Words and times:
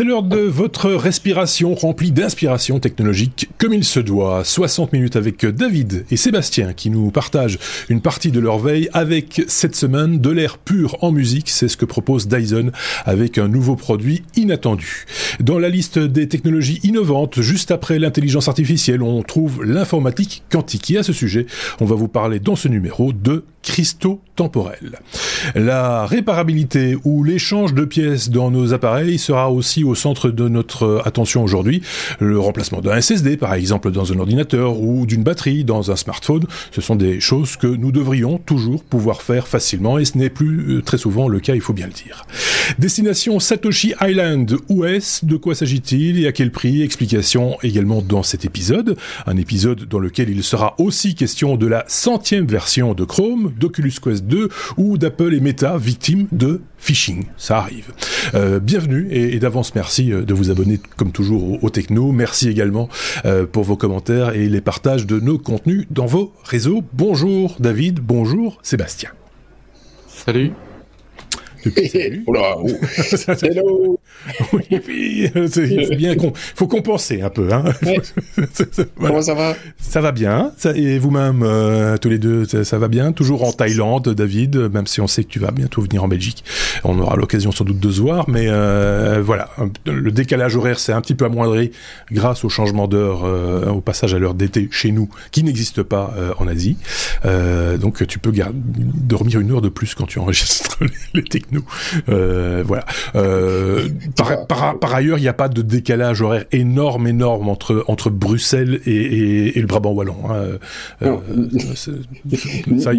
C'est 0.00 0.06
l'heure 0.06 0.22
de 0.22 0.38
votre 0.38 0.90
respiration 0.92 1.74
remplie 1.74 2.10
d'inspiration 2.10 2.80
technologique 2.80 3.50
comme 3.58 3.74
il 3.74 3.84
se 3.84 4.00
doit. 4.00 4.44
60 4.44 4.94
minutes 4.94 5.14
avec 5.14 5.44
David 5.44 6.06
et 6.10 6.16
Sébastien 6.16 6.72
qui 6.72 6.88
nous 6.88 7.10
partagent 7.10 7.58
une 7.90 8.00
partie 8.00 8.30
de 8.30 8.40
leur 8.40 8.58
veille 8.58 8.88
avec 8.94 9.42
cette 9.46 9.76
semaine 9.76 10.18
de 10.18 10.30
l'air 10.30 10.56
pur 10.56 10.96
en 11.02 11.12
musique. 11.12 11.50
C'est 11.50 11.68
ce 11.68 11.76
que 11.76 11.84
propose 11.84 12.28
Dyson 12.28 12.72
avec 13.04 13.36
un 13.36 13.46
nouveau 13.46 13.76
produit 13.76 14.22
inattendu. 14.36 15.04
Dans 15.38 15.58
la 15.58 15.68
liste 15.68 15.98
des 15.98 16.28
technologies 16.28 16.80
innovantes, 16.82 17.42
juste 17.42 17.70
après 17.70 17.98
l'intelligence 17.98 18.48
artificielle, 18.48 19.02
on 19.02 19.22
trouve 19.22 19.62
l'informatique 19.62 20.44
quantique. 20.50 20.90
Et 20.92 20.96
à 20.96 21.02
ce 21.02 21.12
sujet, 21.12 21.44
on 21.78 21.84
va 21.84 21.94
vous 21.94 22.08
parler 22.08 22.40
dans 22.40 22.56
ce 22.56 22.68
numéro 22.68 23.12
de 23.12 23.44
cristaux 23.62 24.20
temporels. 24.36 24.98
La 25.54 26.06
réparabilité 26.06 26.96
ou 27.04 27.22
l'échange 27.24 27.74
de 27.74 27.84
pièces 27.84 28.30
dans 28.30 28.50
nos 28.50 28.72
appareils 28.72 29.18
sera 29.18 29.50
aussi 29.50 29.84
au 29.84 29.89
centre 29.94 30.30
de 30.30 30.48
notre 30.48 31.02
attention 31.04 31.42
aujourd'hui. 31.42 31.82
Le 32.18 32.38
remplacement 32.38 32.80
d'un 32.80 33.00
SSD, 33.00 33.36
par 33.36 33.54
exemple, 33.54 33.90
dans 33.90 34.12
un 34.12 34.18
ordinateur 34.18 34.80
ou 34.80 35.06
d'une 35.06 35.22
batterie 35.22 35.64
dans 35.64 35.90
un 35.90 35.96
smartphone, 35.96 36.44
ce 36.70 36.80
sont 36.80 36.96
des 36.96 37.20
choses 37.20 37.56
que 37.56 37.66
nous 37.66 37.92
devrions 37.92 38.38
toujours 38.38 38.82
pouvoir 38.82 39.22
faire 39.22 39.48
facilement 39.48 39.98
et 39.98 40.04
ce 40.04 40.18
n'est 40.18 40.30
plus 40.30 40.76
euh, 40.76 40.82
très 40.82 40.98
souvent 40.98 41.28
le 41.28 41.40
cas, 41.40 41.54
il 41.54 41.60
faut 41.60 41.72
bien 41.72 41.86
le 41.86 41.92
dire. 41.92 42.24
Destination 42.78 43.40
Satoshi 43.40 43.94
Island, 44.00 44.56
où 44.68 44.84
est-ce? 44.84 45.24
De 45.24 45.36
quoi 45.36 45.54
s'agit-il? 45.54 46.22
Et 46.22 46.26
à 46.26 46.32
quel 46.32 46.50
prix? 46.50 46.82
Explication 46.82 47.56
également 47.62 48.02
dans 48.02 48.22
cet 48.22 48.44
épisode, 48.44 48.96
un 49.26 49.36
épisode 49.36 49.86
dans 49.88 49.98
lequel 49.98 50.30
il 50.30 50.42
sera 50.42 50.74
aussi 50.78 51.14
question 51.14 51.56
de 51.56 51.66
la 51.66 51.84
centième 51.88 52.46
version 52.46 52.94
de 52.94 53.04
Chrome, 53.04 53.52
d'Oculus 53.58 53.94
Quest 54.02 54.24
2 54.24 54.48
ou 54.76 54.98
d'Apple 54.98 55.34
et 55.34 55.40
Meta 55.40 55.76
victimes 55.78 56.26
de 56.32 56.60
phishing. 56.80 57.24
Ça 57.36 57.58
arrive. 57.58 57.92
Euh, 58.34 58.58
bienvenue 58.58 59.06
et, 59.10 59.38
d'avance 59.38 59.74
merci 59.74 60.12
euh, 60.12 60.22
de 60.22 60.34
vous 60.34 60.50
abonner 60.50 60.80
comme 60.96 61.12
toujours 61.12 61.62
au, 61.62 61.70
Techno. 61.70 62.10
Merci 62.10 62.48
également 62.48 62.88
euh, 63.24 63.46
pour 63.46 63.62
vos 63.64 63.76
commentaires 63.76 64.34
et 64.34 64.48
les 64.48 64.60
partages 64.60 65.06
de 65.06 65.20
nos 65.20 65.38
contenus 65.38 65.86
dans 65.90 66.06
vos 66.06 66.32
réseaux. 66.44 66.82
Bonjour 66.92 67.56
David, 67.60 68.00
bonjour 68.00 68.58
Sébastien. 68.62 69.10
Salut. 70.08 70.52
oh 72.26 72.32
Hello. 73.42 73.98
oui, 74.52 75.30
c'est 75.48 75.96
bien 75.96 76.14
Il 76.14 76.32
faut 76.34 76.66
compenser 76.66 77.22
un 77.22 77.30
peu. 77.30 77.52
Hein. 77.52 77.64
Comment 78.98 79.22
ça 79.22 79.34
va? 79.34 79.56
Ça 79.78 80.00
va 80.00 80.12
bien. 80.12 80.52
et 80.74 80.98
vous-même, 80.98 81.42
euh, 81.42 81.96
tous 81.96 82.08
les 82.08 82.18
deux, 82.18 82.44
ça, 82.44 82.78
va 82.78 82.88
bien? 82.88 83.12
Toujours 83.12 83.44
en 83.44 83.52
Thaïlande, 83.52 84.08
David, 84.10 84.56
même 84.56 84.86
si 84.86 85.00
on 85.00 85.06
sait 85.06 85.24
que 85.24 85.28
tu 85.28 85.38
vas 85.38 85.50
bientôt 85.50 85.82
venir 85.82 86.04
en 86.04 86.08
Belgique. 86.08 86.44
On 86.84 86.98
aura 86.98 87.16
l'occasion 87.16 87.52
sans 87.52 87.64
doute 87.64 87.80
de 87.80 87.90
se 87.90 88.00
voir, 88.00 88.28
mais 88.28 88.46
euh, 88.48 89.22
voilà, 89.24 89.50
le 89.86 90.10
décalage 90.10 90.56
horaire 90.56 90.78
s'est 90.78 90.92
un 90.92 91.00
petit 91.00 91.14
peu 91.14 91.24
amoindri 91.24 91.72
grâce 92.10 92.44
au 92.44 92.48
changement 92.48 92.88
d'heure, 92.88 93.24
euh, 93.24 93.68
au 93.68 93.80
passage 93.80 94.14
à 94.14 94.18
l'heure 94.18 94.34
d'été 94.34 94.68
chez 94.70 94.92
nous, 94.92 95.08
qui 95.30 95.42
n'existe 95.42 95.82
pas 95.82 96.14
en 96.38 96.46
Asie. 96.46 96.76
donc 97.80 98.06
tu 98.06 98.18
peux 98.18 98.32
dormir 98.64 99.40
une 99.40 99.52
heure 99.52 99.62
de 99.62 99.68
plus 99.68 99.94
quand 99.94 100.06
tu 100.06 100.18
enregistres 100.18 100.78
les 101.14 101.22
technos. 101.50 102.64
voilà. 102.64 102.84
Par, 104.48 104.94
ailleurs, 104.94 105.18
il 105.18 105.22
n'y 105.22 105.28
a 105.28 105.32
pas 105.32 105.48
de 105.48 105.62
décalage 105.62 106.22
horaire 106.22 106.44
énorme, 106.52 107.06
énorme 107.06 107.48
entre, 107.48 107.84
entre 107.88 108.10
Bruxelles 108.10 108.80
et, 108.86 109.52
le 109.60 109.66
Brabant 109.66 109.92
wallon. 109.92 110.16
Hein. 110.28 110.58
Euh, 111.02 111.16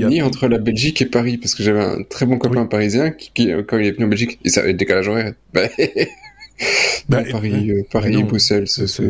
ni 0.08 0.22
entre 0.22 0.48
la 0.48 0.58
Belgique 0.58 1.02
et 1.02 1.06
Paris, 1.06 1.38
parce 1.38 1.56
que 1.56 1.64
j'avais 1.64 1.84
un 1.84 2.04
très 2.04 2.26
bon 2.26 2.38
copain 2.38 2.66
parisien 2.66 3.12
qui, 3.12 3.52
quand 3.68 3.78
il 3.78 3.88
est 3.88 3.92
venu 3.92 4.06
en 4.06 4.10
Belgique, 4.10 4.40
il 4.44 4.52
savait 4.52 4.72
le 4.72 4.78
décalage 4.78 5.08
horaire. 5.08 5.34
Bah, 7.10 7.24
Paris, 7.32 7.72
euh, 7.72 7.82
Paris, 7.92 8.22
Bruxelles, 8.22 8.68
c'est 8.68 9.02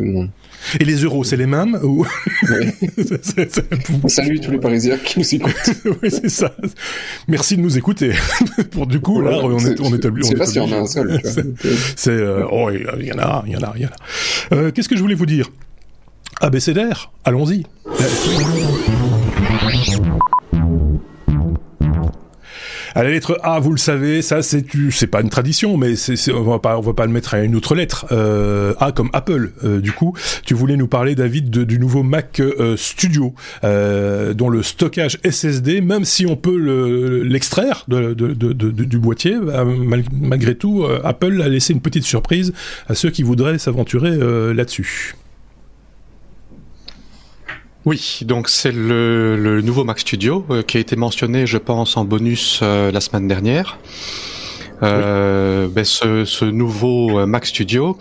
et 0.80 0.86
les 0.86 1.04
euros, 1.04 1.24
c'est 1.24 1.38
les 1.38 1.46
mêmes 1.46 1.80
ou... 1.84 2.06
Salut 4.08 4.40
tous 4.40 4.52
les 4.52 4.60
Parisiens 4.60 4.98
qui 4.98 5.20
nous 5.20 5.36
écoutent. 5.36 5.72
oui, 6.04 6.10
c'est 6.12 6.30
ça. 6.30 6.54
Merci 7.28 7.58
de 7.58 7.62
nous 7.62 7.78
écouter. 7.78 8.12
Pour 8.72 8.88
du 8.88 9.00
coup, 9.00 9.22
là, 9.22 9.40
on 9.44 9.60
est, 9.60 9.80
on 9.82 9.94
établit. 9.94 10.26
C'est 10.26 10.36
pas 10.36 10.46
si 10.46 10.60
on 10.60 10.72
a 10.72 10.78
un 10.78 10.86
seul. 10.86 11.22
C'est, 11.96 12.12
euh, 12.12 12.46
oh, 12.52 12.70
il 12.72 13.06
y 13.06 13.14
en 13.14 13.20
a, 13.20 13.44
il 13.46 13.54
y 13.54 13.58
en 13.58 13.64
a, 13.64 13.74
il 13.76 13.82
y 13.84 13.86
en 13.86 13.90
a. 13.90 14.56
Euh, 14.56 14.72
Qu'est-ce 14.72 14.90
que 14.90 14.96
je 14.96 15.02
voulais 15.02 15.16
vous 15.16 15.26
dire? 15.26 15.50
ABCDR, 16.42 17.12
allons-y. 17.24 17.66
À 22.94 23.03
la 23.03 23.09
lettre 23.09 23.40
A, 23.44 23.59
vous 23.59 23.72
le 23.72 23.78
savez, 23.78 24.22
ça 24.22 24.41
c'est 24.41 24.66
c'est 24.90 25.07
pas 25.07 25.22
une 25.22 25.29
tradition, 25.29 25.78
mais 25.78 25.96
c'est 25.96 26.31
on 26.31 26.44
va 26.44 26.59
pas 26.59 26.78
on 26.78 26.81
va 26.81 26.94
pas 26.94 27.06
le 27.06 27.12
mettre 27.12 27.34
à 27.34 27.41
une 27.41 27.56
autre 27.56 27.74
lettre. 27.74 28.06
Euh, 28.12 28.74
A 28.79 28.91
comme 28.91 29.09
Apple. 29.13 29.52
Euh, 29.63 29.79
du 29.79 29.94
coup, 29.94 30.13
tu 30.46 30.53
voulais 30.53 30.75
nous 30.75 30.88
parler 30.88 31.16
David 31.16 31.50
du 31.50 31.79
nouveau 31.79 32.03
Mac 32.03 32.40
euh, 32.40 32.75
Studio, 32.75 33.34
dont 33.63 34.50
le 34.50 34.63
stockage 34.63 35.19
SSD, 35.24 35.81
même 35.81 36.03
si 36.06 36.25
on 36.25 36.35
peut 36.35 37.22
l'extraire 37.24 37.85
du 37.88 39.00
boîtier, 39.00 39.38
malgré 40.12 40.56
tout, 40.56 40.85
Apple 41.03 41.41
a 41.41 41.47
laissé 41.47 41.73
une 41.73 41.81
petite 41.81 42.03
surprise 42.03 42.53
à 42.88 42.96
ceux 42.96 43.09
qui 43.09 43.23
voudraient 43.23 43.58
s'aventurer 43.58 44.18
là-dessus. 44.53 45.16
Oui, 47.84 48.19
donc 48.25 48.47
c'est 48.47 48.72
le, 48.72 49.62
nouveau 49.64 49.84
Mac 49.84 50.00
Studio 50.00 50.46
euh, 50.52 50.62
qui 50.62 50.78
a 50.78 50.80
été 50.80 50.96
mentionné, 50.96 51.47
je 51.47 51.58
pense, 51.58 51.97
en 51.97 52.06
bonus 52.06 52.59
euh, 52.62 52.92
la 52.92 53.02
semaine 53.02 53.28
dernière. 53.28 53.80
Euh, 54.84 55.68
ben 55.68 55.84
ce, 55.84 56.25
ce, 56.25 56.46
nouveau 56.46 57.25
Mac 57.25 57.46
Studio, 57.46 57.97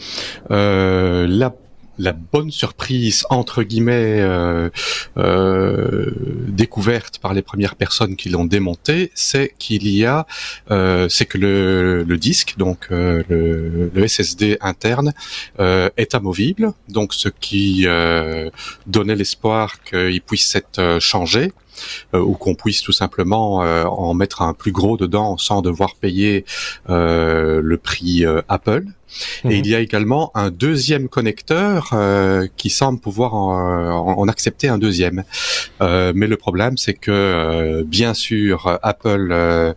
la 0.49 1.55
la 1.99 2.13
bonne 2.13 2.51
surprise 2.51 3.27
entre 3.31 3.63
guillemets 3.63 4.21
euh, 4.21 4.71
euh, 5.17 6.11
découverte 6.49 7.19
par 7.19 7.35
les 7.35 7.43
premières 7.43 7.77
personnes 7.77 8.17
qui 8.17 8.29
l'ont 8.29 8.45
démonté, 8.45 9.11
c'est 9.15 9.55
qu'il 9.59 9.89
y 9.89 10.05
a, 10.05 10.27
euh, 10.71 11.09
c'est 11.09 11.27
que 11.27 11.39
le, 11.39 12.17
disque, 12.17 12.55
donc 12.59 12.89
euh, 12.91 13.23
le, 13.29 14.09
SSD 14.09 14.59
interne, 14.61 15.13
est 15.59 16.15
amovible, 16.15 16.73
donc 16.89 17.15
ce 17.15 17.29
qui 17.29 17.87
donnait 18.87 19.17
l'espoir 19.17 19.83
qu'il 19.83 20.21
puisse 20.23 20.55
être 20.55 20.99
changé. 21.01 21.53
ou 22.13 22.35
qu'on 22.35 22.55
puisse 22.55 22.83
tout 22.83 22.93
simplement 22.93 23.59
en 23.59 24.13
mettre 24.15 24.43
un 24.43 24.53
plus 24.53 24.73
gros 24.73 24.97
dedans 24.97 25.39
sans 25.39 25.63
devoir 25.63 25.95
payer 25.95 26.45
le 26.89 27.77
prix 27.77 28.25
Apple. 28.49 28.85
Et 29.49 29.57
il 29.57 29.67
y 29.67 29.75
a 29.75 29.81
également 29.81 30.31
un 30.35 30.51
deuxième 30.51 31.09
connecteur 31.09 31.91
euh, 31.93 32.47
qui 32.57 32.71
semble 32.71 33.01
pouvoir 33.01 33.35
en, 33.35 34.19
en, 34.19 34.29
accepter 34.29 34.69
un 34.69 34.79
deuxième. 34.79 35.25
Euh, 35.81 36.13
mais 36.15 36.27
le 36.27 36.37
problème, 36.37 36.77
c'est 36.77 36.95
que 36.95 37.11
euh, 37.11 37.83
bien 37.85 38.15
sûr, 38.15 38.79
Apple 38.83 39.75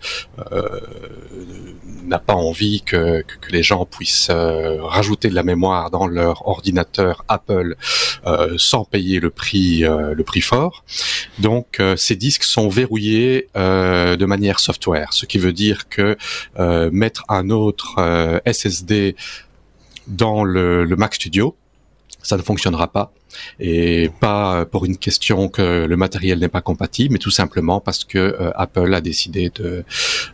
n'a 2.06 2.20
pas 2.20 2.34
envie 2.34 2.82
que, 2.82 3.22
que, 3.22 3.52
les 3.52 3.64
gens 3.64 3.86
puissent 3.86 4.30
rajouter 4.30 5.30
de 5.30 5.36
la 5.36 5.44
mémoire 5.44 5.90
dans 5.90 6.08
leur 6.08 6.48
ordinateur 6.48 7.24
Apple 7.28 7.76
sans 8.58 8.84
payer 8.84 9.20
le 9.20 9.30
prix 9.30 9.82
le 9.82 10.24
prix 10.24 10.42
fort. 10.42 10.84
Donc 11.40 11.82
ces 11.96 12.16
disques 12.16 12.44
sont 12.44 12.68
verrouillés 12.68 13.48
de 13.56 14.26
manière 14.26 14.60
software, 14.60 15.14
ce 15.14 15.26
qui 15.26 15.38
veut 15.38 15.54
dire 15.54 15.88
que 15.88 16.18
mettre 16.92 17.24
un 17.30 17.50
autre 17.50 18.42
SSD 18.46 19.16
dans 20.08 20.44
le, 20.44 20.86
Mac 20.98 21.16
Studio, 21.16 21.56
ça 22.22 22.38
ne 22.38 22.42
fonctionnera 22.42 22.88
pas. 22.88 23.13
Et 23.60 24.12
pas 24.19 24.66
pour 24.66 24.86
une 24.86 24.98
question 24.98 25.50
que 25.50 25.86
le 25.86 25.98
matériel 25.98 26.39
n'est 26.39 26.50
pas 26.50 26.62
compatible, 26.62 27.13
mais 27.13 27.19
tout 27.19 27.31
simplement 27.31 27.80
parce 27.80 28.04
que 28.04 28.19
euh, 28.19 28.51
Apple 28.56 28.94
a 28.94 29.01
décidé 29.01 29.51
de, 29.56 29.83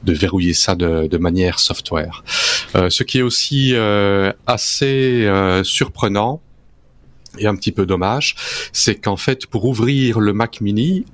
verrouiller 0.04 0.54
ça 0.54 0.76
de, 0.76 1.18
manière 1.18 1.60
software. 1.60 2.24
Euh, 2.76 2.90
ce 2.90 3.04
qui 3.04 3.20
est 3.20 3.22
aussi 3.22 3.72
euh, 3.74 4.34
assez 4.48 5.28
surprenant, 5.64 6.42
et 7.38 7.46
un 7.46 7.56
petit 7.56 7.72
peu 7.72 7.86
dommage, 7.86 8.36
c'est 8.74 8.96
qu'en 8.96 9.16
fait, 9.16 9.46
pour 9.46 9.66
ouvrir 9.66 10.20
le 10.20 10.34
Mac 10.34 10.62
Mini, 10.62 11.06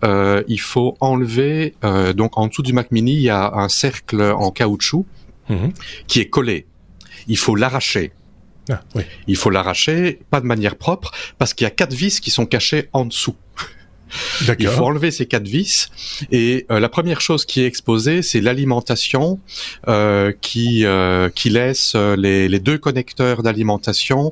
il 0.48 0.60
faut 0.60 0.98
enlever. 1.02 1.76
donc, 2.16 2.38
en 2.38 2.48
dessous 2.48 2.64
du 2.64 2.74
Mac 2.74 2.92
Mini, 2.92 3.14
il 3.14 3.22
y 3.22 3.30
a 3.30 3.54
un 3.54 3.70
cercle 3.70 4.22
en 4.22 4.50
caoutchouc 4.50 5.06
mhm. 5.50 5.72
qui 6.08 6.22
est 6.22 6.30
collé. 6.30 6.66
Il 7.28 7.38
faut 7.38 7.56
l'arracher. 7.56 8.12
Ah, 8.70 8.82
Il 9.28 9.36
faut 9.36 9.50
l'arracher, 9.50 10.20
pas 10.32 10.42
de 10.42 10.46
manière 10.46 10.76
propre, 10.76 11.12
parce 11.38 11.54
qu'il 11.54 11.66
y 11.66 11.68
a 11.68 11.72
quatre 11.72 11.94
vis 11.94 12.20
qui 12.20 12.32
sont 12.32 12.46
cachées 12.46 12.90
en 12.94 13.06
dessous. 13.06 13.36
Il 14.60 14.68
faut 14.68 14.86
enlever 14.86 15.12
ces 15.12 15.26
quatre 15.26 15.48
vis. 15.48 15.90
Et 16.32 16.66
euh, 16.72 16.80
la 16.80 16.90
première 16.90 17.22
chose 17.22 17.46
qui 17.46 17.62
est 17.62 17.66
exposée, 17.66 18.22
c'est 18.22 18.42
l'alimentation 18.42 19.40
euh, 19.88 20.32
qui 20.42 20.86
euh, 20.86 21.30
qui 21.30 21.50
laisse 21.50 21.96
les, 21.96 22.48
les, 22.48 22.60
deux 22.60 22.78
connecteurs 22.78 23.44
d'alimentation 23.44 24.32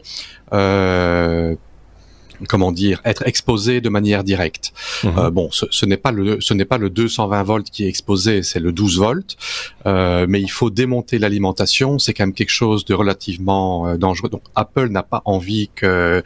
comment 2.47 2.71
dire, 2.71 3.01
être 3.05 3.27
exposé 3.27 3.81
de 3.81 3.89
manière 3.89 4.23
directe. 4.23 4.73
Mhm. 5.03 5.17
Euh, 5.17 5.29
bon, 5.29 5.49
ce, 5.51 5.65
ce 5.69 5.85
n'est 5.85 5.97
pas 5.97 6.11
le 6.11 6.39
ce 6.41 6.53
n'est 6.53 6.65
pas 6.65 6.77
le 6.77 6.89
220 6.89 7.43
volts 7.43 7.69
qui 7.69 7.85
est 7.85 7.89
exposé, 7.89 8.43
c'est 8.43 8.59
le 8.59 8.71
12 8.71 8.99
volts, 8.99 9.37
euh, 9.85 10.25
mais 10.27 10.41
il 10.41 10.49
faut 10.51 10.69
démonter 10.69 11.19
l'alimentation. 11.19 11.99
C'est 11.99 12.13
quand 12.13 12.25
même 12.25 12.33
quelque 12.33 12.49
chose 12.49 12.85
de 12.85 12.93
relativement 12.93 13.87
euh, 13.87 13.97
dangereux. 13.97 14.29
Donc 14.29 14.43
Apple 14.55 14.87
n'a 14.89 15.03
pas 15.03 15.21
envie 15.25 15.69
que 15.75 16.23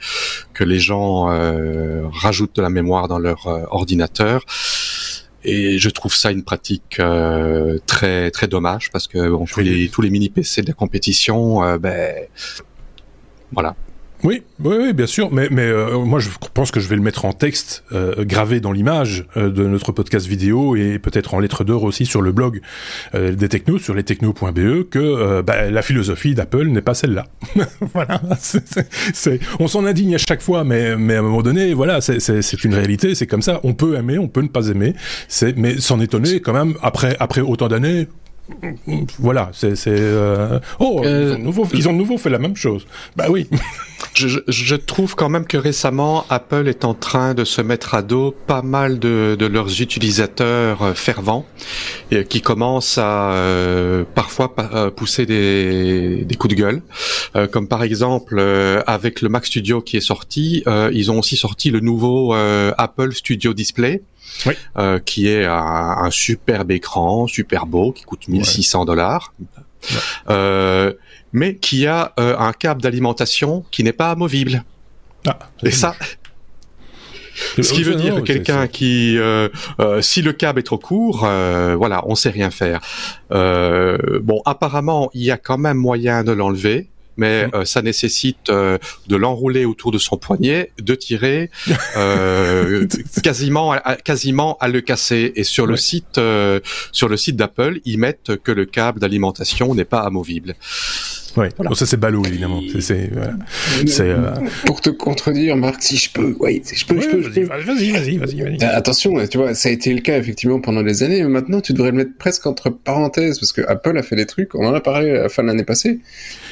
que 0.54 0.64
les 0.64 0.80
gens 0.80 1.30
euh, 1.30 2.08
rajoutent 2.12 2.56
de 2.56 2.62
la 2.62 2.70
mémoire 2.70 3.08
dans 3.08 3.20
leur 3.20 3.48
euh, 3.48 3.64
ordinateur. 3.70 4.44
Et 5.44 5.80
je 5.80 5.90
trouve 5.90 6.14
ça 6.14 6.32
une 6.32 6.44
pratique 6.44 7.00
très 7.86 8.32
très 8.32 8.48
dommage 8.48 8.92
parce 8.92 9.08
que 9.08 9.30
bon, 9.30 9.46
tous 9.46 9.62
les 9.62 9.88
tous 9.88 10.02
les 10.02 10.10
mini 10.10 10.30
PC 10.30 10.62
de 10.62 10.68
la 10.68 10.74
compétition, 10.74 11.78
ben 11.78 12.28
voilà, 13.54 13.76
oui, 14.24 14.42
oui, 14.64 14.76
oui, 14.80 14.94
bien 14.94 15.06
sûr, 15.06 15.32
mais, 15.32 15.48
mais 15.52 15.68
euh, 15.68 16.00
moi 16.00 16.20
je 16.20 16.30
pense 16.54 16.72
que 16.72 16.80
je 16.80 16.88
vais 16.88 16.96
le 16.96 17.02
mettre 17.04 17.26
en 17.26 17.34
texte 17.34 17.84
euh, 17.92 18.26
gravé 18.26 18.60
dans 18.60 18.72
l'image 18.72 19.26
euh, 19.38 19.52
de 19.52 19.64
notre 19.68 19.92
podcast 19.92 20.26
vidéo 20.26 20.76
et 20.76 20.98
peut-être 20.98 21.36
en 21.36 21.40
lettres 21.40 21.64
d'or 21.64 21.84
aussi 21.84 22.06
sur 22.06 22.22
le 22.22 22.32
blog 22.32 22.62
des 23.14 23.50
technos 23.50 23.80
sur 23.80 23.94
lestechnos.be 23.94 24.90
que 24.90 25.42
bah, 25.42 25.70
la 25.70 25.82
philosophie 25.82 26.36
d'Apple 26.36 26.68
n'est 26.68 26.82
pas 26.82 26.94
celle-là. 26.94 27.26
voilà, 27.94 28.22
on 29.60 29.68
s'en 29.68 29.86
indigne 29.86 30.16
à 30.16 30.18
chaque 30.18 30.42
fois, 30.42 30.64
mais, 30.64 30.96
mais 30.98 31.16
à 31.16 31.20
un 31.20 31.22
moment 31.22 31.42
donné, 31.42 31.74
voilà, 31.74 32.02
c'est, 32.02 32.64
une 32.64 32.74
réalité, 32.74 33.16
c'est 33.16 33.28
comme 33.28 33.42
ça. 33.42 33.60
On 33.64 33.74
peut 33.74 33.96
aimer, 33.96 34.18
on 34.18 34.28
peut 34.28 34.42
ne 34.42 34.48
pas 34.48 34.68
aimer, 34.68 34.94
c'est, 35.28 35.58
mais 35.58 35.80
s'en 35.80 36.00
étonner 36.00 36.40
quand 36.40 36.54
même 36.54 36.76
après 36.82 37.16
après 37.20 37.42
autant 37.42 37.68
d'années, 37.68 38.08
voilà, 39.20 39.50
c'est 39.54 39.76
euh... 39.88 40.60
oh 40.80 41.02
ils, 41.04 41.08
ont 41.08 41.12
euh, 41.12 41.38
nouveau, 41.38 41.68
ils, 41.74 41.90
ont 41.90 41.94
nouveau 41.94 42.18
fait 42.18 42.30
la 42.30 42.40
même 42.40 42.56
chose. 42.56 42.88
Bah 43.16 43.26
oui. 43.30 43.48
je, 44.14 44.40
je, 44.48 44.76
trouve 44.76 45.16
quand 45.16 45.30
même 45.30 45.46
que 45.46 45.58
récemment 45.58 46.26
Apple 46.30 46.68
est 46.68 46.86
en 46.86 46.94
train 46.94 47.34
de 47.34 47.44
se 47.44 47.62
mettre 47.62 47.94
à 47.94 48.02
dos 48.02 48.34
pas 48.48 48.62
mal 48.62 49.00
de, 49.00 49.36
de 49.38 49.46
leurs 49.46 49.82
utilisateurs 49.82 50.82
euh, 50.82 50.94
fervents 50.94 51.46
et 52.12 52.24
qui 52.24 52.42
commencent 52.42 52.98
à 52.98 53.32
euh, 53.32 54.04
parfois 54.16 54.56
pousser 54.96 55.26
des, 55.26 56.24
des, 56.26 56.36
coups 56.36 56.56
de 56.56 56.60
gueule, 56.60 56.82
comme 57.52 57.68
par 57.68 57.84
exemple 57.84 58.40
avec 58.88 59.22
le 59.22 59.30
Mac 59.30 59.46
Studio 59.46 59.82
qui 59.82 59.98
est 59.98 60.02
sorti, 60.02 60.64
ils 60.94 61.12
ont 61.12 61.20
aussi 61.20 61.36
sorti 61.36 61.70
le 61.70 61.82
nouveau 61.82 62.34
Apple 62.34 63.14
Studio 63.14 63.54
Display 63.54 64.02
oui. 64.46 64.54
euh, 64.78 65.00
qui 65.00 65.28
est 65.28 65.46
un, 65.46 65.54
un, 65.54 66.12
superbe 66.12 66.72
écran, 66.72 67.28
super 67.28 67.66
beau, 67.66 67.92
qui 67.92 68.04
coûte 68.04 68.28
1600 68.28 68.86
dollars, 68.86 69.34
euh, 70.30 70.94
mais 71.34 71.56
qui 71.56 71.88
a 71.88 72.14
euh, 72.20 72.38
un 72.38 72.54
câble 72.54 72.82
d'alimentation 72.82 73.66
qui 73.72 73.84
n'est 73.84 73.94
pas 73.94 74.12
amovible. 74.12 74.64
Ah, 75.26 75.40
Et 75.64 75.72
ça, 75.72 75.96
ce 77.62 77.74
qui 77.74 77.84
veut 77.84 77.96
dire 77.96 78.16
que 78.16 78.22
quelqu'un 78.22 78.68
qui, 78.68 79.18
euh, 79.18 79.50
euh, 79.80 80.02
si 80.02 80.22
le 80.22 80.34
câble 80.34 80.60
est 80.60 80.64
trop 80.64 80.78
court, 80.78 81.24
euh, 81.26 81.76
voilà, 81.76 82.04
on 82.08 82.16
sait 82.16 82.30
rien 82.30 82.50
faire. 82.50 82.82
bon, 83.30 84.42
apparemment, 84.46 85.10
il 85.14 85.24
y 85.24 85.32
a 85.32 85.38
quand 85.38 85.58
même 85.58 85.78
moyen 85.78 86.24
de 86.24 86.32
l'enlever 86.32 86.90
mais 87.18 87.48
mm. 87.48 87.52
euh, 87.54 87.66
ça 87.66 87.82
nécessite 87.82 88.50
euh, 88.50 88.78
de 89.08 89.16
l'enrouler 89.16 89.66
autour 89.66 89.92
de 89.92 89.98
son 89.98 90.18
poignet, 90.18 90.72
de 90.80 90.96
tirer, 90.96 91.50
euh, 91.98 92.88
quasiment, 93.24 93.74
à, 93.74 93.96
quasiment 93.96 94.58
à 94.60 94.68
le 94.68 94.82
casser. 94.82 95.34
Et 95.36 95.44
sur 95.44 95.66
le 95.66 95.76
site, 95.76 96.20
sur 96.92 97.10
le 97.10 97.18
site 97.18 97.36
d'Apple, 97.36 97.80
ils 97.86 97.98
mettent 97.98 98.38
que 98.38 98.52
le 98.52 98.66
câble 98.66 99.00
d'alimentation 99.00 99.74
n'est 99.74 99.86
pas 99.86 100.02
amovible. 100.02 100.56
Ouais. 101.38 101.50
Voilà. 101.56 101.76
ça 101.76 101.86
c'est 101.86 101.98
ballot 101.98 102.24
évidemment. 102.26 102.62
C'est 102.80 103.12
euh... 104.00 104.32
pour 104.66 104.82
te 104.82 104.90
contredire, 104.90 105.56
Marc, 105.56 105.82
si 105.82 105.98
je 105.98 106.12
peux, 106.12 106.36
oui, 106.40 106.62
si 106.64 106.76
je 106.76 106.86
peux, 106.86 107.00
je 107.00 107.08
peux. 107.08 107.44
Vas-y, 107.44 107.92
vas-y, 107.92 108.18
vas-y, 108.18 108.42
vas-y. 108.42 108.64
Attention, 108.64 109.14
tu 109.28 109.38
vois, 109.38 109.54
ça 109.54 109.70
a 109.70 109.72
été 109.72 109.94
le 109.94 110.02
cas 110.02 110.18
effectivement 110.18 110.60
pendant 110.60 110.82
des 110.82 111.04
années, 111.04 111.22
mais 111.22 111.30
maintenant 111.30 111.62
tu 111.62 111.74
devrais 111.74 111.92
le 111.92 111.98
mettre 111.98 112.18
presque 112.18 112.46
entre 112.48 112.70
parenthèses 112.70 113.40
parce 113.40 113.52
que 113.52 113.62
Apple 113.68 113.98
a 113.98 114.04
fait 114.04 114.16
des 114.16 114.26
trucs. 114.26 114.56
On 114.56 114.66
en 114.66 114.74
a 114.74 114.82
parlé 114.82 115.12
à 115.12 115.24
la 115.24 115.30
fin 115.30 115.44
de 115.44 115.48
l'année 115.48 115.64
passée. 115.64 116.00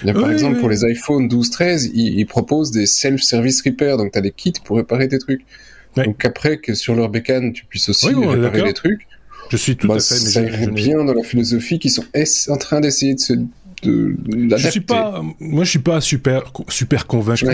Il 0.04 0.08
y 0.08 0.12
a, 0.12 0.14
par 0.14 0.32
exemple 0.32 0.60
pour 0.60 0.70
les 0.70 0.86
iPhone 0.86 1.28
12, 1.28 1.50
13, 1.50 1.92
ils, 1.94 2.20
ils 2.20 2.26
proposent 2.26 2.72
des 2.72 2.86
self-service 2.86 3.64
repair, 3.64 3.98
donc 3.98 4.12
tu 4.12 4.20
as 4.20 4.22
des 4.22 4.32
kits 4.32 4.54
pour 4.64 4.78
réparer 4.78 5.08
tes 5.08 5.20
trucs. 5.20 5.42
Donc 5.96 6.26
après 6.26 6.58
que 6.58 6.74
sur 6.74 6.96
leur 6.96 7.10
bécane 7.10 7.54
tu 7.54 7.66
puisses 7.66 7.90
aussi 7.90 8.14
réparer 8.14 8.64
des 8.64 8.74
trucs. 8.74 9.08
Je 9.50 9.58
suis 9.58 9.76
tout 9.76 9.88
bah, 9.88 9.96
à 9.96 10.00
fait. 10.00 10.16
Mais 10.16 10.30
ça 10.32 10.42
irait 10.42 10.68
bien 10.68 11.04
dans 11.04 11.14
la 11.14 11.24
philosophie 11.24 11.80
qu'ils 11.80 11.92
sont 11.92 12.06
en 12.50 12.58
train 12.58 12.82
d'essayer 12.82 13.14
de 13.14 13.20
se 13.20 13.34
je 13.86 14.68
suis 14.70 14.80
pas, 14.82 15.22
moi 15.40 15.64
je 15.64 15.70
suis 15.70 15.80
pas 15.80 16.02
super 16.02 16.52
super 16.70 17.08
convaincu. 17.08 17.46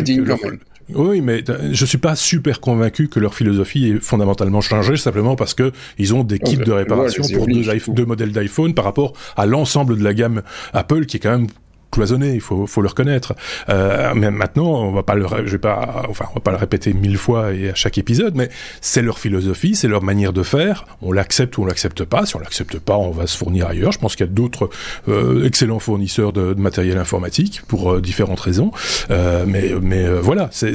oui, 0.94 1.22
mais 1.22 1.44
je 1.72 1.86
suis 1.86 1.98
pas 1.98 2.16
super 2.16 2.60
convaincu 2.60 3.08
que 3.08 3.20
leur 3.20 3.34
philosophie 3.34 3.90
est 3.90 4.04
fondamentalement 4.04 4.62
changée 4.62 4.98
simplement 4.98 5.36
parce 5.36 5.54
que 5.54 5.72
ils 5.98 6.14
ont 6.14 6.24
des 6.24 6.40
kits 6.40 6.58
de 6.58 6.72
réparation 6.72 7.24
pour 7.34 7.48
deux, 7.48 7.64
deux 7.90 8.06
modèles 8.06 8.32
d'iPhone 8.32 8.74
par 8.74 8.86
rapport 8.86 9.14
à 9.38 9.46
l'ensemble 9.46 9.98
de 9.98 10.04
la 10.04 10.14
gamme 10.14 10.42
Apple 10.74 11.06
qui 11.06 11.18
est 11.18 11.20
quand 11.20 11.32
même 11.32 11.48
cloisonné, 11.92 12.34
il 12.34 12.42
faut, 12.42 12.66
faut 12.68 12.82
le 12.82 12.88
reconnaître. 12.88 13.34
Euh, 13.70 14.14
mais 14.16 14.32
maintenant, 14.32 14.68
on 14.68 14.92
va 14.92 15.04
pas 15.04 15.16
le, 15.16 15.26
je 15.46 15.52
vais 15.52 15.58
pas, 15.58 16.06
enfin, 16.10 16.26
on 16.32 16.36
va 16.36 16.42
pas 16.42 16.52
le 16.52 16.58
répéter 16.58 16.94
mille 16.94 17.18
fois 17.18 17.54
et 17.54 17.70
à 17.70 17.76
chaque 17.76 17.98
épisode, 17.98 18.36
mais 18.36 18.50
c'est 18.80 19.02
leur 19.02 19.20
philosophie, 19.20 19.76
c'est 19.76 19.88
leur 19.88 20.02
manière 20.02 20.34
de 20.34 20.44
faire. 20.44 20.86
On 21.02 21.12
l'accepte 21.12 21.58
ou 21.58 21.64
on 21.64 21.66
l'accepte 21.66 22.04
pas. 22.04 22.26
Si 22.26 22.36
on 22.36 22.40
l'accepte 22.40 22.80
pas, 22.80 22.98
on 22.98 23.12
va 23.12 23.28
se 23.28 23.38
fournir 23.38 23.68
ailleurs. 23.68 23.92
Je 23.92 24.00
pense 24.00 24.16
qu'il 24.16 24.26
y 24.26 24.30
a 24.30 24.32
d'autres 24.32 24.70
euh, 25.08 25.46
excellents 25.46 25.80
fournisseurs 25.80 26.34
de, 26.34 26.54
de, 26.54 26.62
matériel 26.62 26.98
informatique 26.98 27.62
pour 27.68 27.92
euh, 27.92 28.02
différentes 28.02 28.40
raisons. 28.40 28.72
Euh, 29.10 29.46
mais, 29.48 29.72
mais 29.82 30.06
euh, 30.06 30.20
voilà, 30.22 30.50
c'est, 30.52 30.74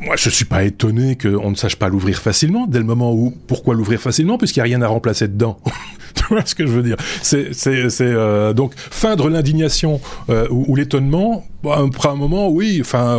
moi, 0.00 0.16
je 0.16 0.28
suis 0.28 0.44
pas 0.44 0.64
étonné 0.64 1.16
qu'on 1.16 1.50
ne 1.50 1.56
sache 1.56 1.76
pas 1.76 1.88
l'ouvrir 1.88 2.18
facilement, 2.18 2.66
dès 2.66 2.78
le 2.78 2.84
moment 2.84 3.12
où, 3.14 3.34
pourquoi 3.46 3.74
l'ouvrir 3.74 4.00
facilement, 4.00 4.38
puisqu'il 4.38 4.60
n'y 4.60 4.62
a 4.62 4.64
rien 4.64 4.82
à 4.82 4.88
remplacer 4.88 5.28
dedans. 5.28 5.58
tu 6.14 6.24
vois 6.28 6.44
ce 6.44 6.54
que 6.54 6.66
je 6.66 6.72
veux 6.72 6.82
dire? 6.82 6.96
C'est, 7.22 7.54
c'est, 7.54 7.88
euh, 8.00 8.52
donc 8.52 8.72
feindre 8.76 9.28
l'indignation 9.28 10.00
euh, 10.28 10.46
ou 10.50 10.76
l'étonnement 10.76 11.46
Bon, 11.62 11.72
après 11.72 12.08
un 12.08 12.14
moment, 12.14 12.48
oui. 12.48 12.78
Enfin, 12.80 13.18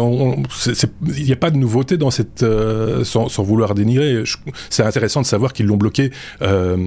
il 1.17 1.23
n'y 1.23 1.31
a 1.33 1.35
pas 1.35 1.51
de 1.51 1.57
nouveauté 1.57 1.97
dans 1.97 2.09
cette, 2.09 2.43
euh, 2.43 3.03
sans, 3.03 3.27
sans, 3.27 3.43
vouloir 3.43 3.75
dénigrer. 3.75 4.23
C'est 4.69 4.83
intéressant 4.83 5.21
de 5.21 5.25
savoir 5.25 5.51
qu'ils 5.51 5.65
l'ont 5.65 5.77
bloqué 5.77 6.11
euh, 6.41 6.77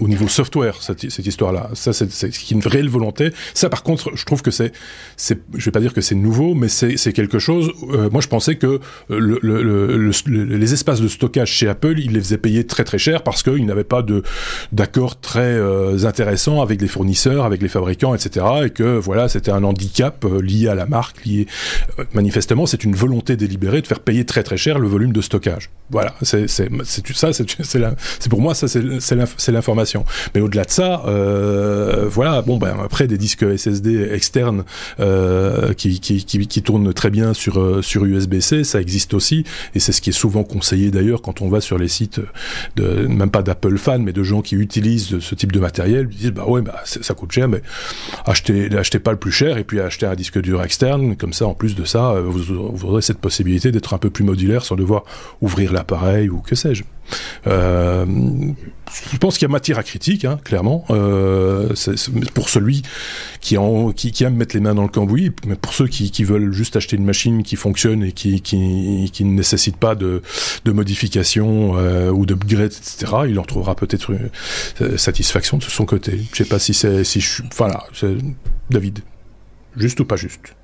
au 0.00 0.08
niveau 0.08 0.28
software 0.28 0.80
cette, 0.80 1.10
cette 1.10 1.26
histoire-là. 1.26 1.70
Ça, 1.74 1.92
c'est 1.92 2.50
une 2.50 2.64
réelle 2.64 2.88
volonté. 2.88 3.32
Ça, 3.54 3.68
par 3.68 3.82
contre, 3.82 4.12
je 4.14 4.24
trouve 4.24 4.42
que 4.42 4.50
c'est, 4.52 4.72
c'est, 5.16 5.40
je 5.54 5.64
vais 5.64 5.70
pas 5.72 5.80
dire 5.80 5.92
que 5.92 6.00
c'est 6.00 6.14
nouveau, 6.14 6.54
mais 6.54 6.68
c'est 6.68 7.12
quelque 7.12 7.38
chose. 7.38 7.72
Euh, 7.92 8.08
moi, 8.10 8.20
je 8.20 8.28
pensais 8.28 8.54
que 8.54 8.80
le, 9.08 9.38
le, 9.42 9.62
le, 9.62 10.12
les 10.44 10.72
espaces 10.72 11.00
de 11.00 11.08
stockage 11.08 11.50
chez 11.50 11.68
Apple, 11.68 11.98
ils 11.98 12.12
les 12.12 12.20
faisaient 12.20 12.38
payer 12.38 12.64
très 12.64 12.84
très 12.84 12.98
cher 12.98 13.22
parce 13.22 13.42
qu'ils 13.42 13.66
n'avaient 13.66 13.82
pas 13.84 14.02
de 14.02 14.22
d'accord 14.72 15.20
très 15.20 15.40
euh, 15.40 16.04
intéressant 16.04 16.62
avec 16.62 16.80
les 16.80 16.88
fournisseurs, 16.88 17.44
avec 17.44 17.60
les 17.60 17.68
fabricants, 17.68 18.14
etc. 18.14 18.46
Et 18.66 18.70
que 18.70 18.98
voilà, 18.98 19.28
c'était 19.28 19.50
un 19.50 19.64
handicap 19.64 20.24
euh, 20.24 20.40
lié 20.60 20.68
à 20.68 20.74
la 20.74 20.86
marque, 20.86 21.24
lié 21.24 21.46
euh, 21.98 22.04
manifestement, 22.14 22.66
c'est 22.66 22.84
une 22.84 22.94
volonté 22.94 23.36
délibérée 23.36 23.80
de 23.82 23.86
faire 23.86 24.00
payer 24.00 24.24
très 24.24 24.42
très 24.42 24.56
cher 24.56 24.78
le 24.78 24.88
volume 24.88 25.12
de 25.12 25.20
stockage. 25.20 25.70
Voilà, 25.90 26.14
c'est 26.22 26.46
ça, 26.48 27.32
c'est 27.32 28.28
pour 28.28 28.40
moi 28.40 28.54
ça 28.54 28.68
c'est 28.68 29.52
l'information. 29.52 30.04
Mais 30.34 30.40
au-delà 30.40 30.64
de 30.64 30.70
ça, 30.70 31.02
euh, 31.06 32.06
voilà, 32.08 32.42
bon 32.42 32.58
ben 32.58 32.76
après 32.84 33.06
des 33.08 33.18
disques 33.18 33.44
SSD 33.56 34.08
externes 34.12 34.64
euh, 35.00 35.72
qui, 35.74 36.00
qui, 36.00 36.24
qui, 36.24 36.46
qui 36.46 36.62
tournent 36.62 36.92
très 36.92 37.10
bien 37.10 37.34
sur 37.34 37.84
sur 37.84 38.04
USB-C, 38.04 38.64
ça 38.64 38.80
existe 38.80 39.14
aussi 39.14 39.44
et 39.74 39.80
c'est 39.80 39.92
ce 39.92 40.00
qui 40.00 40.10
est 40.10 40.14
souvent 40.14 40.44
conseillé 40.44 40.90
d'ailleurs 40.90 41.22
quand 41.22 41.42
on 41.42 41.48
va 41.48 41.60
sur 41.60 41.78
les 41.78 41.88
sites 41.88 42.20
de 42.76 43.06
même 43.06 43.30
pas 43.30 43.42
d'Apple 43.42 43.76
fans 43.78 43.98
mais 43.98 44.12
de 44.12 44.22
gens 44.22 44.42
qui 44.42 44.54
utilisent 44.54 45.18
ce 45.18 45.34
type 45.34 45.52
de 45.52 45.60
matériel, 45.60 46.08
ils 46.12 46.18
disent 46.18 46.32
bah 46.32 46.44
ouais 46.46 46.62
bah 46.62 46.82
ça 46.84 47.14
coûte 47.14 47.32
cher 47.32 47.48
mais 47.48 47.62
achetez 48.26 48.68
achetez 48.76 49.00
pas 49.00 49.10
le 49.10 49.18
plus 49.18 49.32
cher 49.32 49.58
et 49.58 49.64
puis 49.64 49.80
achetez 49.80 50.06
un 50.06 50.14
disque 50.14 50.40
dur 50.40 50.49
externe, 50.58 51.16
comme 51.16 51.32
ça, 51.32 51.46
en 51.46 51.54
plus 51.54 51.74
de 51.74 51.84
ça, 51.84 52.12
euh, 52.12 52.22
vous, 52.22 52.84
aurez 52.84 53.02
cette 53.02 53.18
possibilité 53.18 53.72
d'être 53.72 53.94
un 53.94 53.98
peu 53.98 54.10
plus 54.10 54.24
modulaire 54.24 54.64
sans 54.64 54.76
devoir 54.76 55.04
ouvrir 55.40 55.72
l'appareil 55.72 56.28
ou 56.28 56.40
que 56.40 56.54
sais-je. 56.54 56.84
Euh, 57.46 58.06
je 59.12 59.16
pense 59.18 59.38
qu'il 59.38 59.46
y 59.46 59.50
a 59.50 59.52
matière 59.52 59.78
à 59.78 59.82
critique, 59.82 60.24
hein, 60.24 60.38
clairement. 60.42 60.84
Euh, 60.90 61.68
pour 62.34 62.48
celui 62.48 62.82
qui, 63.40 63.54
aime 63.56 64.34
mettre 64.34 64.54
les 64.54 64.60
mains 64.60 64.74
dans 64.74 64.82
le 64.82 64.88
cambouis, 64.88 65.32
mais 65.46 65.54
pour 65.54 65.72
ceux 65.74 65.86
qui, 65.86 66.24
veulent 66.24 66.52
juste 66.52 66.76
acheter 66.76 66.96
une 66.96 67.04
machine 67.04 67.42
qui 67.42 67.56
fonctionne 67.56 68.02
et 68.04 68.12
qui, 68.12 69.24
ne 69.24 69.30
nécessite 69.30 69.76
pas 69.76 69.94
de, 69.94 70.22
de 70.64 70.72
modification 70.72 71.76
euh, 71.76 72.10
ou 72.10 72.26
d'upgrade, 72.26 72.72
etc., 72.72 73.12
il 73.28 73.38
en 73.38 73.44
trouvera 73.44 73.74
peut-être 73.74 74.12
satisfaction 74.96 75.58
de 75.58 75.62
son 75.62 75.84
côté. 75.84 76.20
Je 76.32 76.38
sais 76.38 76.48
pas 76.48 76.58
si 76.58 76.74
c'est... 76.74 77.04
Si 77.04 77.20
je, 77.20 77.42
voilà, 77.56 77.84
David. 78.70 79.00
Juste 79.76 80.00
ou 80.00 80.04
pas 80.04 80.16
juste? 80.16 80.54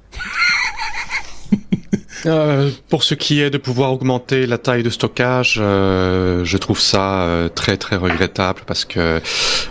Euh, 2.24 2.70
pour 2.88 3.04
ce 3.04 3.14
qui 3.14 3.40
est 3.40 3.50
de 3.50 3.58
pouvoir 3.58 3.92
augmenter 3.92 4.46
la 4.46 4.58
taille 4.58 4.82
de 4.82 4.90
stockage, 4.90 5.58
euh, 5.60 6.44
je 6.44 6.56
trouve 6.56 6.80
ça 6.80 7.22
euh, 7.22 7.48
très 7.48 7.76
très 7.76 7.96
regrettable 7.96 8.62
parce 8.66 8.84
que 8.84 9.20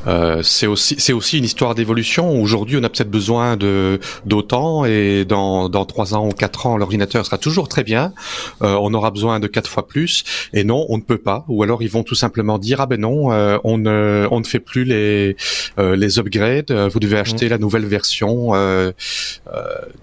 euh, 0.07 0.43
c'est 0.43 0.67
aussi 0.67 0.95
c'est 0.99 1.13
aussi 1.13 1.39
une 1.39 1.43
histoire 1.43 1.73
d'évolution. 1.73 2.39
Aujourd'hui, 2.41 2.77
on 2.79 2.83
a 2.83 2.89
peut-être 2.89 3.09
besoin 3.09 3.57
de 3.57 3.99
d'autant 4.25 4.85
et 4.85 5.25
dans 5.25 5.69
dans 5.69 5.85
trois 5.85 6.13
ans 6.13 6.27
ou 6.27 6.31
quatre 6.31 6.67
ans, 6.67 6.77
l'ordinateur 6.77 7.25
sera 7.25 7.37
toujours 7.37 7.67
très 7.67 7.83
bien. 7.83 8.13
on 8.61 8.93
aura 8.93 9.11
besoin 9.11 9.39
de 9.39 9.47
quatre 9.47 9.69
fois 9.69 9.87
plus 9.87 10.23
et 10.53 10.63
non, 10.63 10.85
on 10.89 10.97
ne 10.97 11.03
peut 11.03 11.17
pas. 11.17 11.45
Ou 11.47 11.63
alors 11.63 11.81
ils 11.81 11.89
vont 11.89 12.03
tout 12.03 12.15
simplement 12.15 12.59
dire 12.59 12.81
ah 12.81 12.85
ben 12.85 12.99
non, 12.99 13.29
on 13.63 13.77
ne 13.77 14.27
on 14.29 14.39
ne 14.39 14.45
fait 14.45 14.59
plus 14.59 14.83
les 14.83 15.35
les 15.77 16.19
upgrades. 16.19 16.71
Vous 16.71 16.99
devez 16.99 17.17
acheter 17.17 17.47
mmh. 17.47 17.49
la 17.49 17.57
nouvelle 17.57 17.85
version 17.85 18.51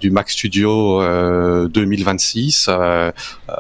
du 0.01 0.11
Mac 0.11 0.31
Studio 0.31 1.03
2026 1.69 2.32
euh, 2.69 3.11
euh, 3.49 3.53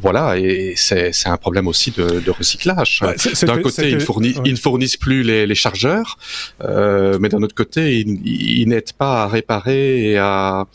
voilà, 0.00 0.38
et 0.38 0.74
c'est 0.76 1.12
un 1.26 1.36
problème 1.36 1.66
aussi 1.66 1.90
de, 1.90 2.20
de 2.20 2.30
recyclage. 2.30 3.00
d'un 3.42 3.58
côté, 3.60 3.90
ils, 3.90 4.52
ne 4.52 4.56
fournissent 4.56 4.96
plus 4.96 5.22
les, 5.22 5.46
les 5.46 5.54
chargeurs, 5.54 6.18
euh, 6.62 7.18
mais 7.20 7.28
d'un 7.28 7.42
autre 7.42 7.54
côté, 7.54 8.00
ils, 8.00 8.20
ils 8.24 8.68
n'aident 8.68 8.92
pas 8.96 9.24
à 9.24 9.28
réparer 9.28 10.10
et 10.10 10.18
à. 10.18 10.66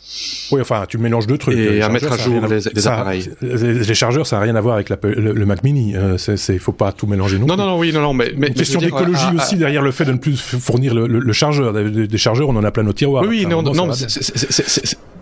Oui, 0.52 0.60
enfin, 0.60 0.84
tu 0.88 0.98
mélanges 0.98 1.26
deux 1.26 1.38
trucs. 1.38 1.58
Et 1.58 1.82
à 1.82 1.88
mettre 1.88 2.12
à 2.12 2.16
jour 2.16 2.46
les, 2.46 2.60
les 2.72 2.88
appareils. 2.88 3.30
Les, 3.40 3.94
chargeurs, 3.94 4.26
ça 4.26 4.36
n'a 4.36 4.42
rien 4.42 4.56
à 4.56 4.60
voir 4.60 4.74
avec 4.74 4.90
le, 4.90 5.46
Mac 5.46 5.62
Mini. 5.64 5.94
Il 6.48 6.58
faut 6.58 6.72
pas 6.72 6.92
tout 6.92 7.06
mélanger 7.06 7.38
non. 7.38 7.46
Non, 7.46 7.56
non, 7.56 7.66
non, 7.66 7.78
oui, 7.78 7.92
non, 7.92 8.00
non, 8.00 8.14
mais, 8.14 8.32
mais 8.36 8.50
question 8.50 8.80
d'écologie 8.80 9.36
aussi 9.36 9.56
derrière 9.56 9.82
le 9.82 9.92
fait 9.92 10.04
de 10.04 10.12
ne 10.12 10.18
plus 10.18 10.36
fournir 10.36 10.94
le, 10.94 11.32
chargeur. 11.32 11.72
Des, 11.72 12.18
chargeurs, 12.18 12.48
on 12.48 12.56
en 12.56 12.64
a 12.64 12.70
plein 12.70 12.82
nos 12.82 12.92
tiroirs. 12.92 13.24
Oui, 13.26 13.46
non, 13.46 13.62
non, 13.62 13.92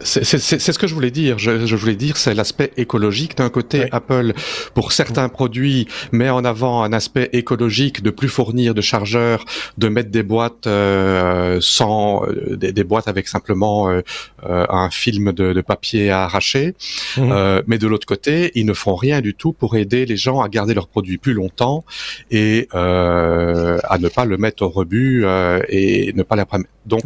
c'est 0.01 0.73
ce 0.73 0.79
que 0.79 0.87
je 0.87 0.95
voulais 0.95 1.11
dire. 1.11 1.39
Je, 1.39 1.68
je 1.69 1.77
voulais 1.77 1.95
dire, 1.95 2.17
c'est 2.17 2.35
l'aspect 2.35 2.73
écologique. 2.77 3.37
D'un 3.37 3.51
côté, 3.51 3.87
Apple, 3.93 4.33
pour 4.75 4.93
certains 4.93 5.29
produits, 5.29 5.87
met 6.13 6.31
en 6.31 6.45
avant 6.45 6.83
un 6.83 6.93
aspect 6.93 7.29
écologique 7.33 8.03
de 8.03 8.11
plus 8.11 8.29
fournir 8.29 8.75
de 8.75 8.81
chargeurs, 8.81 9.45
de 9.77 9.89
mettre 9.89 10.11
des 10.11 10.23
boîtes 10.23 10.67
euh, 10.67 11.59
sans 11.61 12.25
euh, 12.27 12.57
des, 12.57 12.85
boîtes 12.85 13.09
avec 13.09 13.29
simplement 13.29 13.91
euh, 13.91 14.03
un 14.43 14.91
film 14.91 15.33
de, 15.33 15.53
de, 15.53 15.61
papier 15.61 16.11
à 16.11 16.25
arracher. 16.25 16.75
Mmh. 17.17 17.61
mais 17.67 17.79
de 17.79 17.87
l'autre 17.87 18.07
côté, 18.07 18.51
ils 18.55 18.67
ne 18.67 18.73
font 18.73 18.95
rien 18.95 19.21
du 19.21 19.35
tout 19.35 19.53
pour 19.53 19.77
aider 19.77 20.07
les 20.07 20.17
gens 20.17 20.41
à 20.41 20.49
garder 20.49 20.75
leurs 20.75 20.89
produits 20.89 21.19
plus 21.19 21.35
longtemps 21.35 21.85
et 22.31 22.69
à 22.73 23.99
ne 23.99 24.09
pas 24.09 24.25
le 24.25 24.37
mettre 24.37 24.63
au 24.63 24.69
rebut 24.69 25.27
et 25.69 26.13
ne 26.15 26.23
pas 26.23 26.37
les 26.37 26.45
Donc 26.87 27.03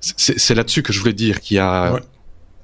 c'est 0.00 0.54
là-dessus 0.54 0.82
que 0.82 0.92
je 0.92 0.98
voulais 0.98 1.12
dire 1.12 1.40
qu'il 1.40 1.58
y 1.58 1.60
a 1.60 2.00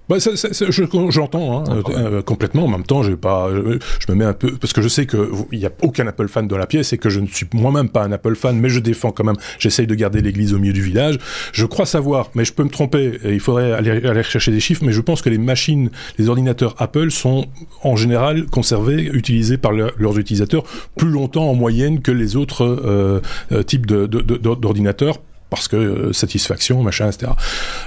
bah, 0.09 0.21
ça, 0.21 0.37
ça, 0.37 0.67
je, 0.71 0.85
j'entends 1.11 1.59
hein, 1.59 1.83
euh, 1.91 2.23
complètement. 2.23 2.65
En 2.65 2.69
même 2.69 2.85
temps, 2.85 3.03
j'ai 3.03 3.17
pas, 3.17 3.51
je, 3.51 4.13
me 4.13 4.15
mets 4.15 4.25
un 4.25 4.33
peu 4.33 4.53
parce 4.53 4.73
que 4.73 4.81
je 4.81 4.89
sais 4.89 5.07
que 5.07 5.31
il 5.53 5.59
y 5.59 5.67
a 5.67 5.71
aucun 5.83 6.07
Apple 6.07 6.29
fan 6.29 6.49
dans 6.49 6.57
la 6.57 6.67
pièce 6.67 6.93
et 6.93 6.99
que 6.99 7.11
je 7.11 7.21
ne 7.21 7.27
suis 7.27 7.47
moi-même 7.53 7.89
pas 7.89 8.05
un 8.05 8.13
Apple 8.13 8.35
fan, 8.35 8.59
mais 8.59 8.69
je 8.69 8.81
défends 8.81 9.11
quand 9.11 9.25
même. 9.25 9.37
J'essaye 9.59 9.87
de 9.87 9.95
garder 9.95 10.21
l'église 10.21 10.55
au 10.55 10.59
milieu 10.59 10.73
du 10.73 10.83
village. 10.83 11.19
Je 11.53 11.67
crois 11.67 11.87
savoir, 11.87 12.31
mais 12.35 12.45
je 12.45 12.53
peux 12.53 12.65
me 12.65 12.71
tromper. 12.71 13.19
Et 13.25 13.33
il 13.35 13.41
faudrait 13.41 13.73
aller, 13.73 13.91
aller 13.91 14.23
chercher 14.23 14.51
des 14.51 14.61
chiffres, 14.61 14.83
mais 14.85 14.93
je 14.93 15.01
pense 15.01 15.23
que 15.23 15.31
les 15.31 15.39
machines, 15.39 15.91
les 16.19 16.29
ordinateurs 16.29 16.75
Apple 16.79 17.11
sont 17.11 17.47
en 17.83 17.97
général 17.97 18.47
conservés, 18.47 19.03
utilisés 19.13 19.59
par 19.59 19.73
leurs 19.73 20.19
utilisateurs 20.19 20.65
plus 20.97 21.11
longtemps 21.11 21.51
en 21.51 21.55
moyenne 21.55 22.01
que 22.01 22.13
les 22.13 22.37
autres 22.37 22.65
euh, 22.65 23.21
euh 23.53 23.63
types 23.63 23.87
de, 23.87 24.07
d'ordinateurs 24.07 25.19
parce 25.51 25.69
que 25.69 25.77
euh, 25.77 26.13
satisfaction, 26.13 26.83
machin, 26.83 27.11
etc. 27.11 27.33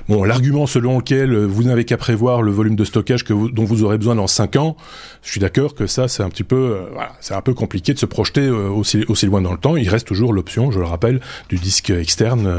Bon, 0.10 0.24
l'argument 0.24 0.65
selon 0.65 0.98
lequel 0.98 1.34
euh, 1.34 1.46
vous 1.46 1.63
n'avez 1.63 1.86
qu'à 1.86 1.98
prévoir 1.98 2.41
le 2.41 2.51
volume 2.51 2.75
de 2.75 2.86
stockage 2.86 3.24
dont 3.25 3.63
vous 3.63 3.84
aurez 3.84 3.98
besoin 3.98 4.15
dans 4.15 4.27
5 4.27 4.56
ans, 4.56 4.77
je 5.22 5.30
suis 5.30 5.39
d'accord 5.39 5.75
que 5.75 5.88
ça, 5.88 6.08
c'est 6.08 6.24
un 6.24 6.30
petit 6.30 6.44
peu, 6.44 6.56
euh, 6.56 6.86
voilà, 6.94 7.13
c'est 7.20 7.36
un 7.36 7.41
peu 7.41 7.53
compliqué 7.53 7.94
de 7.94 8.00
se 8.00 8.06
projeter 8.06 8.50
aussi, 8.50 9.06
aussi 9.08 9.25
loin 9.27 9.41
dans 9.41 9.51
le 9.51 9.58
temps. 9.58 9.75
Il 9.75 9.88
reste 9.89 10.08
toujours 10.08 10.34
l'option, 10.34 10.72
je 10.72 10.80
le 10.80 10.86
rappelle, 10.86 11.20
du 11.50 11.58
disque 11.58 11.91
externe 11.91 12.50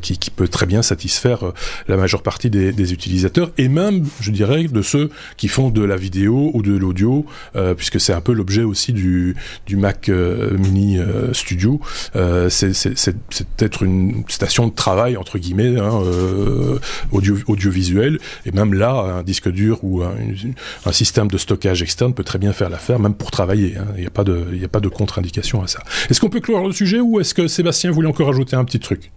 qui, 0.00 0.18
peut 0.34 0.48
très 0.48 0.66
bien 0.66 0.82
satisfaire 0.82 1.52
la 1.86 1.96
majeure 1.96 2.22
partie 2.22 2.50
des, 2.50 2.92
utilisateurs 2.92 3.50
et 3.56 3.68
même, 3.68 4.04
je 4.20 4.30
dirais, 4.30 4.64
de 4.64 4.82
ceux 4.82 5.10
qui 5.36 5.48
font 5.48 5.70
de 5.70 5.82
la 5.82 5.96
vidéo 5.96 6.50
ou 6.54 6.62
de 6.62 6.76
l'audio, 6.76 7.24
puisque 7.76 8.00
c'est 8.00 8.12
un 8.12 8.20
peu 8.20 8.32
l'objet 8.32 8.62
aussi 8.62 8.92
du 8.92 9.36
Mac 9.70 10.08
Mini 10.08 10.98
Studio. 11.32 11.80
c'est 12.48 13.16
peut-être 13.56 13.82
une 13.82 13.93
une 13.94 14.24
station 14.28 14.66
de 14.66 14.72
travail 14.72 15.16
entre 15.16 15.38
guillemets 15.38 15.78
hein, 15.78 16.02
euh, 16.04 16.78
audio, 17.12 17.36
audiovisuel 17.46 18.18
et 18.46 18.52
même 18.52 18.74
là 18.74 18.92
un 18.92 19.22
disque 19.22 19.50
dur 19.50 19.78
ou 19.82 20.02
un, 20.02 20.14
un, 20.86 20.92
système 20.92 21.28
de 21.28 21.38
stockage 21.38 21.82
externe 21.82 22.14
peut 22.14 22.24
très 22.24 22.38
bien 22.38 22.52
faire 22.52 22.70
l'affaire 22.70 22.98
même 22.98 23.14
pour 23.14 23.30
travailler 23.30 23.76
hein. 23.78 23.86
il 23.96 24.00
n'y 24.00 24.06
a 24.06 24.10
pas 24.10 24.24
de 24.24 24.46
il 24.52 24.60
y 24.60 24.64
a 24.64 24.68
pas 24.68 24.80
de 24.80 24.88
contre-indication 24.88 25.62
à 25.62 25.66
ça. 25.66 25.80
Est-ce 26.10 26.20
qu'on 26.20 26.28
peut 26.28 26.40
clore 26.40 26.66
le 26.66 26.72
sujet 26.72 27.00
ou 27.00 27.20
est-ce 27.20 27.34
que 27.34 27.48
Sébastien 27.48 27.90
voulait 27.90 28.08
encore 28.08 28.28
ajouter 28.28 28.56
un 28.56 28.64
petit 28.64 28.80
truc? 28.80 29.12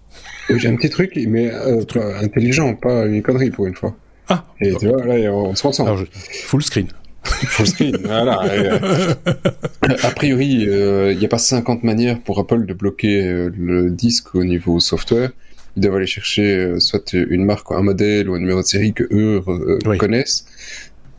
J'ai 0.50 0.67
un 0.67 0.75
petit 0.75 0.89
truc 0.89 1.12
mais 1.27 1.51
euh, 1.51 1.84
intelligent 2.22 2.74
pas 2.75 3.05
une 3.05 3.22
connerie 3.22 3.51
pour 3.51 3.65
une 3.65 3.75
fois. 3.75 3.96
Ah 4.29 4.46
et 4.60 4.75
tu 4.75 4.88
vois 4.88 5.05
là 5.05 5.31
on 5.31 5.55
se 5.55 5.65
ressent. 5.65 5.86
Full 6.46 6.63
screen 6.63 6.88
Full 7.24 7.68
screen, 7.68 7.98
voilà. 8.04 8.44
Euh, 8.46 9.16
a 10.04 10.12
priori, 10.12 10.66
euh, 10.68 11.12
il 11.12 11.20
n'y 11.20 11.26
a 11.26 11.30
pas 11.30 11.38
50 11.38 11.84
manières 11.84 12.20
pour 12.20 12.40
Apple 12.40 12.66
de 12.66 12.74
bloquer 12.74 13.24
euh, 13.24 13.52
le 13.58 13.90
disque 13.90 14.36
au 14.36 14.44
niveau 14.44 14.80
software. 14.80 15.32
Ils 15.76 15.82
doivent 15.82 15.96
aller 15.96 16.08
chercher 16.08 16.80
soit 16.80 17.14
une 17.14 17.46
marque, 17.46 17.72
un 17.72 17.84
modèle 17.84 18.30
ou 18.30 18.34
un 18.34 18.40
numéro 18.40 18.62
de 18.62 18.66
série 18.66 18.94
que 18.94 19.04
eux 19.12 19.44
connaissent. 20.00 20.46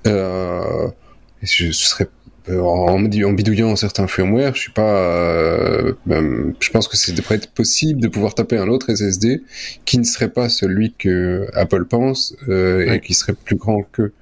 je, 0.05 1.71
serais 1.71 2.09
en, 2.51 2.99
bidouillant 2.99 3.77
certains 3.77 4.09
firmware, 4.09 4.57
je 4.57 4.63
suis 4.63 4.73
pas, 4.73 5.85
je 6.09 6.71
pense 6.73 6.89
que 6.89 6.97
c'est 6.97 7.13
devrait 7.13 7.37
être 7.37 7.53
possible 7.53 8.01
de 8.01 8.09
pouvoir 8.09 8.35
taper 8.35 8.59
un 8.59 8.67
autre 8.67 8.93
SSD 8.93 9.45
qui 9.85 9.97
ne 9.99 10.05
serait 10.05 10.31
pas 10.31 10.49
celui 10.49 10.93
que 10.93 11.47
Apple 11.55 11.85
pense 11.85 12.35
et 12.49 13.01
qui 13.01 13.15
serait 13.15 13.35
plus 13.35 13.55
grand 13.55 13.85
que. 13.93 14.13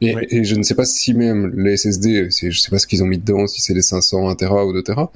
Et, 0.00 0.44
je 0.44 0.54
ne 0.54 0.62
sais 0.62 0.74
pas 0.74 0.84
si 0.84 1.14
même 1.14 1.52
les 1.56 1.76
SSD, 1.76 2.28
je 2.30 2.58
sais 2.58 2.70
pas 2.70 2.78
ce 2.78 2.86
qu'ils 2.86 3.02
ont 3.02 3.06
mis 3.06 3.18
dedans, 3.18 3.46
si 3.46 3.60
c'est 3.60 3.74
les 3.74 3.82
500, 3.82 4.28
1 4.28 4.34
Tera 4.36 4.66
ou 4.66 4.72
2 4.72 4.82
Tera. 4.82 5.12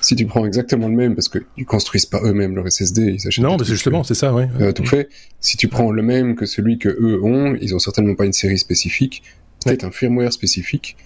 Si 0.00 0.14
tu 0.14 0.26
prends 0.26 0.46
exactement 0.46 0.88
le 0.88 0.94
même, 0.94 1.14
parce 1.14 1.28
qu'ils 1.28 1.64
construisent 1.66 2.06
pas 2.06 2.20
eux-mêmes 2.22 2.54
leur 2.54 2.70
SSD, 2.70 3.14
ils 3.14 3.20
s'achètent. 3.20 3.44
Non, 3.44 3.56
mais 3.56 3.64
c'est 3.64 3.72
justement, 3.72 4.04
c'est 4.04 4.14
ça, 4.14 4.32
oui. 4.32 4.44
Euh, 4.60 4.72
tout 4.72 4.84
fait. 4.84 5.08
Si 5.40 5.56
tu 5.56 5.68
prends 5.68 5.90
le 5.90 6.02
même 6.02 6.36
que 6.36 6.46
celui 6.46 6.78
que 6.78 6.88
eux 6.88 7.20
ont, 7.22 7.56
ils 7.60 7.74
ont 7.74 7.78
certainement 7.78 8.14
pas 8.14 8.26
une 8.26 8.32
série 8.32 8.58
spécifique, 8.58 9.22
peut-être 9.64 9.84
un 9.84 9.90
firmware 9.90 10.32
spécifique. 10.32 10.96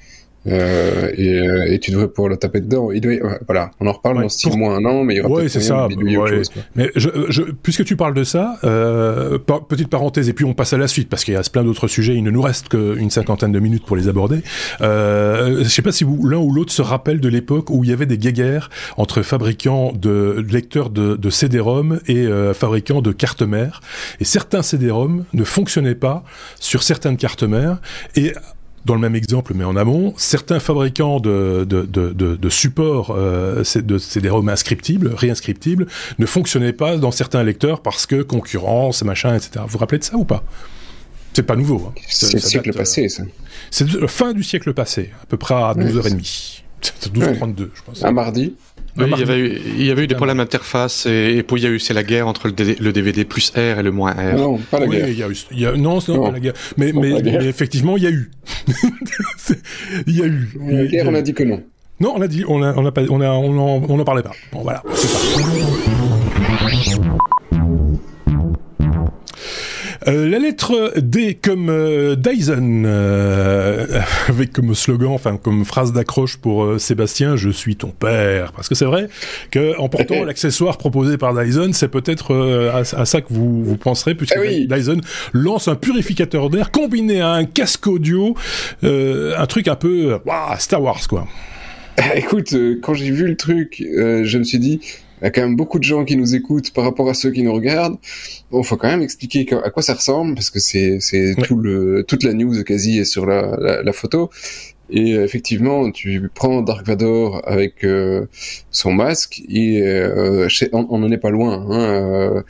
Euh, 0.46 1.10
et, 1.16 1.38
euh, 1.38 1.70
et, 1.70 1.78
tu 1.80 1.90
devrais 1.90 2.08
pouvoir 2.08 2.30
le 2.30 2.36
taper 2.36 2.60
dedans. 2.60 2.90
Il 2.92 3.00
doit, 3.00 3.12
voilà, 3.46 3.70
on 3.78 3.86
en 3.86 3.92
reparle 3.92 4.22
dans 4.22 4.28
six 4.28 4.50
mois, 4.56 4.74
un 4.74 4.84
an, 4.86 5.04
mais 5.04 5.14
il 5.14 5.16
y 5.18 5.20
aura 5.20 5.30
ouais, 5.30 5.48
c'est 5.48 5.60
ça. 5.60 5.86
Ouais. 5.86 6.42
mais 6.74 6.90
je, 6.96 7.10
je, 7.28 7.42
puisque 7.42 7.84
tu 7.84 7.94
parles 7.96 8.14
de 8.14 8.24
ça, 8.24 8.58
euh, 8.64 9.38
petite 9.68 9.88
parenthèse, 9.88 10.28
et 10.30 10.32
puis 10.32 10.46
on 10.46 10.54
passe 10.54 10.72
à 10.72 10.78
la 10.78 10.88
suite 10.88 11.10
parce 11.10 11.24
qu'il 11.24 11.34
y 11.34 11.36
a 11.36 11.42
plein 11.42 11.62
d'autres 11.62 11.88
sujets. 11.88 12.14
Il 12.14 12.24
ne 12.24 12.30
nous 12.30 12.40
reste 12.40 12.70
qu'une 12.70 13.10
cinquantaine 13.10 13.52
de 13.52 13.60
minutes 13.60 13.84
pour 13.84 13.96
les 13.96 14.08
aborder. 14.08 14.42
Euh, 14.80 15.62
je 15.62 15.68
sais 15.68 15.82
pas 15.82 15.92
si 15.92 16.04
l'un 16.04 16.38
ou 16.38 16.52
l'autre 16.52 16.72
se 16.72 16.82
rappelle 16.82 17.20
de 17.20 17.28
l'époque 17.28 17.68
où 17.70 17.84
il 17.84 17.90
y 17.90 17.92
avait 17.92 18.06
des 18.06 18.18
guéguerres 18.18 18.70
entre 18.96 19.22
fabricants 19.22 19.92
de 19.92 20.44
lecteurs 20.50 20.90
de, 20.90 21.16
de 21.16 21.30
CD-ROM 21.30 22.00
et 22.06 22.26
euh, 22.26 22.54
fabricants 22.54 23.02
de 23.02 23.12
cartes 23.12 23.42
mères. 23.42 23.80
Et 24.20 24.24
certains 24.24 24.62
CD-ROM 24.62 25.24
ne 25.32 25.44
fonctionnaient 25.44 25.94
pas 25.94 26.24
sur 26.58 26.82
certaines 26.82 27.16
cartes 27.16 27.42
mères 27.42 27.78
et 28.16 28.32
dans 28.84 28.94
le 28.94 29.00
même 29.00 29.14
exemple, 29.14 29.52
mais 29.54 29.64
en 29.64 29.76
amont, 29.76 30.14
certains 30.16 30.60
fabricants 30.60 31.20
de, 31.20 31.66
de, 31.68 31.82
de, 31.82 32.12
de, 32.12 32.36
de 32.36 32.48
supports, 32.48 33.14
euh, 33.16 33.62
de 33.76 33.98
CD-ROM 33.98 34.48
inscriptibles, 34.48 35.12
réinscriptibles, 35.14 35.86
ne 36.18 36.26
fonctionnaient 36.26 36.72
pas 36.72 36.96
dans 36.96 37.10
certains 37.10 37.42
lecteurs 37.42 37.82
parce 37.82 38.06
que 38.06 38.22
concurrence, 38.22 39.02
machin, 39.04 39.34
etc. 39.34 39.50
Vous 39.62 39.72
vous 39.72 39.78
rappelez 39.78 39.98
de 39.98 40.04
ça 40.04 40.16
ou 40.16 40.24
pas? 40.24 40.42
C'est 41.32 41.42
pas 41.42 41.56
nouveau. 41.56 41.86
Hein. 41.88 42.00
C'est 42.08 42.32
le 42.32 42.40
siècle 42.40 42.72
passé, 42.72 43.08
ça. 43.08 43.22
C'est 43.70 43.88
la 43.92 44.08
fin 44.08 44.32
du 44.32 44.42
siècle 44.42 44.72
passé, 44.72 45.10
à 45.22 45.26
peu 45.26 45.36
près 45.36 45.54
à 45.54 45.74
12h30. 45.74 46.62
12h32, 46.82 47.68
je 47.74 47.82
pense. 47.84 48.04
Un 48.04 48.12
mardi 48.12 48.56
il, 49.06 49.18
y 49.18 49.22
avait 49.22 49.38
eu, 49.38 49.60
il 49.78 49.86
y 49.86 49.90
avait 49.90 50.04
eu 50.04 50.06
des 50.06 50.14
problèmes 50.14 50.38
d'interface 50.38 51.06
et, 51.06 51.42
puis 51.46 51.60
il 51.60 51.64
y 51.64 51.66
a 51.66 51.70
eu 51.70 51.78
c'est 51.78 51.94
la 51.94 52.02
guerre 52.02 52.26
entre 52.26 52.48
le, 52.48 52.92
DVD 52.92 53.24
plus 53.24 53.52
R 53.54 53.78
et 53.78 53.82
le 53.82 53.90
moins 53.90 54.12
R. 54.12 54.36
Non, 54.36 54.58
pas 54.58 54.80
la 54.80 54.86
guerre. 54.86 55.08
Il 55.08 55.18
y 55.18 55.22
a 55.22 55.28
eu, 55.28 55.36
il 55.50 55.60
y 55.60 55.66
a, 55.66 55.72
non, 55.72 55.98
non, 56.06 56.22
pas 56.22 56.32
la 56.32 56.40
guerre. 56.40 56.54
Mais, 56.76 56.92
mais, 56.92 57.20
mais, 57.22 57.46
effectivement, 57.46 57.96
il 57.96 58.02
y 58.04 58.06
a 58.06 58.10
eu. 58.10 58.30
il 60.06 60.16
y 60.16 60.22
a 60.22 60.26
eu. 60.26 60.48
La 60.68 60.86
guerre, 60.86 61.06
on 61.08 61.14
a 61.14 61.22
dit 61.22 61.34
que 61.34 61.44
non. 61.44 61.62
Non, 62.00 62.14
on 62.16 62.20
a 62.22 62.28
dit, 62.28 62.44
on 62.48 62.62
a, 62.62 62.74
on 62.76 62.86
a 62.86 62.92
pas, 62.92 63.02
on 63.10 63.20
a, 63.20 63.28
on 63.28 63.58
en, 63.58 63.82
on 63.86 63.98
en 63.98 64.04
parlait 64.04 64.22
pas. 64.22 64.32
Bon, 64.52 64.62
voilà, 64.62 64.82
c'est 64.94 65.08
Euh, 70.08 70.28
la 70.28 70.38
lettre 70.38 70.94
D 70.98 71.34
comme 71.34 71.68
euh, 71.68 72.16
Dyson, 72.16 72.84
euh, 72.86 73.86
avec 74.28 74.52
comme 74.52 74.74
slogan, 74.74 75.10
enfin 75.12 75.36
comme 75.36 75.64
phrase 75.64 75.92
d'accroche 75.92 76.38
pour 76.38 76.80
Sébastien, 76.80 77.36
je 77.36 77.50
suis 77.50 77.76
ton 77.76 77.90
père. 77.90 78.52
Parce 78.52 78.68
que 78.68 78.74
c'est 78.74 78.86
vrai 78.86 79.08
que 79.50 79.78
en 79.78 79.88
portant 79.88 80.24
l'accessoire 80.24 80.78
proposé 80.78 81.18
par 81.18 81.34
Dyson, 81.34 81.70
c'est 81.72 81.88
peut-être 81.88 82.34
à, 82.72 82.84
ça 82.84 83.20
que 83.20 83.32
vous, 83.32 83.62
vous 83.62 83.76
penserez, 83.76 84.14
puisque 84.14 84.38
eh 84.42 84.66
Dyson 84.66 85.00
lance 85.32 85.68
un 85.68 85.76
purificateur 85.76 86.48
d'air 86.48 86.70
combiné 86.70 87.20
à 87.20 87.32
un 87.32 87.44
casque 87.44 87.86
audio, 87.86 88.34
un 88.82 89.46
truc 89.46 89.68
un 89.68 89.76
peu 89.76 90.18
Star 90.58 90.82
Wars 90.82 91.06
quoi. 91.08 91.26
Écoute, 92.14 92.54
quand 92.82 92.94
j'ai 92.94 93.10
vu 93.10 93.26
le 93.26 93.36
truc, 93.36 93.82
je 93.82 94.38
me 94.38 94.44
suis 94.44 94.58
dit, 94.58 94.80
il 95.20 95.24
y 95.24 95.26
a 95.26 95.30
quand 95.30 95.42
même 95.42 95.56
beaucoup 95.56 95.78
de 95.78 95.84
gens 95.84 96.04
qui 96.04 96.16
nous 96.16 96.34
écoutent 96.34 96.72
par 96.72 96.84
rapport 96.84 97.08
à 97.08 97.14
ceux 97.14 97.30
qui 97.30 97.42
nous 97.42 97.52
regardent. 97.52 97.98
Bon, 98.50 98.62
faut 98.62 98.76
quand 98.76 98.88
même 98.88 99.02
expliquer 99.02 99.46
à 99.64 99.70
quoi 99.70 99.82
ça 99.82 99.94
ressemble 99.94 100.34
parce 100.34 100.50
que 100.50 100.60
c'est 100.60 100.98
c'est 101.00 101.34
tout 101.42 101.56
le 101.56 102.04
toute 102.06 102.22
la 102.22 102.32
news 102.32 102.62
quasi 102.64 102.98
est 102.98 103.04
sur 103.04 103.26
la, 103.26 103.56
la, 103.60 103.82
la 103.82 103.92
photo. 103.92 104.30
Et 104.92 105.14
euh, 105.14 105.24
effectivement, 105.24 105.90
tu 105.90 106.28
prends 106.34 106.62
Dark 106.62 106.86
Vador 106.86 107.42
avec 107.46 107.84
euh, 107.84 108.26
son 108.70 108.92
masque 108.92 109.42
et 109.48 109.82
euh, 109.82 110.48
on 110.72 110.98
n'en 110.98 111.10
est 111.10 111.18
pas 111.18 111.30
loin. 111.30 111.64
Hein, 111.70 112.44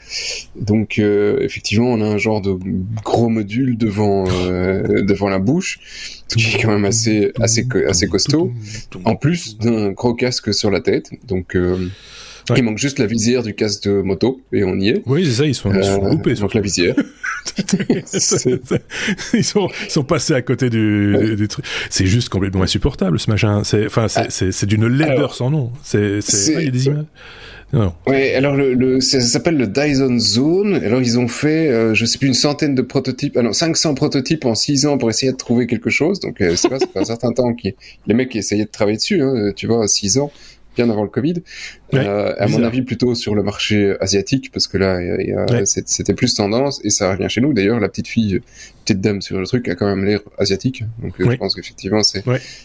donc 0.55 0.97
effectivement, 0.97 1.91
on 1.91 2.01
a 2.01 2.05
un 2.05 2.17
genre 2.17 2.41
de 2.41 2.57
gros 3.03 3.29
module 3.29 3.77
devant 3.77 4.23
devant 4.23 5.29
la 5.29 5.39
bouche, 5.39 5.79
qui 6.29 6.55
est 6.55 6.61
quand 6.61 6.71
même 6.71 6.85
assez 6.85 7.31
assez 7.39 7.67
assez 7.87 8.07
costaud. 8.07 8.51
En 9.05 9.15
plus 9.15 9.57
d'un 9.57 9.91
gros 9.91 10.13
casque 10.13 10.53
sur 10.53 10.71
la 10.71 10.81
tête. 10.81 11.11
Donc 11.27 11.55
il 12.57 12.63
manque 12.63 12.77
juste 12.77 12.99
la 12.99 13.05
visière 13.05 13.43
du 13.43 13.53
casque 13.53 13.83
de 13.83 14.01
moto 14.01 14.41
et 14.51 14.63
on 14.63 14.75
y 14.79 14.89
est. 14.89 15.01
Oui, 15.05 15.25
c'est 15.25 15.31
ça, 15.31 15.45
ils 15.45 15.55
sont, 15.55 15.73
ils 15.73 15.83
sont 15.83 16.05
euh, 16.05 16.09
loupés. 16.09 16.33
Donc 16.35 16.53
la 16.53 16.61
visière. 16.61 16.95
ils, 19.33 19.43
sont, 19.43 19.69
ils 19.85 19.91
sont 19.91 20.03
passés 20.03 20.33
à 20.33 20.41
côté 20.41 20.69
du, 20.69 21.35
du, 21.35 21.47
truc. 21.47 21.65
C'est 21.89 22.05
juste 22.05 22.29
complètement 22.29 22.63
insupportable 22.63 23.19
ce 23.19 23.29
machin. 23.29 23.63
C'est 23.63 23.85
enfin 23.85 24.07
c'est 24.07 24.49
ah. 24.49 24.65
d'une 24.65 24.87
laideur 24.87 25.35
sans 25.35 25.49
nom. 25.49 25.71
C'est 25.83 26.19
il 26.47 26.63
y 26.63 26.67
a 26.67 26.71
des 26.71 26.87
images. 26.87 27.05
Non. 27.73 27.93
Ouais, 28.05 28.35
alors 28.35 28.57
le, 28.57 28.73
le 28.73 28.99
ça 28.99 29.21
s'appelle 29.21 29.55
le 29.55 29.67
Dyson 29.67 30.19
Zone. 30.19 30.75
Alors 30.83 31.01
ils 31.01 31.17
ont 31.17 31.29
fait, 31.29 31.69
euh, 31.69 31.93
je 31.93 32.05
sais 32.05 32.17
plus, 32.17 32.27
une 32.27 32.33
centaine 32.33 32.75
de 32.75 32.81
prototypes, 32.81 33.37
ah 33.37 33.43
non, 33.43 33.53
500 33.53 33.95
prototypes 33.95 34.43
en 34.43 34.55
6 34.55 34.85
ans 34.87 34.97
pour 34.97 35.09
essayer 35.09 35.31
de 35.31 35.37
trouver 35.37 35.67
quelque 35.67 35.89
chose. 35.89 36.19
Donc 36.19 36.41
euh, 36.41 36.55
c'est 36.57 36.67
pas, 36.67 36.79
un 36.95 37.05
certain 37.05 37.31
temps 37.31 37.53
qui 37.53 37.73
les 38.07 38.13
mecs 38.13 38.35
essayaient 38.35 38.65
de 38.65 38.69
travailler 38.69 38.97
dessus, 38.97 39.21
hein, 39.21 39.51
tu 39.55 39.67
vois, 39.67 39.87
6 39.87 40.17
ans 40.17 40.31
bien 40.75 40.89
avant 40.89 41.03
le 41.03 41.09
Covid. 41.09 41.35
euh, 41.93 42.33
à 42.37 42.47
mon 42.47 42.63
avis, 42.63 42.81
plutôt 42.81 43.15
sur 43.15 43.35
le 43.35 43.43
marché 43.43 43.95
asiatique, 43.99 44.51
parce 44.51 44.67
que 44.67 44.77
là, 44.77 44.99
c'était 45.65 46.13
plus 46.13 46.33
tendance, 46.33 46.79
et 46.83 46.89
ça 46.89 47.11
revient 47.11 47.29
chez 47.29 47.41
nous. 47.41 47.53
D'ailleurs, 47.53 47.79
la 47.79 47.89
petite 47.89 48.07
fille, 48.07 48.41
petite 48.85 49.01
dame 49.01 49.21
sur 49.21 49.39
le 49.39 49.45
truc, 49.45 49.67
a 49.67 49.75
quand 49.75 49.87
même 49.87 50.05
l'air 50.05 50.19
asiatique. 50.37 50.83
Donc, 51.01 51.19
euh, 51.19 51.29
je 51.31 51.35
pense 51.37 51.55
qu'effectivement, 51.55 52.01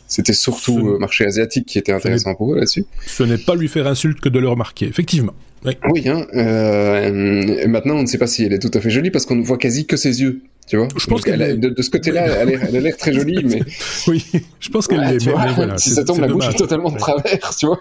c'était 0.06 0.32
surtout 0.32 0.92
le 0.92 0.98
marché 0.98 1.25
asiatique 1.25 1.66
qui 1.66 1.78
était 1.78 1.92
intéressant 1.92 2.34
pour 2.34 2.52
eux 2.52 2.56
là-dessus. 2.56 2.84
Ce 3.06 3.22
n'est 3.22 3.38
pas 3.38 3.54
lui 3.54 3.68
faire 3.68 3.86
insulte 3.86 4.20
que 4.20 4.28
de 4.28 4.38
le 4.38 4.48
remarquer, 4.48 4.86
effectivement. 4.86 5.34
Oui, 5.64 6.08
hein, 6.08 6.26
euh, 6.34 7.66
maintenant, 7.66 7.96
on 7.96 8.02
ne 8.02 8.06
sait 8.06 8.18
pas 8.18 8.26
si 8.26 8.44
elle 8.44 8.52
est 8.52 8.58
tout 8.58 8.70
à 8.72 8.80
fait 8.80 8.90
jolie, 8.90 9.10
parce 9.10 9.26
qu'on 9.26 9.36
ne 9.36 9.44
voit 9.44 9.58
quasi 9.58 9.86
que 9.86 9.96
ses 9.96 10.20
yeux. 10.20 10.42
Tu 10.68 10.76
vois 10.76 10.88
je 10.96 11.06
pense 11.06 11.22
qu'elle 11.22 11.60
de, 11.60 11.68
de, 11.68 11.82
ce 11.82 11.90
côté-là, 11.90 12.26
elle, 12.26 12.76
a 12.76 12.80
l'air 12.80 12.96
très 12.96 13.12
jolie, 13.12 13.44
mais 13.44 13.60
oui, 14.08 14.25
je 14.58 14.68
pense 14.68 14.88
qu'elle 14.88 15.02
est. 15.02 15.25
Mais, 15.26 15.32
voilà, 15.54 15.78
si 15.78 15.90
ça 15.90 16.04
tombe, 16.04 16.20
la 16.20 16.28
bouche 16.28 16.48
est 16.48 16.58
totalement 16.58 16.90
de 16.90 16.98
travers, 16.98 17.56
tu 17.56 17.66
vois. 17.66 17.80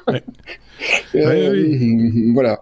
Euh, 1.15 2.31
voilà. 2.33 2.61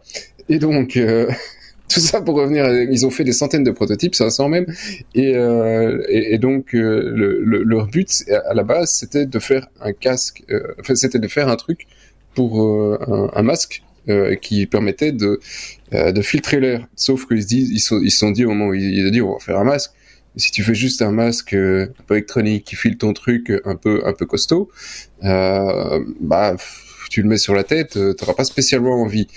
Et 0.49 0.59
donc, 0.59 0.95
euh, 0.95 1.29
tout 1.93 1.99
ça 1.99 2.21
pour 2.21 2.35
revenir, 2.35 2.65
ils 2.67 3.05
ont 3.05 3.09
fait 3.09 3.23
des 3.23 3.33
centaines 3.33 3.63
de 3.63 3.71
prototypes, 3.71 4.15
500 4.15 4.49
même, 4.49 4.65
et, 5.13 5.35
euh, 5.35 6.03
et, 6.09 6.33
et 6.33 6.37
donc 6.37 6.73
euh, 6.73 7.11
le, 7.13 7.41
le, 7.43 7.63
leur 7.63 7.87
but 7.87 8.23
à 8.29 8.53
la 8.53 8.63
base, 8.63 8.91
c'était 8.91 9.25
de 9.25 9.39
faire 9.39 9.67
un 9.81 9.93
casque, 9.93 10.43
euh, 10.49 10.73
enfin 10.79 10.95
c'était 10.95 11.19
de 11.19 11.27
faire 11.27 11.49
un 11.49 11.55
truc 11.55 11.87
pour 12.35 12.59
un, 12.61 13.29
un, 13.33 13.43
masque 13.43 13.83
qui 14.41 14.65
permettait 14.65 15.11
de 15.11 15.39
de 15.91 16.21
filtrer 16.21 16.59
l'air. 16.59 16.87
Sauf 16.95 17.27
qu'ils 17.27 17.43
se 17.43 17.47
disent, 17.47 17.69
ils 17.71 17.79
se 17.79 17.89
sont, 17.89 18.01
ils 18.01 18.11
sont 18.11 18.31
dit 18.31 18.45
au 18.45 18.49
moment 18.49 18.67
où 18.67 18.73
ils 18.73 19.07
ont 19.07 19.11
dit 19.11 19.21
on 19.21 19.33
va 19.33 19.39
faire 19.39 19.57
un 19.57 19.63
masque 19.63 19.91
si 20.35 20.51
tu 20.51 20.63
fais 20.63 20.75
juste 20.75 21.01
un 21.01 21.11
masque 21.11 21.53
euh, 21.53 21.87
un 21.99 22.03
peu 22.03 22.15
électronique 22.15 22.65
qui 22.65 22.75
file 22.75 22.97
ton 22.97 23.13
truc 23.13 23.51
un 23.65 23.75
peu 23.75 24.01
un 24.05 24.13
peu 24.13 24.25
costaud, 24.25 24.69
euh, 25.23 26.03
bah 26.19 26.55
tu 27.09 27.21
le 27.21 27.29
mets 27.29 27.37
sur 27.37 27.53
la 27.53 27.63
tête, 27.63 27.97
euh, 27.97 28.13
t'auras 28.13 28.33
pas 28.33 28.43
spécialement 28.43 29.01
envie. 29.01 29.27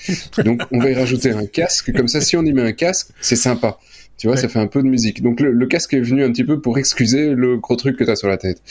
Donc 0.45 0.63
on 0.71 0.79
va 0.79 0.91
y 0.91 0.95
rajouter 0.95 1.31
un 1.31 1.45
casque. 1.45 1.93
Comme 1.93 2.09
ça, 2.09 2.23
si 2.23 2.37
on 2.37 2.43
y 2.43 2.53
met 2.53 2.63
un 2.63 2.73
casque, 2.73 3.09
c'est 3.21 3.37
sympa. 3.37 3.79
Tu 4.17 4.29
vois, 4.29 4.39
ça 4.39 4.49
fait 4.49 4.59
un 4.59 4.67
peu 4.67 4.83
de 4.83 4.89
musique. 4.89 5.23
Donc 5.23 5.41
le, 5.41 5.67
casque 5.67 5.93
est 5.93 6.01
venu 6.01 6.25
un 6.25 6.33
petit 6.33 6.45
peu 6.45 6.59
pour 6.59 6.79
excuser 6.79 7.35
le 7.35 7.59
gros 7.59 7.77
truc 7.77 7.99
que 7.99 8.05
tu 8.05 8.11
as 8.11 8.17
sur 8.17 8.29
la 8.29 8.39
tête. 8.39 8.63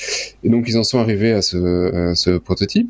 Et 0.44 0.50
donc 0.50 0.66
ils 0.68 0.75
en 0.80 0.84
sont 0.84 0.98
arrivés 0.98 1.34
à 1.34 1.44
ce, 1.44 2.12
à 2.12 2.16
ce 2.16 2.40
prototype, 2.40 2.90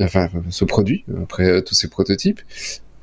enfin 0.00 0.28
ce 0.50 0.64
produit 0.64 1.04
après 1.22 1.62
tous 1.62 1.74
ces 1.74 1.88
prototypes. 1.88 2.40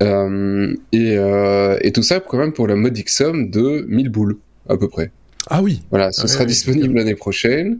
Euh, 0.02 0.74
et, 0.92 1.16
euh, 1.16 1.78
et 1.80 1.90
tout 1.90 2.02
ça 2.02 2.20
quand 2.20 2.36
même 2.36 2.52
pour 2.52 2.66
la 2.66 2.76
modique 2.76 3.08
somme 3.08 3.50
de 3.50 3.86
1000 3.88 4.10
boules 4.10 4.36
à 4.68 4.76
peu 4.76 4.88
près. 4.88 5.10
Ah 5.48 5.62
oui. 5.62 5.82
Voilà, 5.90 6.10
ce 6.10 6.26
sera 6.26 6.44
disponible 6.44 6.94
l'année 6.94 7.14
prochaine. 7.14 7.78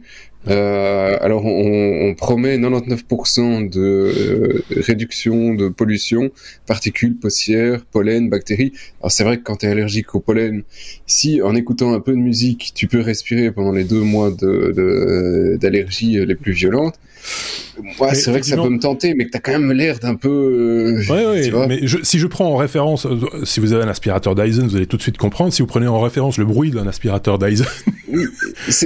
Euh, 0.48 1.18
alors 1.20 1.44
on, 1.44 2.08
on, 2.08 2.14
promet 2.14 2.56
99% 2.56 3.68
de 3.68 3.80
euh, 3.80 4.64
réduction 4.76 5.54
de 5.54 5.68
pollution, 5.68 6.30
particules, 6.66 7.16
poussières, 7.16 7.84
pollen, 7.84 8.30
bactéries. 8.30 8.72
Alors 9.00 9.10
c'est 9.10 9.24
vrai 9.24 9.38
que 9.38 9.42
quand 9.42 9.56
tu 9.56 9.66
es 9.66 9.70
allergique 9.70 10.14
au 10.14 10.20
pollen, 10.20 10.62
si 11.06 11.42
en 11.42 11.56
écoutant 11.56 11.94
un 11.94 12.00
peu 12.00 12.12
de 12.12 12.18
musique, 12.18 12.70
tu 12.76 12.86
peux 12.86 13.00
respirer 13.00 13.50
pendant 13.50 13.72
les 13.72 13.82
deux 13.82 14.02
mois 14.02 14.30
d'allergie 14.30 16.14
de, 16.14 16.22
les 16.22 16.36
plus 16.36 16.52
violentes, 16.52 17.00
Ouais, 18.00 18.14
c'est 18.14 18.30
vrai 18.30 18.40
que 18.40 18.46
ça 18.46 18.56
peut 18.56 18.68
me 18.68 18.78
tenter, 18.78 19.14
mais 19.14 19.26
que 19.26 19.30
t'as 19.30 19.38
quand 19.38 19.52
même 19.52 19.72
l'air 19.72 19.98
d'un 19.98 20.14
peu. 20.14 20.28
Euh, 20.28 21.12
ouais, 21.12 21.50
ouais, 21.52 21.66
mais 21.66 21.80
si 22.02 22.18
je 22.18 22.26
prends 22.26 22.46
en 22.46 22.56
référence, 22.56 23.06
euh, 23.06 23.18
si 23.44 23.60
vous 23.60 23.72
avez 23.72 23.84
un 23.84 23.88
aspirateur 23.88 24.34
Dyson, 24.34 24.66
vous 24.66 24.76
allez 24.76 24.86
tout 24.86 24.96
de 24.96 25.02
suite 25.02 25.18
comprendre. 25.18 25.52
Si 25.52 25.62
vous 25.62 25.68
prenez 25.68 25.86
en 25.86 26.00
référence 26.00 26.38
le 26.38 26.44
bruit 26.44 26.70
d'un 26.70 26.86
aspirateur 26.86 27.38
Dyson. 27.38 27.66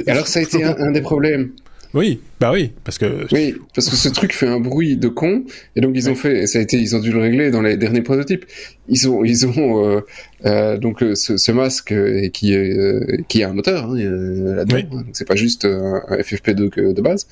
alors 0.07 0.27
ça 0.27 0.41
a 0.41 0.43
été 0.43 0.65
un 0.65 0.91
des 0.91 1.03
problèmes. 1.03 1.51
Oui, 1.93 2.21
bah 2.39 2.53
oui, 2.53 2.73
parce 2.85 2.99
que 2.99 3.27
oui, 3.33 3.57
parce 3.75 3.91
que 3.91 3.97
ce 3.97 4.09
truc 4.09 4.33
fait 4.33 4.47
un 4.47 4.61
bruit 4.61 4.97
de 4.97 5.09
con, 5.09 5.45
et 5.75 5.81
donc 5.81 5.93
ils 5.97 6.09
ont 6.09 6.15
fait, 6.15 6.47
ça 6.47 6.61
a 6.61 6.63
été, 6.63 6.77
ils 6.77 6.95
ont 6.95 7.01
dû 7.01 7.11
le 7.11 7.19
régler 7.19 7.51
dans 7.51 7.63
les 7.63 7.77
derniers 7.77 8.03
prototypes. 8.03 8.45
Ils 8.89 9.09
ont, 9.09 9.25
ils 9.25 9.45
ont 9.47 9.85
euh, 9.85 10.01
euh, 10.47 10.79
donc 10.79 11.03
euh, 11.03 11.17
ce, 11.17 11.37
ce, 11.37 11.51
masque 11.51 11.91
euh, 11.93 12.29
qui 12.29 12.55
est 12.55 13.27
qui 13.27 13.43
a 13.43 13.51
un 13.51 13.55
moteur 13.55 13.91
hein, 13.91 13.97
là-dedans, 13.97 14.77
oui. 14.77 14.85
donc 14.85 15.07
c'est 15.15 15.27
pas 15.27 15.35
juste 15.35 15.65
un, 15.65 16.03
FFP2 16.09 16.93
de 16.93 17.03
base. 17.03 17.27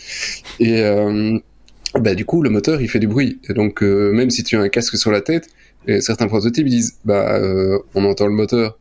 Et 0.58 0.82
bah 1.94 2.14
du 2.14 2.24
coup 2.24 2.42
le 2.42 2.50
moteur 2.50 2.82
il 2.82 2.88
fait 2.88 2.98
du 2.98 3.08
bruit, 3.08 3.38
et 3.48 3.54
donc 3.54 3.82
même 3.82 4.30
si 4.30 4.42
tu 4.42 4.56
as 4.56 4.60
un 4.60 4.68
casque 4.68 4.96
sur 4.96 5.12
la 5.12 5.20
tête, 5.20 5.48
et 5.86 6.00
certains 6.00 6.26
prototypes 6.26 6.66
disent 6.66 6.98
bah 7.04 7.40
on 7.94 8.04
entend 8.04 8.26
le 8.26 8.34
moteur 8.34 8.76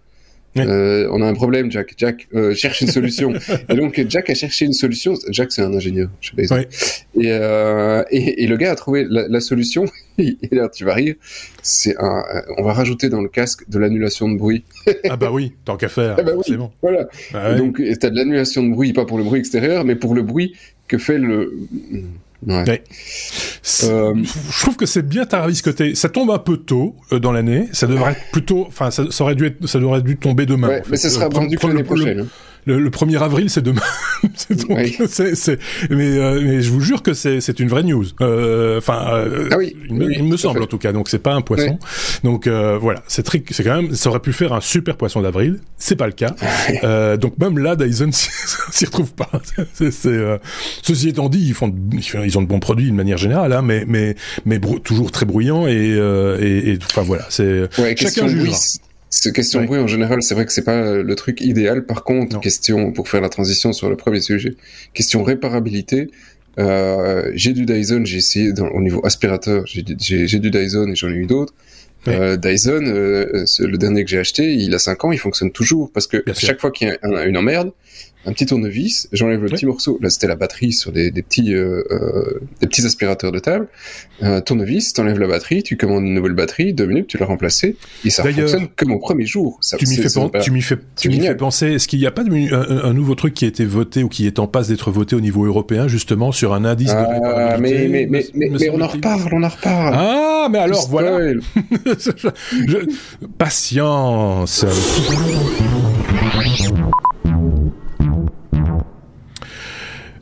euh, 0.59 1.09
on 1.11 1.21
a 1.21 1.27
un 1.27 1.33
problème, 1.33 1.71
Jack. 1.71 1.93
Jack 1.97 2.27
euh, 2.33 2.53
cherche 2.53 2.81
une 2.81 2.89
solution. 2.89 3.33
et 3.69 3.75
donc 3.75 4.03
Jack 4.09 4.29
a 4.29 4.35
cherché 4.35 4.65
une 4.65 4.73
solution. 4.73 5.13
Jack, 5.29 5.51
c'est 5.51 5.61
un 5.61 5.73
ingénieur. 5.73 6.09
Je 6.21 6.31
sais 6.35 6.67
et, 7.15 7.31
euh, 7.31 8.03
et, 8.11 8.43
et, 8.43 8.47
le 8.47 8.57
gars 8.57 8.71
a 8.71 8.75
trouvé 8.75 9.05
la, 9.09 9.27
la 9.27 9.39
solution. 9.39 9.85
et 10.17 10.37
là, 10.51 10.69
tu 10.69 10.85
vas 10.85 10.93
rire. 10.93 11.15
C'est 11.61 11.95
un. 11.99 12.23
On 12.57 12.63
va 12.63 12.73
rajouter 12.73 13.09
dans 13.09 13.21
le 13.21 13.29
casque 13.29 13.69
de 13.69 13.79
l'annulation 13.79 14.29
de 14.29 14.37
bruit. 14.37 14.63
ah 15.09 15.17
bah 15.17 15.29
oui, 15.31 15.53
tant 15.65 15.77
qu'à 15.77 15.89
faire. 15.89 16.15
Ah 16.19 16.23
bah 16.23 16.33
oui, 16.35 16.55
bon. 16.55 16.71
Voilà. 16.81 17.07
Bah 17.33 17.55
donc 17.55 17.81
t'as 17.99 18.09
de 18.09 18.15
l'annulation 18.15 18.63
de 18.63 18.69
bruit, 18.69 18.93
pas 18.93 19.05
pour 19.05 19.17
le 19.17 19.23
bruit 19.23 19.39
extérieur, 19.39 19.85
mais 19.85 19.95
pour 19.95 20.15
le 20.15 20.21
bruit 20.21 20.55
que 20.87 20.97
fait 20.97 21.17
le 21.17 21.53
Ouais. 22.45 22.83
Euh... 23.83 24.13
Je 24.51 24.61
trouve 24.61 24.75
que 24.75 24.85
c'est 24.85 25.01
bien 25.07 25.25
côté. 25.63 25.95
Ça 25.95 26.09
tombe 26.09 26.29
un 26.29 26.37
peu 26.37 26.57
tôt 26.57 26.95
euh, 27.11 27.19
dans 27.19 27.31
l'année. 27.31 27.67
Ça 27.71 27.87
devrait 27.87 28.11
être 28.11 28.31
plutôt, 28.31 28.65
enfin, 28.67 28.91
ça, 28.91 29.09
ça, 29.09 29.23
aurait 29.23 29.35
dû 29.35 29.47
être, 29.47 29.65
ça 29.65 29.79
aurait 29.79 30.01
dû 30.01 30.17
tomber 30.17 30.45
demain. 30.45 30.67
Ouais, 30.67 30.83
mais 30.89 30.97
ça 30.97 31.09
sera 31.09 31.29
vendu 31.29 31.57
l'année 31.67 31.83
prochaine. 31.83 32.21
Hein 32.21 32.27
le, 32.67 32.89
1er 32.89 33.19
avril, 33.19 33.49
c'est 33.49 33.61
demain. 33.61 33.81
c'est, 34.35 35.59
mais, 35.89 36.17
euh, 36.17 36.41
mais 36.43 36.61
je 36.61 36.71
vous 36.71 36.81
jure 36.81 37.01
que 37.01 37.13
c'est, 37.13 37.41
c'est 37.41 37.59
une 37.59 37.69
vraie 37.69 37.83
news. 37.83 38.05
Euh, 38.21 38.77
enfin, 38.77 39.07
euh, 39.11 39.49
ah 39.51 39.57
oui, 39.57 39.75
il, 39.87 39.95
me, 39.95 40.11
il 40.11 40.23
me 40.23 40.37
semble 40.37 40.61
en 40.61 40.67
tout 40.67 40.77
cas. 40.77 40.91
Donc 40.91 41.09
c'est 41.09 41.19
pas 41.19 41.33
un 41.33 41.41
poisson. 41.41 41.79
Donc 42.23 42.47
voilà, 42.47 43.03
c'est 43.07 43.27
c'est 43.51 43.63
quand 43.63 43.81
même, 43.81 43.93
ça 43.93 44.09
aurait 44.09 44.19
pu 44.19 44.33
faire 44.33 44.53
un 44.53 44.61
super 44.61 44.97
poisson 44.97 45.21
d'avril. 45.21 45.59
C'est 45.77 45.95
pas 45.95 46.07
le 46.07 46.13
cas. 46.13 46.35
donc 47.17 47.37
même 47.37 47.57
là, 47.57 47.75
Dyson 47.75 48.09
s'y 48.71 48.85
retrouve 48.85 49.13
pas. 49.13 49.29
c'est, 49.73 49.91
ceci 50.81 51.09
étant 51.09 51.29
dit, 51.29 51.47
ils 51.47 51.53
font, 51.53 51.73
ils 51.91 52.37
ont 52.37 52.41
de 52.41 52.47
bons 52.47 52.59
produits 52.59 52.89
de 52.89 52.95
manière 52.95 53.17
générale, 53.17 53.53
hein, 53.53 53.61
mais 53.61 53.85
mais 53.87 54.15
mais 54.45 54.59
toujours 54.83 55.11
très 55.11 55.25
bruyant 55.25 55.67
et 55.67 55.97
et, 56.39 56.77
enfin 56.83 57.03
voilà, 57.03 57.25
c'est 57.29 57.69
chacun 57.95 58.27
jugera. 58.27 58.57
Ce 59.09 59.29
question 59.29 59.63
bruit 59.63 59.79
en 59.79 59.87
général, 59.87 60.21
c'est 60.21 60.35
vrai 60.35 60.45
que 60.45 60.51
c'est 60.51 60.63
pas 60.63 60.95
le 60.95 61.15
truc 61.15 61.41
idéal. 61.41 61.85
Par 61.85 62.03
contre, 62.03 62.39
question 62.41 62.91
pour 62.91 63.07
faire 63.07 63.21
la 63.21 63.29
transition 63.29 63.71
sur 63.73 63.89
le 63.89 63.95
premier 63.95 64.19
sujet, 64.19 64.55
question 64.93 65.23
réparabilité. 65.23 66.09
Euh, 66.59 67.31
j'ai 67.35 67.53
du 67.53 67.65
Dyson, 67.65 68.03
j'ai 68.03 68.17
essayé 68.17 68.51
dans, 68.51 68.67
au 68.67 68.81
niveau 68.81 69.05
aspirateur, 69.05 69.63
j'ai 69.65 69.83
du 69.83 70.49
Dyson 70.49 70.89
et 70.89 70.95
j'en 70.95 71.09
ai 71.09 71.13
eu 71.13 71.25
d'autres. 71.25 71.53
Dyson, 72.05 72.81
le 72.83 73.75
dernier 73.77 74.03
que 74.05 74.09
j'ai 74.09 74.19
acheté, 74.19 74.53
il 74.53 74.73
a 74.73 74.79
5 74.79 75.05
ans, 75.05 75.11
il 75.11 75.19
fonctionne 75.19 75.51
toujours 75.51 75.91
parce 75.91 76.07
que 76.07 76.23
chaque 76.33 76.59
fois 76.59 76.71
qu'il 76.71 76.87
y 76.87 76.91
a 76.91 77.25
une 77.25 77.37
emmerde, 77.37 77.71
un 78.27 78.33
petit 78.33 78.45
tournevis, 78.45 79.07
j'enlève 79.13 79.41
le 79.41 79.47
petit 79.47 79.65
morceau. 79.65 79.97
Là, 80.01 80.09
c'était 80.09 80.27
la 80.27 80.35
batterie 80.35 80.73
sur 80.73 80.91
des, 80.91 81.11
petits 81.13 81.53
euh, 81.53 81.81
euh, 81.91 82.41
des 82.59 82.67
petits 82.67 82.85
aspirateurs 82.85 83.31
de 83.31 83.39
table. 83.39 83.69
Un 84.21 84.41
tournevis, 84.41 84.91
t'enlèves 84.91 85.17
la 85.17 85.27
batterie, 85.27 85.63
tu 85.63 85.77
commandes 85.77 86.03
une 86.03 86.13
nouvelle 86.13 86.33
batterie, 86.33 86.73
deux 86.73 86.87
minutes, 86.87 87.07
tu 87.07 87.17
l'as 87.17 87.25
remplacée 87.25 87.77
et 88.03 88.09
ça 88.09 88.23
fonctionne 88.23 88.67
que 88.75 88.83
mon 88.83 88.99
premier 88.99 89.25
jour. 89.25 89.57
Ça, 89.61 89.77
tu 89.77 89.87
m'y 89.87 89.95
fais, 89.95 90.09
tu 90.41 90.51
m'y 90.51 90.61
fais, 90.61 90.77
fais 90.97 91.35
penser. 91.35 91.67
Est-ce 91.67 91.87
qu'il 91.87 91.99
n'y 91.99 92.05
a 92.05 92.11
pas 92.11 92.23
un, 92.23 92.93
nouveau 92.93 93.15
truc 93.15 93.33
qui 93.33 93.45
a 93.45 93.47
été 93.47 93.63
voté 93.63 94.03
ou 94.03 94.09
qui 94.09 94.27
est 94.27 94.39
en 94.39 94.47
passe 94.47 94.67
d'être 94.67 94.91
voté 94.91 95.15
au 95.15 95.21
niveau 95.21 95.45
européen 95.45 95.87
justement 95.87 96.33
sur 96.33 96.53
un 96.53 96.65
indice 96.65 96.91
de 96.91 96.95
ah, 96.97 97.57
mais 97.59 97.87
mais 97.87 98.07
mais, 98.09 98.25
mais, 98.33 98.69
on 98.69 98.81
en 98.81 98.87
reparle, 98.87 99.21
on 99.31 99.43
en 99.43 99.47
reparle. 99.47 99.93
Ah, 99.95 100.49
mais 100.51 100.59
alors 100.59 100.85
voilà. 100.89 101.17
Patience. 103.37 104.65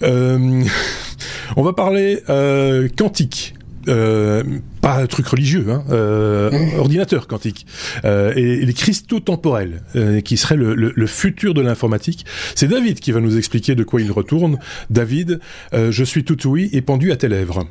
on 1.56 1.62
va 1.64 1.74
parler 1.74 2.22
euh, 2.30 2.88
quantique. 2.96 3.56
Euh, 3.88 4.44
pas 4.82 4.98
un 4.98 5.06
truc 5.06 5.28
religieux, 5.28 5.66
hein, 5.70 5.84
euh, 5.92 6.50
mmh. 6.50 6.80
ordinateur 6.80 7.28
quantique, 7.28 7.68
euh, 8.04 8.34
et, 8.36 8.66
les 8.66 8.74
cristaux 8.74 9.20
temporels, 9.20 9.84
euh, 9.96 10.22
qui 10.22 10.38
seraient 10.38 10.56
le, 10.56 10.74
le, 10.74 10.92
le 10.96 11.08
futur 11.08 11.54
de 11.54 11.62
l'informatique. 11.62 12.26
C'est 12.56 12.68
David 12.68 13.00
qui 13.00 13.12
va 13.12 13.20
nous 13.20 13.38
expliquer 13.38 13.76
de 13.76 13.84
quoi 13.84 14.02
il 14.02 14.12
retourne. 14.12 14.58
David, 14.90 15.40
euh, 15.74 15.92
je 15.92 16.04
suis 16.04 16.24
tout 16.24 16.48
oui 16.48 16.70
et 16.74 16.82
pendu 16.82 17.12
à 17.12 17.16
tes 17.16 17.28
lèvres. 17.28 17.68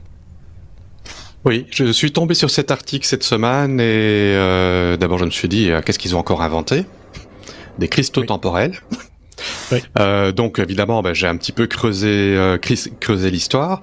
Oui, 1.44 1.66
je 1.70 1.92
suis 1.92 2.12
tombé 2.12 2.34
sur 2.34 2.48
cet 2.48 2.70
article 2.70 3.06
cette 3.06 3.24
semaine 3.24 3.80
et 3.80 3.82
euh, 3.84 4.96
d'abord 4.96 5.18
je 5.18 5.24
me 5.24 5.30
suis 5.30 5.48
dit 5.48 5.70
qu'est-ce 5.84 5.98
qu'ils 5.98 6.14
ont 6.16 6.20
encore 6.20 6.42
inventé? 6.42 6.86
Des 7.78 7.88
cristaux 7.88 8.22
temporels. 8.22 8.78
Euh, 9.98 10.32
donc 10.32 10.58
évidemment, 10.58 11.02
ben, 11.02 11.14
j'ai 11.14 11.26
un 11.26 11.36
petit 11.36 11.52
peu 11.52 11.66
creusé, 11.66 12.34
euh, 12.36 12.58
creusé 13.00 13.30
l'histoire 13.30 13.80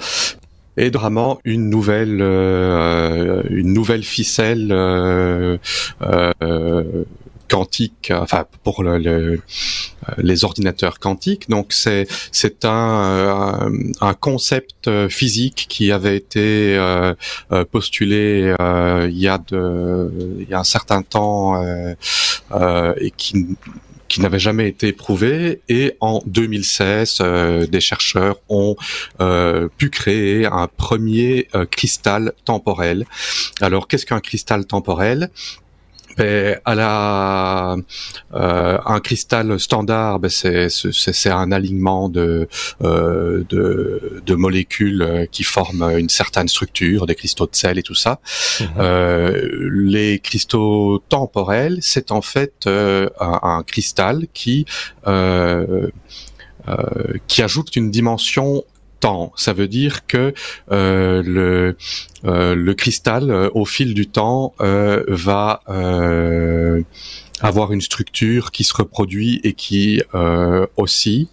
et 0.77 0.89
vraiment 0.89 1.39
une 1.43 1.69
nouvelle, 1.69 2.19
euh, 2.21 3.43
une 3.49 3.73
nouvelle 3.73 4.03
ficelle 4.03 4.69
euh, 4.71 5.57
euh, 6.01 7.03
quantique, 7.49 8.13
enfin 8.15 8.45
pour 8.63 8.81
le, 8.81 9.41
les 10.17 10.45
ordinateurs 10.45 10.99
quantiques. 10.99 11.49
Donc 11.49 11.73
c'est 11.73 12.07
c'est 12.31 12.63
un, 12.63 13.69
un 13.99 14.13
concept 14.13 14.89
physique 15.09 15.65
qui 15.67 15.91
avait 15.91 16.15
été 16.15 16.77
euh, 16.77 17.13
postulé 17.69 18.55
euh, 18.61 19.09
il 19.11 19.19
y 19.19 19.27
a 19.27 19.37
de 19.37 20.09
il 20.39 20.47
y 20.49 20.53
a 20.53 20.59
un 20.59 20.63
certain 20.63 21.01
temps 21.01 21.61
euh, 21.61 22.93
et 22.97 23.11
qui 23.11 23.45
qui 24.11 24.19
n'avait 24.19 24.39
jamais 24.39 24.67
été 24.67 24.91
prouvé. 24.91 25.61
Et 25.69 25.95
en 26.01 26.21
2016, 26.25 27.19
euh, 27.21 27.65
des 27.65 27.79
chercheurs 27.79 28.35
ont 28.49 28.75
euh, 29.21 29.69
pu 29.77 29.89
créer 29.89 30.45
un 30.45 30.67
premier 30.67 31.47
euh, 31.55 31.65
cristal 31.65 32.33
temporel. 32.43 33.05
Alors, 33.61 33.87
qu'est-ce 33.87 34.05
qu'un 34.05 34.19
cristal 34.19 34.65
temporel? 34.65 35.29
Ben, 36.17 36.59
à 36.65 36.75
la 36.75 37.75
euh, 38.33 38.77
un 38.85 38.99
cristal 38.99 39.59
standard, 39.59 40.19
ben 40.19 40.29
c'est 40.29 40.69
c'est 40.69 41.29
un 41.29 41.51
alignement 41.51 42.09
de, 42.09 42.47
euh, 42.83 43.43
de, 43.49 44.21
de 44.25 44.35
molécules 44.35 45.01
euh, 45.01 45.25
qui 45.31 45.43
forment 45.43 45.97
une 45.97 46.09
certaine 46.09 46.47
structure, 46.47 47.05
des 47.05 47.15
cristaux 47.15 47.45
de 47.45 47.55
sel 47.55 47.77
et 47.77 47.83
tout 47.83 47.95
ça. 47.95 48.19
Mhm. 48.59 48.67
Euh, 48.79 49.69
les 49.71 50.19
cristaux 50.19 51.01
temporels, 51.09 51.79
c'est 51.81 52.11
en 52.11 52.21
fait 52.21 52.67
euh, 52.67 53.09
un, 53.19 53.39
un, 53.43 53.63
cristal 53.63 54.27
qui 54.33 54.65
euh, 55.07 55.89
qui 57.27 57.41
ajoute 57.41 57.75
une 57.75 57.89
dimension 57.89 58.63
Ça 59.35 59.53
veut 59.53 59.67
dire 59.67 60.05
que 60.05 60.33
euh, 60.71 61.23
le, 61.23 61.75
euh, 62.25 62.55
le 62.55 62.73
cristal, 62.73 63.31
euh, 63.31 63.49
au 63.53 63.65
fil 63.65 63.93
du 63.93 64.07
temps, 64.07 64.53
va 64.59 65.61
avoir 67.41 67.71
une 67.73 67.81
structure 67.81 68.51
qui 68.51 68.63
se 68.63 68.73
reproduit 68.75 69.41
et 69.43 69.53
qui 69.53 70.01
aussi 70.77 71.29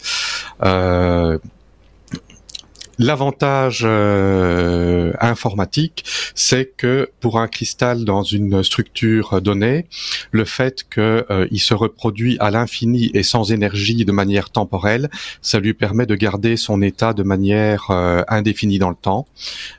L'avantage 3.00 3.82
euh, 3.84 5.12
informatique, 5.20 6.04
c'est 6.34 6.64
que 6.76 7.08
pour 7.20 7.38
un 7.38 7.46
cristal 7.46 8.04
dans 8.04 8.24
une 8.24 8.64
structure 8.64 9.40
donnée, 9.40 9.86
le 10.32 10.44
fait 10.44 10.84
qu'il 10.92 11.02
euh, 11.02 11.46
se 11.56 11.74
reproduit 11.74 12.36
à 12.40 12.50
l'infini 12.50 13.12
et 13.14 13.22
sans 13.22 13.52
énergie 13.52 14.04
de 14.04 14.10
manière 14.10 14.50
temporelle, 14.50 15.10
ça 15.42 15.60
lui 15.60 15.74
permet 15.74 16.06
de 16.06 16.16
garder 16.16 16.56
son 16.56 16.82
état 16.82 17.12
de 17.12 17.22
manière 17.22 17.86
euh, 17.90 18.24
indéfinie 18.26 18.80
dans 18.80 18.90
le 18.90 18.96
temps. 18.96 19.26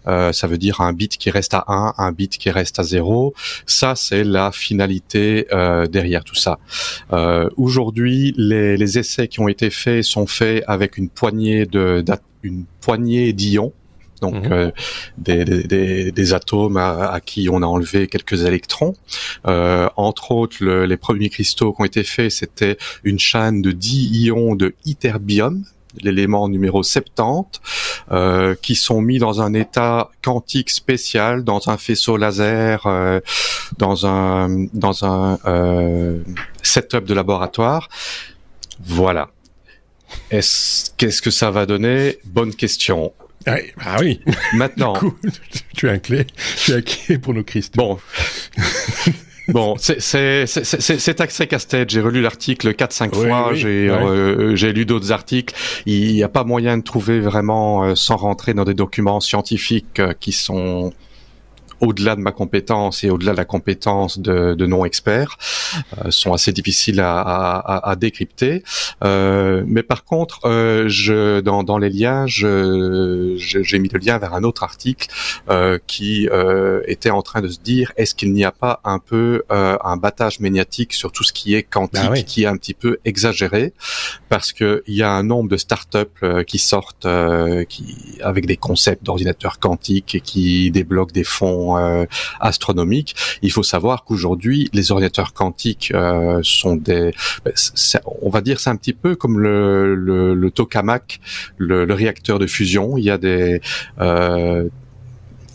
ça 0.06 0.48
veut 0.48 0.58
dire 0.58 0.80
un 0.80 0.94
bit 0.94 1.18
qui 1.18 1.30
reste 1.30 1.54
à 1.54 1.66
1, 1.68 1.96
un 1.98 2.12
bit 2.14 2.38
qui 2.38 2.50
reste 2.52 2.80
à 2.80 2.84
0. 2.84 3.34
Ça, 3.66 3.96
c'est 3.96 4.24
la 4.24 4.52
finalité 4.52 5.46
derrière 5.92 6.24
tout 6.24 6.36
ça. 6.36 6.60
Aujourd'hui, 7.58 8.34
les, 8.38 8.78
les, 8.78 8.98
essais 8.98 9.28
qui 9.28 9.40
ont 9.40 9.48
été 9.48 9.70
faits 9.70 10.04
sont 10.04 10.26
faits 10.26 10.64
avec 10.68 10.98
une 10.98 11.10
poignée 11.10 11.66
de 11.66 12.02
une 12.44 12.66
poignée 12.82 13.34
d'ions, 13.34 13.74
donc 14.22 14.46
mhm. 14.46 14.52
euh, 14.52 14.72
des, 15.18 15.46
des, 15.46 16.12
des, 16.12 16.34
atomes 16.34 16.78
à, 16.78 17.20
qui 17.26 17.50
on 17.50 17.62
a 17.62 17.66
enlevé 17.66 18.08
quelques 18.08 18.44
électrons. 18.44 18.96
Euh, 19.48 19.90
entre 19.96 20.32
autres, 20.32 20.64
les 20.64 20.98
premiers 20.98 21.30
cristaux 21.30 21.74
qui 21.74 21.82
ont 21.82 21.86
été 21.86 22.04
faits, 22.04 22.32
c'était 22.32 22.78
une 23.04 23.20
chaîne 23.20 23.62
de 23.62 23.72
10 23.72 24.26
ions 24.26 24.56
de 24.56 24.76
ytterbium, 24.86 25.64
l'élément 26.02 26.48
numéro 26.50 26.84
70, 26.84 27.62
euh, 28.12 28.56
qui 28.62 28.76
sont 28.76 29.02
mis 29.02 29.20
dans 29.20 29.42
un 29.42 29.54
état 29.54 30.10
quantique 30.24 30.70
spécial, 30.70 31.44
dans 31.44 31.70
un 31.70 31.78
faisceau 31.78 32.18
laser, 32.18 32.86
euh, 32.86 33.20
dans 33.78 34.06
un 34.06 34.68
dans 34.74 35.06
un 35.06 35.40
euh, 35.46 36.20
setup 36.62 37.06
de 37.06 37.14
laboratoire. 37.14 37.90
Voilà. 38.82 39.30
Est-ce, 40.32 40.92
qu'est-ce 40.98 41.22
que 41.22 41.32
ça 41.32 41.52
va 41.52 41.66
donner? 41.66 42.20
Bonne 42.26 42.54
question. 42.54 43.14
Ah 43.46 43.98
oui. 44.00 44.20
Maintenant. 44.54 45.00
tu 45.76 45.90
es 45.90 46.00
clé, 46.00 46.28
tu 46.64 46.74
es 46.74 46.82
clé 46.82 47.18
pour 47.18 47.34
nos 47.34 47.44
Christ. 47.44 47.76
Bon. 47.76 47.98
Bon, 49.50 49.76
c'est 49.78 50.00
c'est 50.46 51.22
assez 51.22 51.48
casse-tête. 51.48 51.90
J'ai 51.90 52.02
relu 52.02 52.22
l'article 52.22 52.72
4-5 52.74 53.16
fois. 53.16 53.54
J'ai 53.54 53.90
euh, 53.90 54.56
j'ai 54.56 54.74
lu 54.74 54.86
d'autres 54.86 55.12
articles. 55.12 55.56
Il 55.86 56.14
n'y 56.14 56.24
a 56.24 56.30
pas 56.30 56.44
moyen 56.44 56.78
de 56.78 56.84
trouver 56.84 57.20
vraiment, 57.20 57.84
euh, 57.84 57.96
sans 57.96 58.16
rentrer 58.16 58.54
dans 58.54 58.64
des 58.64 58.74
documents 58.74 59.20
scientifiques 59.20 60.00
euh, 60.00 60.14
qui 60.20 60.32
sont 60.32 60.94
au-delà 61.82 62.16
de 62.16 62.22
ma 62.22 62.32
compétence 62.32 63.04
et 63.04 63.10
au-delà 63.10 63.32
de 63.32 63.38
la 63.38 63.46
compétence 63.46 64.20
de, 64.20 64.54
de 64.54 64.66
non-experts, 64.66 65.38
euh, 65.98 66.12
sont 66.12 66.34
assez 66.34 66.52
difficiles 66.52 67.00
à, 67.00 67.20
à, 67.20 67.90
à 67.90 67.96
décrypter. 67.96 68.64
Euh, 69.04 69.64
mais 69.66 69.84
par 69.84 70.04
contre, 70.04 70.40
euh, 70.46 70.86
je, 70.88 71.40
dans, 71.42 71.64
dans 71.64 71.78
les 71.78 71.90
liens, 71.90 72.26
j'ai 72.28 72.48
je, 73.38 73.78
mis 73.78 73.90
le 73.90 74.00
lien 74.00 74.18
vers 74.18 74.34
un 74.34 74.44
autre 74.44 74.64
article 74.64 75.08
euh, 75.50 75.78
qui 75.88 76.28
euh, 76.30 76.82
était 76.88 77.10
en 77.10 77.22
train 77.22 77.42
de 77.42 77.48
se 77.48 77.60
dire 77.60 77.92
est-ce 77.98 78.16
qu'il 78.16 78.34
n'y 78.34 78.44
a 78.44 78.52
pas 78.52 78.82
un 78.84 79.00
peu 79.00 79.44
euh, 79.52 79.78
un 79.84 79.98
battage 79.98 80.40
médiatique 80.40 80.94
sur 80.94 81.12
tout 81.12 81.24
ce 81.24 81.34
qui 81.34 81.56
est 81.56 81.64
quantique, 81.64 82.10
bah 82.10 82.22
qui 82.22 82.44
est 82.44 82.48
un 82.48 82.58
petit 82.58 82.74
peu 82.74 82.98
exagéré, 83.06 83.74
parce 84.28 84.52
que 84.54 84.84
il 84.88 84.96
y 84.96 85.04
a 85.04 85.12
un 85.12 85.24
nombre 85.24 85.50
de 85.50 85.58
startups 85.58 86.44
qui 86.46 86.60
sortent 86.60 87.08
qui 87.70 88.18
avec 88.22 88.46
des 88.46 88.58
concepts 88.58 89.04
d'ordinateurs 89.04 89.60
quantiques 89.60 90.16
et 90.16 90.22
qui 90.22 90.72
débloquent 90.72 91.14
des 91.14 91.24
fonds 91.24 91.69
euh, 91.78 92.06
astronomiques. 92.40 93.16
Il 93.42 93.52
faut 93.52 93.64
savoir 93.64 94.04
qu'aujourd'hui, 94.04 94.70
les 94.74 94.92
ordinateurs 94.92 95.34
quantiques 95.34 95.92
euh, 95.94 96.40
sont 96.44 96.76
des, 96.76 97.12
ben, 97.46 97.54
on 98.22 98.30
va 98.30 98.42
dire, 98.42 98.60
c'est 98.60 98.70
un 98.70 98.76
petit 98.76 98.94
peu 98.94 99.16
comme 99.16 99.40
le, 99.40 99.96
le, 99.96 100.52
tokamak, 100.52 101.20
le, 101.58 101.92
réacteur 101.94 102.40
de 102.40 102.48
fusion. 102.48 102.98
Il 102.98 103.04
y 103.04 103.10
a 103.10 103.18
des 103.18 103.62
euh, 104.00 104.68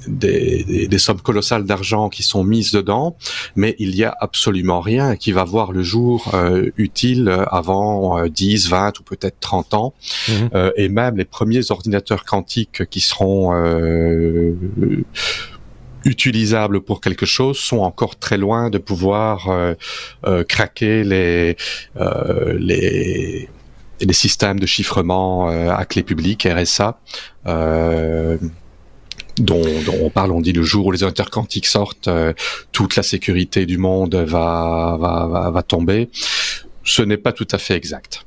des, 0.07 0.87
des, 0.87 0.99
sommes 0.99 1.23
colossales 1.23 1.65
d'argent 1.65 2.11
qui 2.11 2.23
sont 2.23 2.45
mises 2.45 2.73
dedans, 2.73 3.17
mais 3.57 3.75
il 3.79 3.97
y 3.97 4.05
a 4.05 4.15
absolument 4.21 4.83
rien 4.83 5.17
qui 5.17 5.33
va 5.33 5.45
voir 5.45 5.73
le 5.73 5.83
jour 5.83 6.31
utile 6.77 7.35
avant 7.51 8.27
10, 8.27 8.69
20 8.69 9.01
ou 9.01 9.03
peut-être 9.03 9.41
30 9.41 9.73
ans. 9.73 9.95
Mhm. 10.29 10.73
et 10.77 10.91
même 10.91 11.17
les 11.17 11.25
premiers 11.25 11.71
ordinateurs 11.71 12.25
quantiques 12.25 12.85
qui 12.91 13.01
seront 13.01 13.51
utilisables 16.05 16.81
pour 16.81 17.01
quelque 17.01 17.27
chose 17.27 17.59
sont 17.59 17.79
encore 17.79 18.17
très 18.17 18.39
loin 18.39 18.71
de 18.71 18.79
pouvoir 18.79 19.49
euh, 19.49 19.75
euh, 20.27 20.45
craquer 20.45 21.05
les 21.05 21.57
euh, 21.97 22.57
les 22.59 23.49
les 24.01 24.13
systèmes 24.13 24.59
de 24.59 24.67
chiffrement 24.67 25.47
à 25.49 25.85
clé 25.85 26.03
publique 26.03 26.49
RSA 26.51 26.99
dont, 29.39 29.63
on 30.03 30.11
parle, 30.11 30.33
on 30.33 30.41
dit 30.41 30.53
le 30.53 30.63
jour 30.63 30.87
où 30.87 30.93
les 30.93 31.03
ordinateurs 31.05 31.31
quantiques 31.31 31.67
sortent, 31.67 32.11
toute 32.73 32.97
la 32.97 33.03
sécurité 33.03 33.67
du 33.67 33.79
monde 33.79 34.15
va, 34.15 34.97
va, 35.01 35.51
va 35.51 35.63
tomber. 35.63 36.11
Ce 36.83 37.03
n'est 37.03 37.17
pas 37.17 37.33
tout 37.33 37.49
à 37.51 37.59
fait 37.59 37.75
exact. 37.75 38.24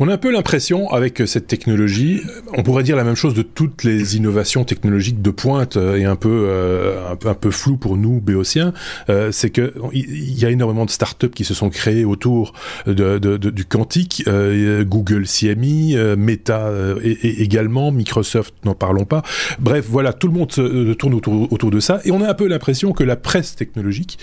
On 0.00 0.08
a 0.08 0.14
un 0.14 0.18
peu 0.18 0.30
l'impression, 0.30 0.90
avec 0.90 1.22
cette 1.26 1.46
technologie, 1.46 2.22
on 2.56 2.62
pourrait 2.62 2.82
dire 2.82 2.96
la 2.96 3.04
même 3.04 3.14
chose 3.14 3.34
de 3.34 3.42
toutes 3.42 3.84
les 3.84 4.16
innovations 4.16 4.64
technologiques 4.64 5.22
de 5.22 5.30
pointe 5.30 5.76
euh, 5.76 5.96
et 5.96 6.04
un 6.04 6.16
peu, 6.16 6.46
euh, 6.48 7.10
un 7.10 7.34
peu, 7.34 7.50
flou 7.50 7.76
pour 7.76 7.96
nous, 7.96 8.20
béotiens, 8.20 8.72
euh, 9.08 9.32
c'est 9.32 9.50
que 9.50 9.74
il 9.92 10.38
y 10.38 10.44
a 10.44 10.50
énormément 10.50 10.84
de 10.84 10.90
startups 10.90 11.30
qui 11.30 11.44
se 11.44 11.54
sont 11.54 11.70
créées 11.70 12.04
autour 12.04 12.52
de, 12.86 13.18
du 13.36 13.64
quantique, 13.64 14.24
Google 14.26 15.26
CMI, 15.26 15.96
Meta 16.16 16.70
et, 17.02 17.42
également, 17.42 17.90
Microsoft, 17.90 18.54
n'en 18.64 18.74
parlons 18.74 19.04
pas. 19.04 19.22
Bref, 19.58 19.86
voilà, 19.88 20.12
tout 20.12 20.28
le 20.28 20.34
monde 20.34 20.52
se, 20.52 20.92
tourne 20.94 21.14
autour, 21.14 21.52
autour 21.52 21.70
de 21.70 21.80
ça, 21.80 22.00
et 22.04 22.10
on 22.10 22.22
a 22.22 22.28
un 22.28 22.34
peu 22.34 22.46
l'impression 22.46 22.92
que 22.92 23.04
la 23.04 23.16
presse 23.16 23.56
technologique, 23.56 24.18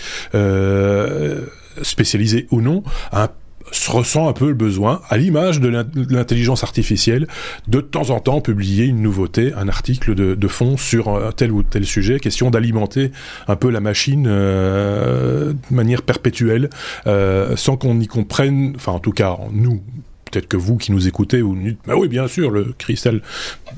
spécialisée 1.82 2.46
ou 2.50 2.60
non, 2.60 2.82
a 3.12 3.24
un 3.24 3.28
se 3.72 3.90
ressent 3.90 4.28
un 4.28 4.32
peu 4.32 4.48
le 4.48 4.54
besoin, 4.54 5.00
à 5.08 5.16
l'image 5.16 5.60
de 5.60 5.68
l'intelligence 5.68 6.62
artificielle, 6.62 7.26
de, 7.68 7.80
temps 7.80 8.10
en 8.10 8.20
temps 8.20 8.40
publier 8.40 8.84
une 8.84 9.00
nouveauté, 9.00 9.52
un 9.54 9.68
article 9.68 10.14
de, 10.14 10.48
fond 10.48 10.76
sur 10.76 11.32
tel 11.36 11.52
ou 11.52 11.62
tel 11.62 11.84
sujet, 11.84 12.20
question 12.20 12.50
d'alimenter 12.50 13.10
un 13.48 13.56
peu 13.56 13.70
la 13.70 13.80
machine 13.80 14.26
euh, 14.28 15.52
de 15.52 15.74
manière 15.74 16.02
perpétuelle, 16.02 16.70
euh, 17.06 17.56
sans 17.56 17.76
qu'on 17.76 17.98
y 18.00 18.06
comprenne, 18.06 18.72
enfin 18.76 18.92
en 18.92 19.00
tout 19.00 19.12
cas 19.12 19.36
nous, 19.52 19.82
peut-être 20.30 20.48
que 20.48 20.56
vous 20.56 20.76
qui 20.76 20.92
nous 20.92 21.06
écoutez, 21.08 21.40
vous 21.40 21.56
dites, 21.56 21.78
bah 21.86 21.94
oui, 21.96 22.08
bien 22.08 22.28
sûr, 22.28 22.50
le 22.50 22.74
cristal. 22.78 23.22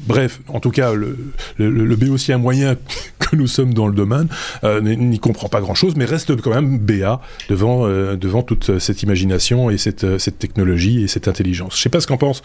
Bref, 0.07 0.41
en 0.49 0.61
tout 0.61 0.71
cas, 0.71 0.93
le, 0.93 1.17
le, 1.59 1.71
le 1.71 1.97
moyen 2.39 2.77
que 3.19 3.37
nous 3.37 3.47
sommes 3.47 3.75
dans 3.75 3.87
le 3.87 3.95
domaine 3.95 4.29
euh, 4.65 4.81
n'y 4.81 5.19
comprend 5.19 5.49
pas 5.49 5.61
grand-chose, 5.61 5.95
mais 5.97 6.05
reste 6.05 6.35
quand 6.41 6.51
même 6.51 6.79
BA 6.79 7.21
devant, 7.49 7.87
euh, 7.87 8.17
devant 8.17 8.43
toute 8.43 8.79
cette 8.79 9.03
imagination 9.03 9.71
et 9.71 9.79
cette, 9.79 10.05
euh, 10.05 10.19
cette 10.19 10.39
technologie 10.39 11.05
et 11.05 11.09
cette 11.09 11.29
intelligence. 11.29 11.77
Je 11.77 11.83
sais 11.83 11.89
pas 11.89 12.01
ce 12.01 12.07
qu'en 12.07 12.17
pense 12.17 12.43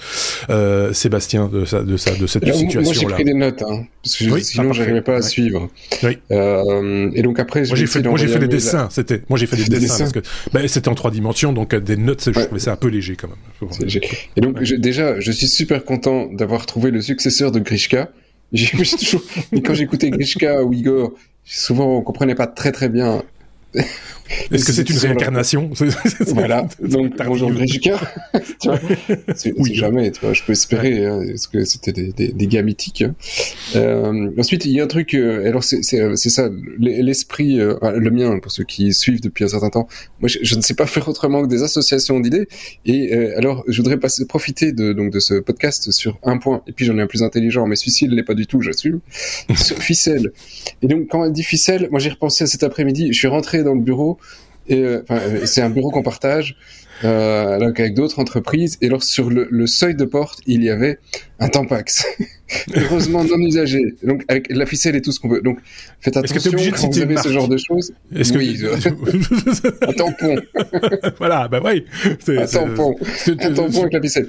Sébastien 0.94 1.48
de, 1.48 1.66
ça, 1.66 1.82
de, 1.82 1.98
ça, 1.98 2.16
de 2.16 2.28
cette 2.28 2.46
situation-là. 2.46 2.84
Moi, 2.84 2.94
j'ai 2.94 3.06
pris 3.06 3.24
des 3.24 3.34
notes, 3.34 3.62
hein, 3.62 3.86
parce 4.04 4.18
que 4.18 4.40
sinon, 4.40 4.74
j'arrivais 4.74 5.02
pas 5.02 5.16
à 5.16 5.22
suivre. 5.22 5.70
Oui. 6.04 6.18
et 6.30 7.22
donc 7.22 7.40
après, 7.40 7.64
moi, 7.64 7.76
j'ai 7.76 7.88
fait, 7.88 8.04
moi, 8.04 8.18
j'ai 8.18 8.28
fait 8.28 8.40
des 8.40 8.48
dessins. 8.48 8.90
C'était, 8.92 9.22
moi, 9.30 9.40
j'ai 9.40 9.48
fait 9.48 9.56
des, 9.56 9.80
dessins, 9.80 10.00
parce 10.00 10.12
que 10.12 10.20
ben, 10.52 10.68
c'était 10.68 10.90
en 10.90 10.96
trois 10.96 11.12
dimensions, 11.12 11.54
donc 11.54 11.76
des 11.76 11.98
notes, 11.98 12.30
je 12.34 12.40
trouvais 12.40 12.60
ça 12.60 12.74
un 12.74 12.76
peu 12.76 12.90
léger 12.90 13.16
quand 13.16 13.28
même. 13.28 13.70
Et 14.36 14.42
donc, 14.42 14.62
déjà, 14.64 15.20
je 15.20 15.32
suis 15.32 15.48
super 15.48 15.84
content 15.86 16.28
d'avoir 16.28 16.66
trouvé 16.66 16.92
le 16.92 17.02
successeur 17.02 17.52
de 17.52 17.60
Grishka. 17.60 18.10
J'ai 18.52 18.68
toujours, 18.98 19.24
quand 19.64 19.74
j'écoutais 19.74 20.10
Grishka 20.10 20.64
ou 20.64 20.74
Igor, 20.74 21.14
souvent 21.44 21.98
on 21.98 22.02
comprenait 22.02 22.36
pas 22.36 22.48
très 22.48 22.72
très 22.72 22.90
bien 22.90 23.24
est-ce 24.52 24.66
que 24.66 24.72
c'est 24.72 24.90
une 24.90 24.98
réincarnation 24.98 25.70
Voilà. 26.28 26.68
Donc 26.82 27.14
bonjour 27.26 27.52
Grishka. 27.52 28.00
tu 28.62 28.68
vois, 28.68 28.80
oui, 29.58 29.74
jamais. 29.74 30.12
Tu 30.12 30.22
vois, 30.22 30.34
je 30.34 30.44
peux 30.44 30.54
espérer 30.54 31.06
hein, 31.06 31.24
parce 31.28 31.48
que 31.48 31.66
c'était 31.66 31.92
des, 31.92 32.12
des, 32.14 32.30
des, 32.30 32.48
gars 32.48 32.62
mythiques. 32.62 33.04
Hein. 33.04 33.16
Euh, 33.76 34.32
ensuite, 34.38 34.66
il 34.66 34.72
y 34.72 34.80
a 34.80 34.84
un 34.84 34.88
truc. 34.88 35.14
Euh, 35.14 35.48
alors 35.48 35.64
c'est 35.64 35.82
c'est 35.84 36.30
ça, 36.30 36.50
l'esprit, 36.80 37.60
euh, 37.60 37.76
le 37.96 38.12
mien 38.12 38.40
pour 38.40 38.52
ceux 38.52 38.64
qui 38.64 38.94
suivent 38.94 39.22
depuis 39.22 39.44
un 39.44 39.50
certain 39.50 39.70
temps. 39.70 39.88
Moi, 40.20 40.30
je, 40.30 40.56
ne 40.56 40.62
sais 40.62 40.74
pas 40.74 40.86
faire 40.86 41.08
autrement 41.08 41.44
que 41.44 41.48
des 41.48 41.64
associations 41.64 42.20
d'idées. 42.20 42.48
Et 42.86 43.14
euh, 43.14 43.38
alors, 43.38 43.64
je 43.68 43.78
voudrais 43.78 43.98
passer, 43.98 44.26
profiter 44.26 44.72
de 44.72 44.94
donc 44.94 45.12
de 45.12 45.20
ce 45.20 45.36
podcast 45.36 45.92
sur 45.92 46.20
un 46.24 46.38
point. 46.38 46.64
Et 46.68 46.72
puis 46.72 46.86
j'en 46.86 46.98
ai 46.98 47.02
un 47.02 47.08
plus 47.08 47.24
intelligent, 47.24 47.68
mais 47.68 47.76
celui-ci 47.76 48.06
il 48.06 48.12
l'est 48.12 48.24
pas 48.24 48.36
du 48.36 48.48
tout, 48.48 48.62
j'assume. 48.62 49.00
sur 49.56 49.78
ficelle. 49.78 50.32
Et 50.82 50.88
donc 50.88 51.08
quand 51.10 51.22
on 51.26 51.30
dit 51.30 51.44
ficelle, 51.44 51.88
moi 51.92 52.00
j'ai 52.00 52.10
repensé 52.10 52.44
à 52.44 52.48
cet 52.48 52.64
après-midi. 52.64 53.12
Je 53.12 53.18
suis 53.18 53.28
rentré 53.28 53.63
dans 53.64 53.74
le 53.74 53.82
bureau 53.82 54.18
et 54.68 54.84
euh, 54.84 55.46
c'est 55.46 55.62
un 55.62 55.70
bureau 55.70 55.90
qu'on 55.90 56.04
partage 56.04 56.56
euh, 57.04 57.60
avec 57.60 57.94
d'autres 57.94 58.20
entreprises. 58.20 58.78
Et 58.82 58.90
sur 59.02 59.30
le, 59.30 59.68
seuil 59.68 59.96
de 59.96 60.06
porte, 60.06 60.40
il 60.46 60.64
y 60.64 60.70
avait 60.70 61.00
un 61.44 61.50
Tampax. 61.50 62.06
Heureusement 62.76 63.24
non 63.24 63.38
usagé. 63.40 63.96
Donc 64.04 64.24
avec 64.28 64.48
la 64.50 64.66
ficelle 64.66 64.96
et 64.96 65.02
tout 65.02 65.12
ce 65.12 65.20
qu'on 65.20 65.30
veut. 65.30 65.42
Donc 65.42 65.60
faites 66.02 66.16
attention 66.16 66.52
que 66.52 66.70
quand 66.70 66.90
vous 66.90 67.00
avez 67.00 67.18
ce 67.18 67.30
genre 67.30 67.48
de 67.48 67.58
choses. 67.58 67.94
Est-ce 68.16 68.34
oui, 68.34 68.58
que 68.58 69.88
un 69.90 69.94
tampon. 69.94 70.36
voilà, 71.18 71.48
bah 71.48 71.62
oui. 71.64 71.86
Un 72.28 72.46
tampon. 72.46 72.96
Un 73.28 73.54
tampon 73.54 73.82
avec 73.82 73.94
la 73.94 74.02
ficelle. 74.02 74.28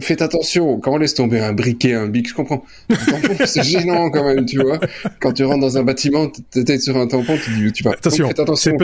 Faites 0.00 0.22
attention 0.22 0.78
quand 0.78 0.92
on 0.92 0.98
laisse 0.98 1.14
tomber 1.14 1.40
un 1.40 1.52
briquet, 1.52 1.94
un 1.94 2.08
bic, 2.08 2.28
je 2.28 2.34
comprends. 2.34 2.64
Un 2.90 2.96
tampon, 2.96 3.36
c'est 3.46 3.62
gênant 3.62 4.10
quand 4.10 4.24
même, 4.24 4.44
tu 4.46 4.58
vois. 4.60 4.80
Quand 5.20 5.32
tu 5.32 5.44
rentres 5.44 5.60
dans 5.60 5.78
un 5.78 5.82
bâtiment, 5.82 6.30
t'es 6.50 6.78
sur 6.78 6.96
un 6.96 7.06
tampon, 7.06 7.36
tu 7.42 7.50
dis, 7.52 7.72
tu 7.72 7.84
vas. 7.84 7.92
Attention. 7.92 8.28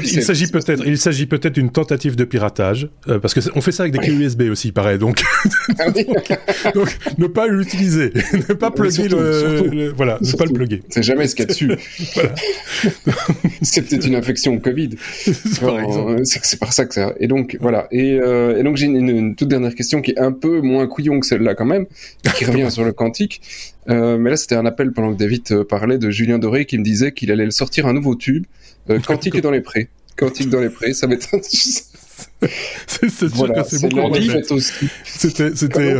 il 0.02 0.22
s'agit 0.22 0.46
peut-être, 0.46 0.86
il 0.86 0.98
s'agit 0.98 1.26
peut-être 1.26 1.54
d'une 1.54 1.70
tentative 1.70 2.16
de 2.16 2.24
piratage, 2.24 2.88
euh, 3.08 3.18
parce 3.18 3.34
que 3.34 3.40
on 3.54 3.60
fait 3.60 3.72
ça 3.72 3.82
avec 3.82 3.92
des 3.92 3.98
clés 3.98 4.14
USB 4.14 4.42
aussi, 4.50 4.72
pareil. 4.72 4.98
Donc, 4.98 5.22
ah 5.78 5.90
donc 6.74 6.96
ne 7.18 7.26
pas 7.26 7.48
l'utiliser 7.50 8.12
pas 8.58 8.70
plugger 8.70 9.08
le, 9.08 9.92
voilà, 9.96 10.18
ne 10.20 10.36
pas 10.36 10.44
le 10.44 10.52
plugger. 10.52 10.82
C'est 10.88 11.02
jamais 11.02 11.26
ce 11.26 11.34
qu'il 11.34 11.44
y 11.44 11.48
a 11.48 11.48
dessus. 11.48 11.70
c'est 13.62 13.82
peut-être 13.82 14.06
une 14.06 14.14
infection 14.14 14.58
Covid. 14.58 14.90
c'est 15.24 16.58
par 16.58 16.72
ça 16.72 16.84
que 16.86 16.94
ça. 16.94 17.14
Et 17.18 17.26
donc 17.26 17.56
voilà. 17.60 17.88
Et, 17.90 18.18
euh, 18.20 18.58
et 18.58 18.62
donc 18.62 18.76
j'ai 18.76 18.86
une, 18.86 19.34
toute 19.34 19.48
dernière 19.48 19.74
question 19.74 20.00
qui 20.02 20.12
est 20.12 20.18
un 20.18 20.32
peu 20.32 20.60
moins 20.60 20.86
couillon 20.86 21.20
que 21.20 21.26
celle-là 21.26 21.54
quand 21.54 21.66
même, 21.66 21.86
qui 22.36 22.44
revient 22.44 22.70
sur 22.70 22.84
le 22.84 22.92
quantique. 22.92 23.40
Euh, 23.88 24.18
mais 24.18 24.30
là 24.30 24.36
c'était 24.36 24.56
un 24.56 24.66
appel 24.66 24.92
pendant 24.92 25.12
que 25.12 25.18
David 25.18 25.42
euh, 25.52 25.64
parlait 25.64 25.98
de 25.98 26.10
Julien 26.10 26.38
Doré 26.38 26.66
qui 26.66 26.78
me 26.78 26.84
disait 26.84 27.12
qu'il 27.12 27.32
allait 27.32 27.50
sortir 27.50 27.86
un 27.86 27.94
nouveau 27.94 28.14
tube, 28.14 28.44
euh, 28.90 28.98
quantique 29.00 29.40
dans 29.40 29.50
les 29.50 29.62
prés. 29.62 29.88
Quantique 30.16 30.50
dans 30.50 30.60
les 30.60 30.68
près 30.68 30.92
ça 30.92 31.06
être 31.10 31.28
c'est 32.86 33.26
voilà, 33.28 33.64
c'est 33.64 33.88
bon. 33.88 34.12
C'était, 35.04 35.54
c'était. 35.54 35.94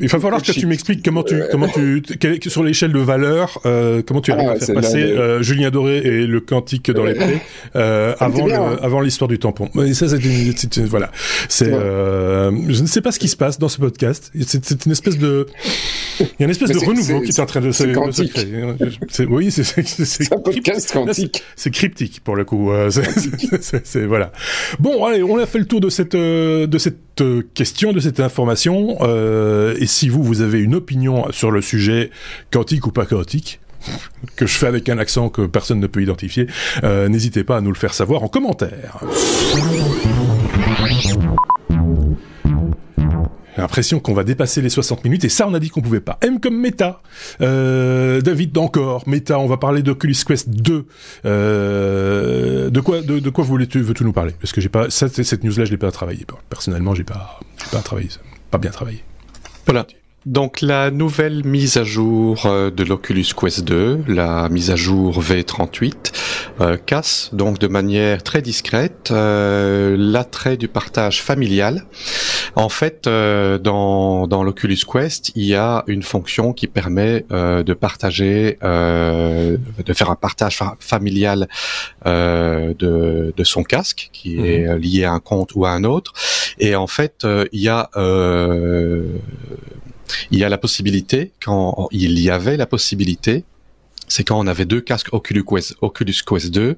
Il 0.00 0.08
va 0.08 0.18
falloir 0.18 0.42
que 0.42 0.52
tu 0.52 0.66
m'expliques 0.66 1.04
comment 1.04 1.22
tu, 1.22 1.42
comment 1.50 1.68
tu, 1.68 2.02
sur 2.48 2.62
l'échelle 2.62 2.92
de 2.92 2.98
valeur, 2.98 3.60
euh, 3.66 4.02
comment 4.06 4.20
tu 4.20 4.32
ah, 4.32 4.56
faire 4.56 4.74
passer 4.74 5.02
euh, 5.02 5.42
Julien 5.42 5.70
Doré 5.70 5.98
et 5.98 6.26
le 6.26 6.40
quantique 6.40 6.90
dans 6.90 7.04
les 7.04 7.14
prés 7.14 7.40
euh, 7.76 8.14
avant 8.18 8.48
hein. 8.50 8.78
avant 8.82 9.00
l'histoire 9.00 9.28
du 9.28 9.38
tampon. 9.38 9.68
Mais 9.74 9.92
ça, 9.94 10.08
c'est 10.08 10.24
une, 10.24 10.86
voilà. 10.86 11.10
C'est, 11.48 11.72
euh, 11.72 12.50
je 12.68 12.80
ne 12.80 12.86
sais 12.86 13.00
pas 13.00 13.12
ce 13.12 13.18
qui 13.18 13.28
se 13.28 13.36
passe 13.36 13.58
dans 13.58 13.68
ce 13.68 13.78
podcast. 13.78 14.32
C'est 14.46 14.86
une 14.86 14.92
espèce 14.92 15.18
de, 15.18 15.46
il 16.38 16.40
y 16.40 16.42
a 16.42 16.44
une 16.44 16.50
espèce 16.50 16.70
de 16.70 16.78
renouveau 16.78 17.20
qui 17.20 17.30
est 17.30 17.40
en 17.40 17.46
train 17.46 17.60
de 17.60 17.72
se, 17.72 17.84
créer. 18.24 19.26
Oui, 19.28 19.50
c'est 19.50 20.32
un 20.32 20.38
podcast 20.38 20.92
quantique. 20.92 21.42
C'est 21.56 21.70
cryptique 21.70 22.20
pour 22.22 22.36
le 22.36 22.44
coup. 22.44 22.70
Euh, 22.70 22.90
c'est 23.60 24.04
voilà. 24.06 24.32
Bon, 24.78 25.04
allez, 25.04 25.22
on 25.22 25.38
a 25.38 25.46
fait 25.46 25.58
le 25.58 25.66
tour 25.66 25.80
de 25.80 25.88
cette 25.88 26.14
euh, 26.14 26.66
de 26.66 26.78
cette 26.78 26.96
question, 27.54 27.92
de 27.92 28.00
cette 28.00 28.20
information. 28.20 28.98
Euh, 29.00 29.74
et 29.78 29.86
si 29.86 30.08
vous, 30.08 30.22
vous 30.22 30.40
avez 30.40 30.60
une 30.60 30.74
opinion 30.74 31.30
sur 31.32 31.50
le 31.50 31.60
sujet 31.60 32.10
quantique 32.50 32.86
ou 32.86 32.92
pas 32.92 33.06
quantique, 33.06 33.60
que 34.36 34.46
je 34.46 34.54
fais 34.54 34.66
avec 34.66 34.88
un 34.88 34.98
accent 34.98 35.28
que 35.28 35.42
personne 35.42 35.80
ne 35.80 35.86
peut 35.86 36.02
identifier, 36.02 36.46
euh, 36.84 37.08
n'hésitez 37.08 37.44
pas 37.44 37.56
à 37.56 37.60
nous 37.60 37.72
le 37.72 37.78
faire 37.78 37.94
savoir 37.94 38.22
en 38.22 38.28
commentaire. 38.28 39.00
L'impression 43.56 44.00
qu'on 44.00 44.14
va 44.14 44.24
dépasser 44.24 44.62
les 44.62 44.68
60 44.68 45.04
minutes 45.04 45.24
et 45.24 45.28
ça 45.28 45.46
on 45.46 45.54
a 45.54 45.60
dit 45.60 45.70
qu'on 45.70 45.82
pouvait 45.82 46.00
pas. 46.00 46.18
M 46.22 46.40
comme 46.40 46.58
Meta. 46.58 47.02
Euh, 47.40 48.20
David 48.20 48.56
encore 48.58 49.08
Meta. 49.08 49.38
On 49.38 49.46
va 49.46 49.56
parler 49.56 49.82
d'Oculus 49.82 50.16
Quest 50.26 50.50
2. 50.50 50.86
Euh, 51.24 52.70
de 52.70 52.80
quoi 52.80 53.02
de, 53.02 53.30
quoi 53.30 53.44
voulais-tu 53.44 53.80
veux-tu 53.80 54.04
nous 54.04 54.12
parler? 54.12 54.34
Parce 54.40 54.52
que 54.52 54.60
j'ai 54.60 54.68
pas 54.68 54.90
cette 54.90 55.44
news 55.44 55.56
là 55.56 55.64
je 55.64 55.70
l'ai 55.70 55.78
pas 55.78 55.90
travaillé. 55.90 56.26
Personnellement 56.48 56.94
j'ai 56.94 57.04
pas 57.04 57.40
pas 57.72 57.80
travaillé 57.80 58.08
pas 58.50 58.58
bien 58.58 58.70
travaillé. 58.70 59.02
Voilà. 59.66 59.86
Donc 60.26 60.60
la 60.60 60.90
nouvelle 60.90 61.46
mise 61.46 61.78
à 61.78 61.84
jour 61.84 62.44
euh, 62.44 62.70
de 62.70 62.84
l'Oculus 62.84 63.24
Quest 63.34 63.64
2, 63.64 64.04
la 64.06 64.50
mise 64.50 64.70
à 64.70 64.76
jour 64.76 65.18
V38, 65.22 66.12
euh, 66.60 66.76
casse 66.76 67.30
donc 67.32 67.58
de 67.58 67.66
manière 67.68 68.22
très 68.22 68.42
discrète 68.42 69.08
euh, 69.12 69.96
l'attrait 69.98 70.58
du 70.58 70.68
partage 70.68 71.22
familial. 71.22 71.84
En 72.54 72.68
fait, 72.68 73.04
dans, 73.08 74.26
dans 74.26 74.42
l'Oculus 74.42 74.80
Quest, 74.92 75.30
il 75.36 75.44
y 75.44 75.54
a 75.54 75.84
une 75.86 76.02
fonction 76.02 76.52
qui 76.52 76.66
permet 76.66 77.24
de 77.30 77.72
partager, 77.74 78.58
de 78.60 79.92
faire 79.94 80.10
un 80.10 80.16
partage 80.16 80.58
familial 80.80 81.48
de, 82.04 82.74
de 82.74 83.44
son 83.44 83.62
casque 83.62 84.10
qui 84.12 84.36
mhm. 84.36 84.44
est 84.44 84.78
lié 84.78 85.04
à 85.04 85.12
un 85.12 85.20
compte 85.20 85.54
ou 85.54 85.64
à 85.64 85.70
un 85.70 85.84
autre. 85.84 86.12
Et 86.58 86.74
en 86.74 86.88
fait, 86.88 87.24
il 87.52 87.60
y 87.60 87.68
a 87.68 87.88
il 90.30 90.38
y 90.38 90.44
a 90.44 90.48
la 90.48 90.58
possibilité, 90.58 91.32
quand 91.42 91.88
il 91.92 92.18
y 92.18 92.30
avait 92.30 92.56
la 92.56 92.66
possibilité 92.66 93.44
c'est 94.10 94.24
quand 94.24 94.38
on 94.38 94.46
avait 94.46 94.64
deux 94.66 94.80
casques 94.80 95.12
Oculus 95.12 95.44
Quest, 95.44 95.76
Oculus 95.80 96.16
Quest 96.26 96.50
2, 96.50 96.76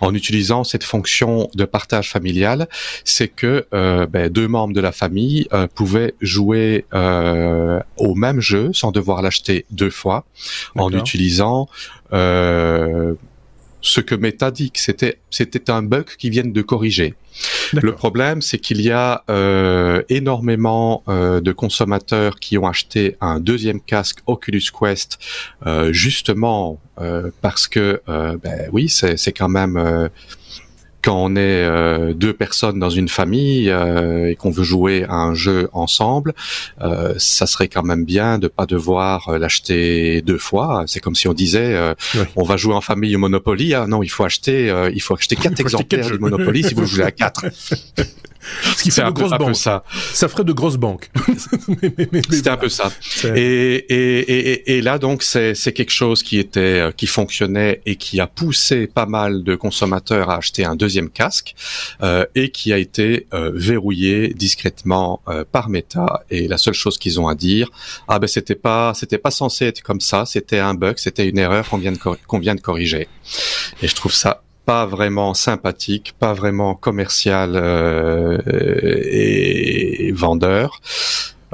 en 0.00 0.14
utilisant 0.14 0.64
cette 0.64 0.84
fonction 0.84 1.48
de 1.54 1.64
partage 1.64 2.10
familial, 2.10 2.68
c'est 3.04 3.28
que 3.28 3.66
euh, 3.72 4.06
ben, 4.06 4.28
deux 4.28 4.46
membres 4.46 4.74
de 4.74 4.80
la 4.80 4.92
famille 4.92 5.48
euh, 5.52 5.66
pouvaient 5.66 6.14
jouer 6.20 6.84
euh, 6.92 7.80
au 7.96 8.14
même 8.14 8.40
jeu 8.40 8.70
sans 8.72 8.92
devoir 8.92 9.22
l'acheter 9.22 9.64
deux 9.70 9.90
fois, 9.90 10.24
en 10.76 10.92
utilisant 10.92 11.68
ce 13.84 14.00
que 14.00 14.14
Meta 14.14 14.50
dit 14.50 14.70
que 14.70 14.80
c'était 14.80 15.18
c'était 15.30 15.70
un 15.70 15.82
bug 15.82 16.06
qui 16.18 16.30
viennent 16.30 16.52
de 16.52 16.62
corriger. 16.62 17.14
Le 17.72 17.92
problème, 17.92 18.40
c'est 18.40 18.58
qu'il 18.58 18.80
y 18.80 18.90
a 18.90 19.24
euh, 19.28 20.02
énormément 20.08 21.02
euh, 21.08 21.40
de 21.40 21.52
consommateurs 21.52 22.36
qui 22.36 22.56
ont 22.56 22.66
acheté 22.66 23.16
un 23.20 23.40
deuxième 23.40 23.80
casque 23.80 24.20
Oculus 24.26 24.62
Quest 24.78 25.18
euh, 25.66 25.92
justement 25.92 26.80
euh, 27.00 27.30
parce 27.42 27.66
que, 27.66 28.00
euh, 28.08 28.36
ben 28.42 28.68
oui, 28.72 28.88
c'est 28.88 29.32
quand 29.32 29.48
même 29.48 30.08
quand 31.04 31.22
on 31.22 31.36
est 31.36 31.38
euh, 31.38 32.14
deux 32.14 32.32
personnes 32.32 32.78
dans 32.78 32.88
une 32.88 33.10
famille 33.10 33.68
euh, 33.68 34.30
et 34.30 34.36
qu'on 34.36 34.50
veut 34.50 34.64
jouer 34.64 35.04
à 35.04 35.16
un 35.16 35.34
jeu 35.34 35.68
ensemble, 35.74 36.32
euh, 36.80 37.12
ça 37.18 37.46
serait 37.46 37.68
quand 37.68 37.82
même 37.82 38.06
bien 38.06 38.38
de 38.38 38.48
pas 38.48 38.64
devoir 38.64 39.38
l'acheter 39.38 40.22
deux 40.22 40.38
fois. 40.38 40.84
C'est 40.86 41.00
comme 41.00 41.14
si 41.14 41.28
on 41.28 41.34
disait, 41.34 41.94
on 42.36 42.42
va 42.42 42.56
jouer 42.56 42.74
en 42.74 42.80
famille 42.80 43.14
au 43.16 43.18
Monopoly. 43.18 43.74
Ah 43.74 43.86
non, 43.86 44.02
il 44.02 44.08
faut 44.08 44.24
acheter, 44.24 44.72
il 44.94 45.02
faut 45.02 45.14
acheter 45.14 45.36
quatre 45.42 45.60
exemplaires 45.60 46.10
de 46.10 46.16
Monopoly 46.16 46.64
si 46.64 46.72
vous 46.74 46.86
jouez 46.86 47.04
à 47.04 47.10
quatre. 47.10 47.44
Ce 48.76 48.82
qui 48.82 48.90
fait 48.90 49.04
de 49.04 49.10
grosses 49.10 49.38
banques. 49.38 49.56
Ça. 49.56 49.84
ça 50.12 50.28
ferait 50.28 50.44
de 50.44 50.52
grosses 50.52 50.76
banques. 50.76 51.10
C'était 52.30 52.50
un 52.50 52.56
peu 52.56 52.68
ça. 52.68 52.90
Et, 53.34 53.40
et, 53.40 54.18
et, 54.18 54.76
et, 54.76 54.82
là 54.82 54.98
donc 54.98 55.22
c'est 55.22 55.54
quelque 55.72 55.92
chose 55.92 56.22
qui 56.22 56.38
était 56.38 56.90
qui 56.96 57.06
fonctionnait 57.06 57.80
et 57.86 57.96
qui 57.96 58.20
a 58.20 58.26
poussé 58.26 58.86
pas 58.86 59.06
mal 59.06 59.44
de 59.44 59.54
consommateurs 59.54 60.30
à 60.30 60.36
acheter 60.36 60.64
un 60.64 60.76
deuxième 60.76 61.10
casque 61.10 61.54
euh, 62.02 62.24
et 62.34 62.50
qui 62.50 62.72
a 62.72 62.78
été 62.78 63.26
euh, 63.32 63.50
verrouillé 63.54 64.34
discrètement 64.34 65.20
euh, 65.28 65.44
par 65.50 65.68
Meta. 65.68 66.24
Et 66.30 66.48
la 66.48 66.58
seule 66.58 66.74
chose 66.74 66.98
qu'ils 66.98 67.20
ont 67.20 67.28
à 67.28 67.34
dire, 67.34 67.70
ah 68.08 68.18
ben 68.18 68.26
c'était 68.26 68.54
pas 68.54 68.92
c'était 68.94 69.18
pas 69.18 69.30
censé 69.30 69.66
être 69.66 69.82
comme 69.82 70.00
ça, 70.00 70.24
c'était 70.26 70.58
un 70.58 70.74
bug, 70.74 70.98
c'était 70.98 71.28
une 71.28 71.38
erreur 71.38 71.68
qu'on 71.68 71.78
vient 71.78 71.92
de 71.92 71.98
qu'on 71.98 72.38
vient 72.38 72.54
de 72.54 72.60
corriger. 72.60 73.08
Et 73.82 73.88
je 73.88 73.94
trouve 73.94 74.12
ça 74.12 74.42
pas 74.64 74.86
vraiment 74.86 75.34
sympathique, 75.34 76.14
pas 76.18 76.32
vraiment 76.32 76.74
commercial 76.74 77.56
et 79.10 80.12
vendeur. 80.12 80.80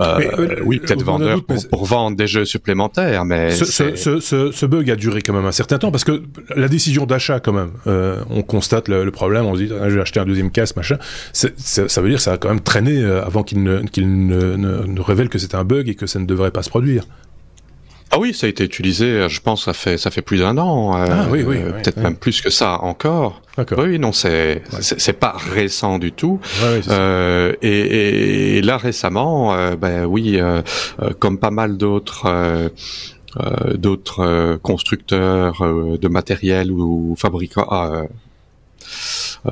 Euh, 0.00 0.18
euh, 0.38 0.56
oui, 0.64 0.78
peut-être 0.78 1.02
vendeur 1.02 1.42
pour, 1.44 1.84
vendre 1.84 2.16
des 2.16 2.26
jeux 2.26 2.46
supplémentaires, 2.46 3.26
mais 3.26 3.50
ce, 3.50 3.66
ce, 3.66 4.20
ce, 4.20 4.50
ce, 4.50 4.66
bug 4.66 4.90
a 4.90 4.96
duré 4.96 5.20
quand 5.20 5.34
même 5.34 5.44
un 5.44 5.52
certain 5.52 5.78
temps 5.78 5.90
parce 5.90 6.04
que 6.04 6.22
la 6.56 6.68
décision 6.68 7.04
d'achat, 7.04 7.38
quand 7.38 7.52
même, 7.52 7.72
euh, 7.86 8.22
on 8.30 8.42
constate 8.42 8.88
le, 8.88 9.10
problème, 9.10 9.44
on 9.44 9.54
se 9.56 9.62
dit, 9.62 9.70
ah, 9.78 9.90
je 9.90 9.96
vais 9.96 10.00
acheter 10.00 10.18
un 10.18 10.24
deuxième 10.24 10.50
casque, 10.50 10.76
machin. 10.76 10.96
ça 11.32 12.00
veut 12.00 12.08
dire 12.08 12.16
que 12.16 12.22
ça 12.22 12.32
a 12.32 12.38
quand 12.38 12.48
même 12.48 12.60
traîné 12.60 13.04
avant 13.04 13.42
qu'il 13.42 13.62
ne, 13.62 13.80
ne, 13.82 14.56
ne 14.56 15.00
révèle 15.00 15.28
que 15.28 15.38
c'est 15.38 15.54
un 15.54 15.64
bug 15.64 15.88
et 15.88 15.94
que 15.94 16.06
ça 16.06 16.18
ne 16.18 16.24
devrait 16.24 16.50
pas 16.50 16.62
se 16.62 16.70
produire. 16.70 17.04
Ah 18.12 18.18
oui, 18.18 18.34
ça 18.34 18.46
a 18.46 18.50
été 18.50 18.64
utilisé, 18.64 19.28
je 19.28 19.40
pense, 19.40 19.66
ça 19.66 19.72
fait 19.72 19.96
ça 19.96 20.10
fait 20.10 20.22
plus 20.22 20.38
d'un 20.38 20.58
an. 20.58 20.96
Euh, 20.96 21.06
ah 21.08 21.26
oui, 21.30 21.44
oui, 21.46 21.58
peut-être 21.58 21.98
même 21.98 22.16
plus 22.16 22.40
que 22.40 22.50
ça 22.50 22.80
encore. 22.82 23.40
Oui, 23.76 23.98
non, 24.00 24.10
c'est 24.10 24.62
c'est 24.80 25.12
pas 25.12 25.36
récent 25.36 25.98
du 25.98 26.10
tout. 26.10 26.40
Euh, 26.88 27.52
et, 27.62 28.56
et, 28.58 28.62
là 28.62 28.78
récemment, 28.78 29.54
euh, 29.54 29.76
ben 29.76 30.06
oui, 30.06 30.40
euh, 30.40 30.62
euh, 31.02 31.10
comme 31.18 31.38
pas 31.38 31.50
mal 31.50 31.76
d'autres. 31.76 32.70
d'autres 33.76 34.58
constructeurs 34.60 35.62
de 35.62 36.08
matériel 36.08 36.72
ou 36.72 37.14
fabricants 37.16 37.68
ah, 37.70 37.90
euh, 37.92 38.06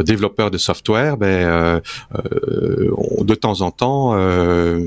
développeurs 0.05 0.51
de 0.51 0.59
software, 0.59 1.17
ben, 1.17 1.27
euh, 1.27 1.81
euh, 2.15 2.91
de 3.23 3.35
temps 3.35 3.61
en 3.61 3.71
temps, 3.71 4.13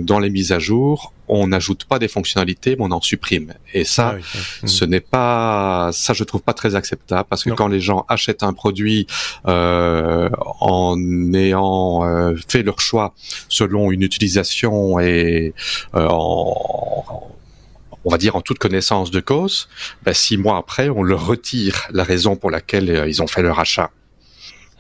dans 0.04 0.20
les 0.20 0.30
mises 0.30 0.52
à 0.52 0.60
jour, 0.60 1.14
on 1.28 1.48
n'ajoute 1.48 1.86
pas 1.86 2.00
des 2.00 2.08
fonctionnalités, 2.08 2.76
mais 2.76 2.84
on 2.84 2.92
en 2.92 3.02
supprime. 3.02 3.54
Et 3.74 3.86
ça, 3.86 4.16
ah 4.18 4.66
ce 4.66 4.86
n'est 4.86 5.00
pas, 5.00 5.92
ça 5.94 6.14
je 6.14 6.24
trouve 6.24 6.42
pas 6.42 6.54
très 6.54 6.76
acceptable 6.76 7.28
parce 7.30 7.44
que 7.44 7.52
quand 7.52 7.68
les 7.68 7.80
gens 7.80 8.06
achètent 8.10 8.44
un 8.44 8.54
produit 8.54 9.08
en 9.46 10.96
ayant 11.34 12.36
fait 12.48 12.64
leur 12.64 12.82
choix 12.82 13.14
selon 13.48 13.92
une 13.92 14.02
utilisation 14.02 15.00
et 15.00 15.54
en, 15.94 17.32
on 18.04 18.10
va 18.10 18.18
dire 18.18 18.36
en 18.36 18.42
toute 18.42 18.58
connaissance 18.58 19.12
de 19.12 19.20
cause, 19.20 19.70
ben, 20.04 20.14
six 20.14 20.38
mois 20.38 20.58
après, 20.58 20.90
on 20.90 21.04
leur 21.04 21.26
retire 21.26 21.88
la 21.92 22.04
raison 22.04 22.36
pour 22.36 22.52
laquelle 22.52 23.06
ils 23.08 23.22
ont 23.22 23.28
fait 23.28 23.42
leur 23.42 23.60
achat. 23.60 23.92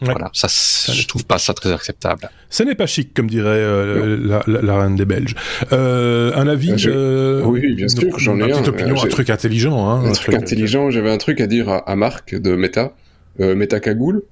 Voilà, 0.01 0.31
ça, 0.33 0.47
je 0.91 1.05
trouve 1.07 1.25
pas 1.25 1.37
ça 1.37 1.53
très 1.53 1.71
acceptable. 1.71 2.29
Ce 2.49 2.63
n'est 2.63 2.75
pas 2.75 2.87
chic, 2.87 3.13
comme 3.13 3.27
dirait 3.27 3.49
euh, 3.49 4.41
la, 4.47 4.81
reine 4.81 4.95
des 4.95 5.05
Belges. 5.05 5.35
Euh, 5.71 6.31
un 6.35 6.47
avis 6.47 6.73
euh, 6.87 7.43
Oui, 7.45 7.75
bien 7.75 7.87
sûr, 7.87 8.17
j'en 8.17 8.39
ai 8.39 8.51
un. 8.51 8.63
opinion, 8.63 8.95
un 9.01 9.07
truc 9.07 9.29
intelligent. 9.29 9.89
Hein, 9.89 10.05
un, 10.05 10.11
truc, 10.13 10.33
intelligent. 10.33 10.89
J'avais 10.89 11.11
un 11.11 11.17
truc 11.17 11.39
à 11.39 11.47
dire 11.47 11.69
à, 11.85 11.95
Marc 11.95 12.33
de 12.33 12.55
Meta, 12.55 12.93
Meta 13.37 13.79
Cagoule. 13.79 14.23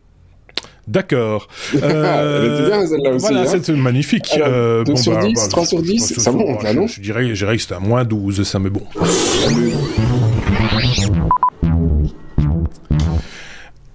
D'accord. 0.89 1.47
Euh, 1.82 2.67
bien 2.67 2.86
celle-là 2.86 3.12
aussi. 3.12 3.25
Voilà, 3.27 3.41
hein. 3.41 3.60
c'est 3.62 3.71
magnifique. 3.73 4.39
Euh, 4.41 4.84
2 4.84 4.91
bon, 4.91 4.97
sur 4.97 5.13
bah, 5.13 5.25
10, 5.25 5.34
bah, 5.34 5.47
3 5.49 5.65
sur 5.65 5.82
10, 5.82 6.19
ça 6.19 6.32
monte 6.32 6.63
là, 6.63 6.73
non 6.73 6.88
je, 6.88 6.99
dirais, 6.99 7.27
je 7.29 7.45
dirais 7.45 7.55
que 7.55 7.62
c'était 7.62 7.75
à 7.75 7.79
moins 7.79 8.03
12, 8.03 8.43
ça, 8.43 8.60
mais 8.60 8.69
bon. 8.69 8.82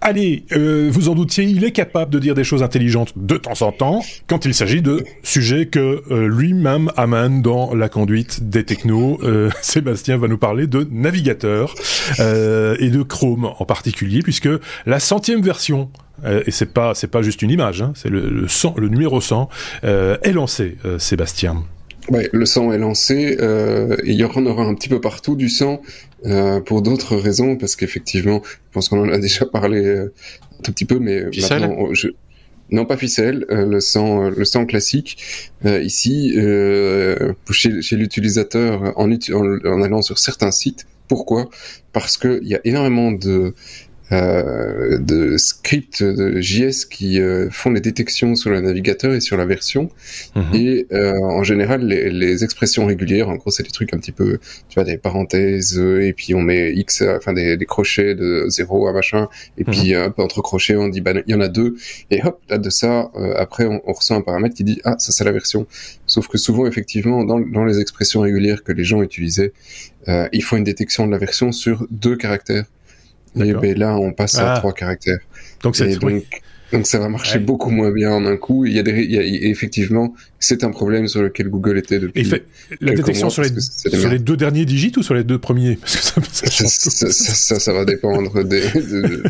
Allez, 0.07 0.45
euh, 0.53 0.91
vous 0.93 1.09
en 1.09 1.15
doutiez, 1.15 1.45
il 1.45 1.65
est 1.65 1.73
capable 1.73 2.13
de 2.13 2.19
dire 2.19 2.35
des 2.35 2.45
choses 2.45 2.63
intelligentes 2.63 3.15
de 3.17 3.39
temps 3.39 3.63
en 3.63 3.73
temps, 3.73 4.03
quand 4.27 4.45
il 4.45 4.53
s'agit 4.53 4.83
de 4.83 5.03
sujets 5.23 5.65
que 5.65 6.03
euh, 6.11 6.29
lui-même 6.29 6.91
amène 6.99 7.41
dans 7.41 7.75
la 7.75 7.89
conduite 7.89 8.51
des 8.51 8.65
technos. 8.65 9.19
Euh, 9.23 9.49
Sébastien 9.63 10.19
va 10.19 10.29
nous 10.29 10.37
parler 10.37 10.67
de 10.67 10.87
navigateur 10.91 11.75
et 12.19 12.91
de 12.91 13.03
Chrome 13.03 13.47
en 13.59 13.65
particulier, 13.65 14.21
puisque 14.21 14.51
la 14.85 15.01
centième 15.01 15.41
version 15.41 15.89
et 16.47 16.51
c'est 16.51 16.73
pas 16.73 16.95
c'est 16.95 17.09
pas 17.09 17.23
juste 17.23 17.41
une 17.43 17.51
image, 17.51 17.81
hein, 17.83 17.93
c'est 17.95 18.09
le, 18.11 18.29
le, 18.29 18.47
le 18.77 18.89
numéro 18.89 19.21
100 19.23 19.49
est 19.83 20.33
lancé, 20.33 20.77
Sébastien. 20.99 21.65
Ouais, 22.11 22.29
le 22.33 22.45
sang 22.45 22.73
est 22.73 22.79
lancé. 22.79 23.37
Euh, 23.41 23.97
il 24.05 24.15
y 24.15 24.25
en 24.25 24.47
aura 24.47 24.65
un 24.65 24.75
petit 24.75 24.89
peu 24.89 25.01
partout 25.01 25.37
du 25.37 25.49
sang 25.49 25.81
euh, 26.27 26.61
pour 26.61 26.83
d'autres 26.83 27.17
raisons, 27.17 27.57
parce 27.57 27.77
qu'effectivement, 27.77 28.43
je 28.45 28.73
pense 28.73 28.89
qu'on 28.89 29.01
en 29.01 29.09
a 29.09 29.19
déjà 29.29 29.47
parlé 29.47 29.85
euh, 29.85 30.13
un 30.59 30.63
tout 30.63 30.73
petit 30.73 30.85
peu, 30.85 30.99
mais 30.99 31.25
maintenant, 31.25 31.93
je... 31.93 32.09
non 32.71 32.85
pas 32.85 32.97
ficelle, 32.97 33.47
euh, 33.51 33.67
le 33.67 33.81
sang, 33.81 34.29
le 34.29 34.45
sang 34.45 34.67
classique. 34.67 35.17
ici, 35.65 36.35
chez, 37.51 37.83
chez 37.83 37.97
l'utilisateur, 37.97 38.93
en, 38.99 39.11
en, 39.11 39.83
allant 39.83 40.03
sur 40.03 40.19
certains 40.19 40.51
sites. 40.51 40.87
Pourquoi? 41.09 41.51
Parce 41.93 42.17
qu'il 42.17 42.45
y 42.45 42.55
a 42.55 42.61
énormément 42.65 43.13
de 43.13 43.55
euh, 44.13 44.99
de 44.99 45.39
scripts 45.39 46.03
de 46.03 46.39
JS 46.39 46.85
qui 46.85 47.21
euh, 47.21 47.49
font 47.51 47.71
les 47.71 47.81
détections 47.81 48.35
sur 48.35 48.51
le 48.51 48.61
navigateur 48.61 49.15
et 49.15 49.21
sur 49.21 49.39
la 49.39 49.47
version. 49.47 49.89
Mhm. 50.37 50.55
Et 50.55 50.87
euh, 50.93 51.19
en 51.21 51.43
général, 51.43 51.87
les, 51.87 52.11
les, 52.11 52.45
expressions 52.45 52.85
régulières, 52.85 53.31
en 53.31 53.37
gros, 53.37 53.51
c'est 53.51 53.63
des 53.63 53.71
trucs 53.71 53.95
un 53.95 53.99
petit 53.99 54.13
peu, 54.13 54.39
tu 54.69 54.75
vois, 54.75 54.85
des 54.85 54.99
parenthèses, 54.99 55.79
et 55.79 56.13
puis 56.13 56.35
on 56.35 56.43
met 56.43 56.73
X, 56.75 57.03
enfin 57.17 57.33
des, 57.33 57.57
des 57.57 57.65
crochets 57.65 58.15
de 58.15 58.45
0 58.49 58.89
à 58.89 58.93
machin, 58.93 59.29
et 59.57 59.65
puis 59.65 59.95
mhm. 59.95 60.03
un 60.03 60.11
peu 60.11 60.21
entre 60.21 60.43
crochets, 60.43 60.77
on 60.77 60.89
dit, 60.89 61.01
bah, 61.01 61.13
il 61.27 61.33
y 61.33 61.35
en 61.35 61.41
a 61.41 61.49
deux, 61.49 61.77
et 62.11 62.23
hop, 62.23 62.43
là 62.51 62.59
de 62.59 62.71
ça, 62.71 63.11
après, 63.37 63.65
on, 63.65 63.81
on, 63.87 63.93
ressent 63.95 64.17
un 64.17 64.21
paramètre 64.21 64.55
qui 64.55 64.65
dit, 64.65 64.81
ah, 64.85 64.97
ça 64.99 65.13
c'est 65.13 65.25
la 65.25 65.33
version. 65.33 65.67
Sauf 66.07 66.29
que 66.29 66.37
souvent, 66.37 66.67
effectivement, 66.67 67.25
dans, 67.25 67.41
dans 67.41 67.65
les 67.65 67.81
expressions 67.81 68.21
régulières 68.21 68.65
que 68.65 68.73
les 68.73 68.85
gens 68.85 69.03
utilisaient, 69.03 69.55
il 70.07 70.43
faut 70.43 70.59
une 70.59 70.65
détection 70.65 71.07
de 71.07 71.11
la 71.11 71.19
version 71.19 71.53
sur 71.53 71.87
deux 71.91 72.17
caractères. 72.17 72.67
Et 73.37 73.53
ben 73.53 73.79
là, 73.79 73.97
on 73.97 74.13
passe 74.13 74.37
à 74.37 74.55
ah. 74.55 74.59
trois 74.59 74.73
caractères. 74.73 75.19
Donc, 75.63 75.77
c'est 75.77 75.97
donc, 75.97 76.25
donc 76.75 76.87
ça 76.87 76.99
va 76.99 77.09
marcher 77.09 77.39
beaucoup 77.39 77.71
moins 77.71 77.93
bien 77.93 78.11
en 78.11 78.27
un 78.27 78.37
coup. 78.37 78.65
Il 78.65 78.73
y 78.73 78.79
a, 78.79 78.83
des, 78.83 78.93
il 79.05 79.13
y 79.13 79.19
a 79.19 79.23
effectivement, 79.49 80.15
c'est 80.41 80.65
un 80.65 80.71
problème 80.71 81.07
sur 81.07 81.23
lequel 81.23 81.49
Google 81.49 81.79
était 81.79 82.01
depuis. 82.01 82.25
Fait, 82.25 82.45
la 82.81 82.95
détection 82.95 83.31
sur, 83.31 83.43
les, 83.43 83.51
sur 83.61 84.09
les, 84.09 84.19
deux 84.19 84.37
derniers 84.37 84.65
digits 84.65 84.93
ou 84.97 85.03
sur 85.03 85.15
les 85.15 85.25
deux 85.25 85.39
premiers? 85.39 85.77
Parce 85.77 85.97
que 85.97 86.03
ça, 86.03 86.69
ça, 86.69 87.11
ça, 87.11 87.61
ça, 87.61 87.73
va 87.73 87.85
dépendre 87.85 88.45
des, 88.45 88.63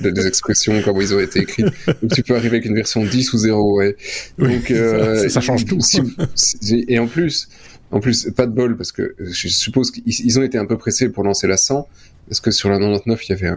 des, 0.00 0.26
expressions, 0.26 0.80
comment 0.82 1.00
ils 1.00 1.14
ont 1.14 1.20
été 1.20 1.40
écrites. 1.40 1.66
Donc 1.86 2.14
tu 2.14 2.22
peux 2.22 2.34
arriver 2.34 2.56
avec 2.56 2.64
une 2.64 2.74
version 2.74 3.04
10 3.04 3.32
ou 3.34 3.38
0, 3.38 3.78
ouais. 3.78 3.96
Donc, 4.38 4.70
euh, 4.70 5.28
ça, 5.28 5.40
change 5.40 5.66
tout. 5.66 5.80
et 6.88 6.98
en 6.98 7.06
plus, 7.06 7.48
en 7.90 8.00
plus, 8.00 8.30
pas 8.34 8.46
de 8.46 8.52
bol 8.52 8.76
parce 8.76 8.90
que 8.90 9.14
je 9.20 9.48
suppose 9.48 9.90
qu'ils 9.90 10.38
ont 10.38 10.42
été 10.42 10.58
un 10.58 10.66
peu 10.66 10.78
pressés 10.78 11.10
pour 11.10 11.24
lancer 11.24 11.46
la 11.46 11.56
100 11.56 11.86
parce 12.28 12.40
que 12.40 12.50
sur 12.50 12.70
la 12.70 12.78
99, 12.78 13.28
il 13.28 13.30
y 13.30 13.32
avait 13.32 13.54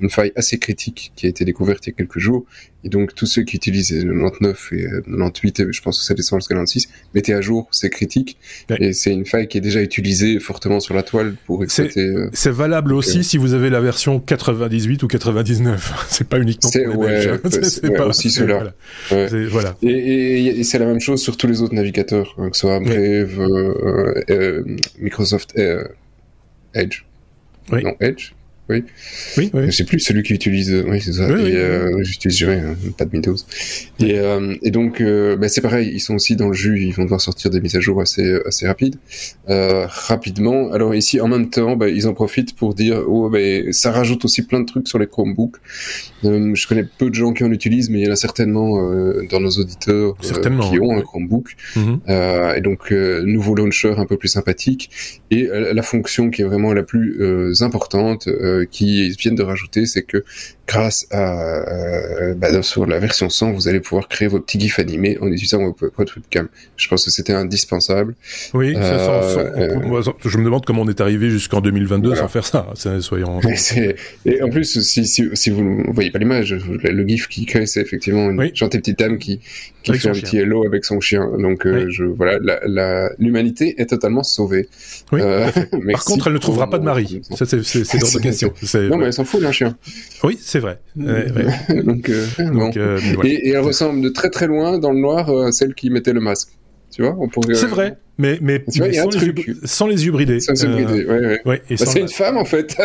une, 0.00 0.10
faille 0.10 0.32
assez 0.36 0.58
critique 0.58 1.12
qui 1.16 1.26
a 1.26 1.28
été 1.28 1.44
découverte 1.44 1.86
il 1.86 1.90
y 1.90 1.92
a 1.92 1.96
quelques 1.96 2.18
jours, 2.18 2.44
et 2.84 2.88
donc 2.88 3.14
tous 3.14 3.26
ceux 3.26 3.42
qui 3.42 3.56
utilisent 3.56 4.04
le 4.04 4.12
99 4.12 4.72
et 4.72 4.86
98, 5.06 5.60
euh, 5.60 5.72
je 5.72 5.82
pense 5.82 5.98
que 5.98 6.04
ça 6.04 6.14
descend 6.14 6.40
jusqu'à 6.40 6.54
96, 6.54 6.88
mettez 7.14 7.34
à 7.34 7.40
jour 7.40 7.66
ces 7.72 7.90
critiques, 7.90 8.38
et 8.78 8.92
c'est 8.92 9.12
une 9.12 9.26
faille 9.26 9.48
qui 9.48 9.58
est 9.58 9.60
déjà 9.60 9.82
utilisée 9.82 10.38
fortement 10.38 10.80
sur 10.80 10.94
la 10.94 11.02
toile 11.02 11.34
pour 11.46 11.64
exploiter... 11.64 12.06
Euh, 12.06 12.30
c'est 12.32 12.52
valable 12.52 12.92
aussi 12.92 13.24
si 13.24 13.36
vous 13.36 13.54
avez 13.54 13.70
la 13.70 13.80
version 13.80 14.20
98 14.20 15.02
ou 15.02 15.08
99, 15.08 16.06
c'est 16.08 16.28
pas 16.28 16.38
uniquement 16.38 16.70
pour 16.70 17.04
les 17.04 17.26
ouais, 17.26 17.40
C'est 17.62 17.90
pas 17.90 18.06
aussi 18.06 18.30
cela. 18.30 18.74
Voilà. 19.10 19.76
Et, 19.82 20.62
c'est 20.62 20.78
la 20.78 20.86
même 20.86 21.00
chose 21.00 21.20
sur 21.20 21.36
tous 21.36 21.46
les 21.46 21.62
autres 21.62 21.74
navigateurs, 21.74 22.34
hein, 22.38 22.50
que 22.50 22.56
ce 22.56 22.60
soit 22.60 22.78
Brave, 22.80 23.40
euh, 24.30 24.64
Microsoft 24.98 25.58
Edge. 26.74 27.04
Oui. 27.72 27.84
Edge 28.00 28.32
oui. 28.70 28.84
Oui, 29.36 29.50
oui. 29.52 29.66
Je 29.66 29.70
sais 29.72 29.84
plus 29.84 30.00
celui 30.00 30.22
qui 30.22 30.32
utilise. 30.32 30.72
Oui, 30.88 31.00
c'est 31.00 31.12
ça. 31.12 31.28
et 31.28 31.56
euh, 31.56 32.02
j'utilise 32.02 32.38
jamais, 32.38 32.62
pas 32.96 33.04
de 33.04 33.10
Windows. 33.10 33.36
Et, 34.00 34.18
euh, 34.18 34.54
et 34.62 34.70
donc, 34.70 35.02
euh, 35.02 35.36
bah, 35.36 35.48
c'est 35.48 35.60
pareil. 35.60 35.90
Ils 35.92 36.00
sont 36.00 36.14
aussi 36.14 36.34
dans 36.34 36.48
le 36.48 36.54
jus. 36.54 36.80
Ils 36.80 36.92
vont 36.92 37.02
devoir 37.02 37.20
sortir 37.20 37.50
des 37.50 37.60
mises 37.60 37.76
à 37.76 37.80
jour 37.80 38.00
assez 38.00 38.38
assez 38.46 38.66
rapides, 38.66 38.96
rapidement. 39.46 40.72
Alors 40.72 40.94
ici, 40.94 41.20
en 41.20 41.28
même 41.28 41.50
temps, 41.50 41.76
bah, 41.76 41.90
ils 41.90 42.08
en 42.08 42.14
profitent 42.14 42.56
pour 42.56 42.74
dire, 42.74 43.02
oh, 43.06 43.28
bah, 43.28 43.38
ça 43.72 43.92
rajoute 43.92 44.24
aussi 44.24 44.42
plein 44.42 44.60
de 44.60 44.66
trucs 44.66 44.88
sur 44.88 44.98
les 44.98 45.06
Chromebooks. 45.06 45.56
Je 46.22 46.66
connais 46.66 46.84
peu 46.84 47.10
de 47.10 47.14
gens 47.14 47.34
qui 47.34 47.44
en 47.44 47.52
utilisent, 47.52 47.90
mais 47.90 48.00
il 48.00 48.06
y 48.06 48.08
en 48.08 48.12
a 48.12 48.16
certainement 48.16 48.78
dans 49.30 49.40
nos 49.40 49.50
auditeurs 49.50 50.16
qui 50.16 50.80
ont 50.80 50.96
un 50.96 51.02
Chromebook. 51.02 51.54
Mhm. 51.76 52.00
et 52.56 52.60
donc, 52.62 52.90
nouveau 52.90 53.54
launcher 53.54 53.94
un 53.96 54.06
peu 54.06 54.16
plus 54.16 54.28
sympathique 54.28 54.90
et 55.30 55.48
la 55.52 55.82
fonction 55.82 56.30
qui 56.30 56.40
est 56.42 56.44
vraiment 56.46 56.72
la 56.72 56.82
plus 56.82 57.62
importante. 57.62 58.28
Euh, 58.53 58.53
qui 58.70 59.10
viennent 59.10 59.34
de 59.34 59.42
rajouter, 59.42 59.86
c'est 59.86 60.02
que 60.02 60.24
grâce 60.66 61.06
à 61.10 61.34
euh, 61.68 62.34
bah, 62.34 62.62
sur 62.62 62.86
la 62.86 62.98
version 62.98 63.28
100, 63.28 63.52
vous 63.52 63.68
allez 63.68 63.80
pouvoir 63.80 64.08
créer 64.08 64.28
vos 64.28 64.40
petits 64.40 64.58
gifs 64.58 64.78
animés 64.78 65.18
en 65.20 65.28
utilisant 65.28 65.62
votre 65.62 66.14
webcam. 66.16 66.48
Je 66.76 66.88
pense 66.88 67.04
que 67.04 67.10
c'était 67.10 67.32
indispensable. 67.32 68.14
Oui, 68.54 68.74
euh, 68.76 70.02
je 70.24 70.38
me 70.38 70.44
demande 70.44 70.64
comment 70.64 70.82
on 70.82 70.88
est 70.88 71.00
arrivé 71.00 71.30
jusqu'en 71.30 71.60
2022 71.60 72.14
sans 72.14 72.28
faire 72.28 72.46
ça. 72.46 72.66
Soyons. 73.00 73.40
Et 74.26 74.42
en 74.42 74.48
plus, 74.48 74.80
si, 74.80 75.06
si, 75.06 75.28
si 75.32 75.50
vous 75.50 75.62
ne 75.62 75.92
voyez 75.92 76.10
pas 76.10 76.18
l'image, 76.18 76.54
le 76.54 77.08
gif 77.08 77.28
qui 77.28 77.44
crée, 77.46 77.66
c'est 77.66 77.80
effectivement 77.80 78.30
une 78.30 78.54
gentille 78.54 78.80
petite 78.80 78.98
dame 78.98 79.18
qui, 79.18 79.40
qui 79.82 79.94
fait 79.98 80.08
un 80.08 80.12
petit 80.12 80.38
hello 80.38 80.64
avec 80.66 80.84
son 80.84 81.00
chien. 81.00 81.30
Donc 81.38 81.66
je 81.66 82.04
voilà, 82.04 82.38
l'humanité 83.18 83.80
est 83.80 83.86
totalement 83.86 84.22
sauvée. 84.22 84.68
Par 85.10 86.04
contre, 86.04 86.28
elle 86.28 86.32
ne 86.32 86.38
trouvera 86.38 86.70
pas 86.70 86.78
de 86.78 86.84
mari. 86.84 87.20
Ça, 87.36 87.44
c'est 87.46 87.98
dans 87.98 88.20
question. 88.22 88.43
Non, 88.88 88.96
mais 88.96 89.06
elle 89.06 89.12
s'en 89.12 89.24
fout 89.24 89.40
d'un 89.40 89.52
chien. 89.52 89.76
Oui, 90.22 90.38
c'est 90.40 90.58
vrai. 90.58 90.80
donc, 90.96 92.08
euh, 92.08 92.26
bon. 92.38 92.70
Euh, 92.76 92.98
et, 93.24 93.48
et, 93.48 93.50
elle 93.50 93.60
ressemble 93.60 94.00
de 94.00 94.08
très 94.08 94.30
très 94.30 94.46
loin 94.46 94.78
dans 94.78 94.92
le 94.92 94.98
noir 94.98 95.30
à 95.30 95.52
celle 95.52 95.74
qui 95.74 95.90
mettait 95.90 96.12
le 96.12 96.20
masque. 96.20 96.50
Tu 96.94 97.02
vois, 97.02 97.16
on 97.18 97.28
pourrait. 97.28 97.54
C'est 97.54 97.66
vrai. 97.66 97.96
Mais, 98.16 98.38
mais, 98.40 98.62
mais 98.68 98.92
sans, 98.92 99.08
les 99.08 99.24
yeux, 99.24 99.34
sans, 99.64 99.86
les 99.88 100.06
yeux, 100.06 100.12
bridés. 100.12 100.38
Sans 100.38 100.52
les 100.52 100.62
yeux 100.62 100.68
bridés, 100.68 101.04
ouais, 101.04 101.18
ouais. 101.18 101.40
ouais 101.44 101.62
bah, 101.68 101.76
c'est 101.84 101.98
une 101.98 102.08
femme, 102.08 102.36
en 102.36 102.44
fait. 102.44 102.76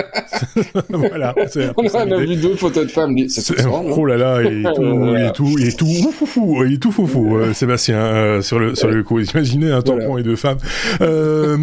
voilà. 0.89 1.35
On 1.77 1.85
a 1.85 2.17
vu 2.17 2.35
d'autres 2.35 2.57
photos 2.57 2.87
de 2.87 2.91
femmes. 2.91 3.15
C'est 3.27 3.63
oh 3.67 4.05
là 4.07 4.17
là, 4.17 4.41
il 4.41 4.65
est 4.65 4.73
tout, 4.73 4.83
il 5.13 5.21
est 5.21 5.31
tout, 5.31 5.55
il 5.59 5.67
est 5.67 5.77
tout 5.77 6.11
foufou, 6.11 6.63
il 6.65 6.73
est 6.73 6.77
tout 6.77 6.91
foufou, 6.91 7.37
euh, 7.37 7.53
Sébastien, 7.53 7.99
euh, 7.99 8.41
sur 8.41 8.57
le, 8.57 8.73
sur 8.73 8.87
le 8.87 9.03
coup. 9.03 9.19
Imaginez 9.19 9.69
un 9.69 9.83
tampon 9.83 10.17
et 10.17 10.23
deux 10.23 10.35
femmes. 10.35 10.57
Euh, 11.01 11.57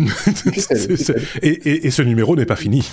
et, 1.43 1.49
et, 1.49 1.87
et, 1.89 1.91
ce 1.91 2.03
numéro 2.03 2.37
n'est 2.37 2.47
pas 2.47 2.55
fini. 2.55 2.89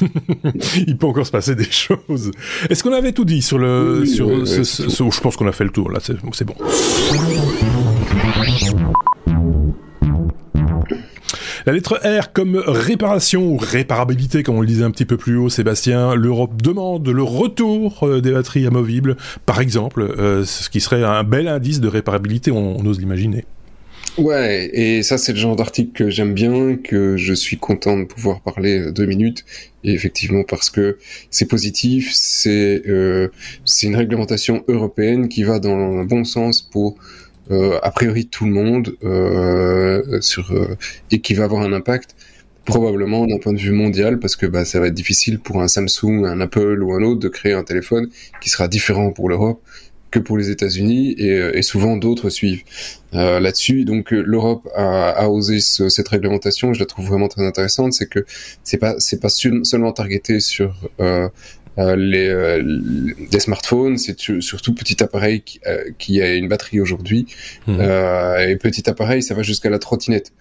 il 0.88 0.98
peut 0.98 1.06
encore 1.06 1.28
se 1.28 1.32
passer 1.32 1.54
des 1.54 1.70
choses. 1.70 2.32
Est-ce 2.72 2.84
qu'on 2.84 2.94
avait 2.94 3.12
tout 3.12 3.26
dit 3.26 3.44
sur 3.44 3.60
le, 3.60 4.00
oui, 4.02 4.08
sur 4.08 4.48
ce, 4.48 4.64
ce, 4.64 4.90
ce, 4.90 5.04
je 5.04 5.22
pense 5.22 5.36
qu'on 5.36 5.48
a 5.48 5.52
fait 5.52 5.66
le 5.66 5.70
tour, 5.70 5.92
là, 5.92 6.00
c'est 6.02 6.46
bon. 6.46 6.56
La 11.66 11.72
lettre 11.72 11.98
R 12.04 12.34
comme 12.34 12.58
réparation 12.58 13.46
ou 13.46 13.58
réparabilité, 13.58 14.44
comme 14.44 14.58
on 14.58 14.62
le 14.62 14.68
disait 14.68 14.84
un 14.84 14.92
petit 14.92 15.06
peu 15.06 15.16
plus 15.16 15.38
haut, 15.38 15.48
Sébastien. 15.48 16.14
L'Europe 16.14 16.62
demande 16.62 17.08
le 17.08 17.24
retour 17.24 18.04
euh, 18.04 18.20
des 18.20 18.34
batteries 18.34 18.68
amovibles, 18.68 19.16
par 19.46 19.62
exemple, 19.62 20.02
euh, 20.02 20.44
ce 20.44 20.70
qui 20.70 20.82
serait 20.82 21.04
un 21.04 21.24
bel 21.24 21.48
indice 21.48 21.80
de 21.80 21.88
réparabilité, 21.88 22.52
on, 22.52 22.86
ose 22.86 23.00
l'imaginer. 23.00 23.46
Ouais, 24.18 24.70
et 24.74 25.04
ça 25.04 25.18
c'est 25.18 25.32
le 25.32 25.40
genre 25.40 25.56
d'article 25.56 25.92
que 25.94 26.10
j'aime 26.10 26.34
bien, 26.34 26.76
que 26.76 27.16
je 27.16 27.34
suis 27.34 27.58
content 27.58 27.98
de 27.98 28.04
pouvoir 28.04 28.42
parler 28.42 28.80
euh, 28.80 28.92
deux 28.92 29.06
minutes, 29.06 29.46
effectivement 29.86 30.44
parce 30.44 30.70
que 30.70 30.98
c'est 31.32 31.48
positif, 31.48 32.12
c'est 32.14 32.84
c'est 33.66 33.88
une 33.88 33.96
réglementation 33.96 34.66
européenne 34.68 35.30
qui 35.30 35.44
va 35.44 35.60
dans 35.60 36.02
le 36.02 36.06
bon 36.06 36.26
sens 36.26 36.62
pour 36.62 36.98
a 37.52 37.92
priori 37.92 38.28
tout 38.28 38.46
le 38.46 38.52
monde 38.52 38.96
euh, 39.04 40.22
sur 40.22 40.52
euh, 40.52 40.78
et 41.12 41.20
qui 41.20 41.34
va 41.34 41.44
avoir 41.46 41.62
un 41.62 41.74
impact 41.74 42.16
probablement 42.66 43.26
d'un 43.28 43.38
point 43.38 43.54
de 43.54 43.60
vue 43.60 43.74
mondial 43.74 44.20
parce 44.20 44.36
que 44.36 44.46
bah, 44.46 44.64
ça 44.64 44.80
va 44.80 44.88
être 44.88 44.94
difficile 44.94 45.40
pour 45.40 45.62
un 45.62 45.68
Samsung, 45.68 46.26
un 46.26 46.40
Apple 46.40 46.82
ou 46.82 46.94
un 46.94 47.04
autre 47.04 47.20
de 47.20 47.28
créer 47.28 47.54
un 47.54 47.64
téléphone 47.64 48.10
qui 48.42 48.50
sera 48.50 48.68
différent 48.68 49.12
pour 49.12 49.28
l'Europe 49.28 49.62
que 50.12 50.20
pour 50.20 50.38
les 50.38 50.52
États-Unis 50.52 51.16
et, 51.18 51.58
et, 51.58 51.62
souvent 51.64 51.98
d'autres 51.98 52.30
suivent 52.30 52.64
euh, 53.16 53.40
là-dessus. 53.40 53.84
Donc 53.84 54.12
l'Europe 54.12 54.70
a, 54.76 55.28
osé 55.28 55.60
ce, 55.60 55.90
cette 55.90 56.08
réglementation, 56.08 56.72
je 56.72 56.80
la 56.80 56.86
trouve 56.86 57.08
vraiment 57.08 57.28
très 57.28 57.46
intéressante. 57.46 57.94
C'est 57.94 58.08
que 58.08 58.24
c'est 58.64 58.78
pas 58.78 58.96
c'est 59.00 59.20
pas 59.20 59.30
seulement 59.30 59.92
targeté 59.92 60.40
sur 60.40 60.76
euh, 61.00 61.28
euh, 61.80 61.96
les, 61.96 62.28
euh, 62.28 62.62
les, 63.32 63.40
smartphones, 63.40 63.98
c'est 63.98 64.20
surtout 64.40 64.76
petit 64.76 65.02
appareil 65.02 65.42
qui, 65.42 65.60
euh, 65.66 65.90
qui 65.98 66.22
a 66.22 66.36
une 66.36 66.48
batterie 66.48 66.80
aujourd'hui. 66.80 67.28
Mmh. 67.68 67.82
et 68.48 68.56
petit 68.58 68.90
appareil, 68.90 69.24
ça 69.24 69.34
va 69.34 69.42
jusqu'à 69.42 69.70
la 69.70 69.80
trottinette. 69.80 70.32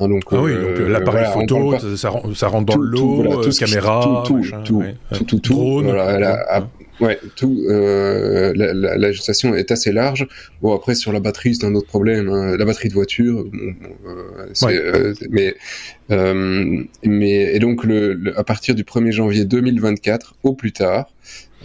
Hein, 0.00 0.08
donc, 0.08 0.22
ah 0.30 0.36
oui, 0.40 0.54
donc 0.54 0.78
l'appareil 0.88 1.26
photo, 1.32 1.76
ça, 1.96 2.10
ça, 2.34 2.48
rentre 2.48 2.66
dans 2.66 2.76
l'eau, 2.76 3.16
voilà, 3.16 3.50
caméra, 3.58 4.22
tout, 4.24 4.40
tout, 4.40 4.62
tout, 4.64 5.24
tout, 5.24 5.38
tout, 5.40 5.54
drone, 5.54 5.86
voilà, 5.86 6.60
Ouais, 6.60 6.77
tout. 7.36 7.64
Euh, 7.68 8.52
la, 8.54 8.72
la, 8.74 8.96
la, 8.96 9.12
gestation 9.12 9.54
est 9.54 9.70
assez 9.70 9.92
large. 9.92 10.26
Bon, 10.62 10.74
après 10.74 10.94
sur 10.94 11.12
la 11.12 11.20
batterie, 11.20 11.54
c'est 11.54 11.66
un 11.66 11.74
autre 11.74 11.86
problème. 11.86 12.28
Hein. 12.28 12.56
La 12.56 12.64
batterie 12.64 12.88
de 12.88 12.94
voiture, 12.94 13.44
euh, 13.54 14.52
euh, 14.64 15.14
mais 15.30 15.54
euh, 16.10 16.82
mais 17.04 17.54
et 17.54 17.58
donc 17.58 17.84
le, 17.84 18.32
à 18.36 18.44
partir 18.44 18.74
du 18.74 18.84
1er 18.84 19.12
janvier 19.12 19.44
2024 19.44 20.36
au 20.42 20.54
plus 20.54 20.72
tard, 20.72 21.10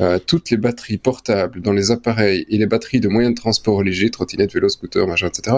euh, 0.02 0.18
toutes 0.18 0.50
les 0.50 0.58
batteries 0.58 0.98
portables 0.98 1.62
dans 1.62 1.74
les 1.74 1.92
appareils 1.92 2.46
et 2.50 2.58
les 2.58 2.66
batteries 2.66 3.00
de 3.00 3.08
moyens 3.08 3.36
de 3.36 3.40
transport 3.40 3.84
légers, 3.84 4.10
trottinettes, 4.10 4.54
vélos, 4.54 4.70
scooters, 4.70 5.08
machin, 5.08 5.28
etc., 5.28 5.58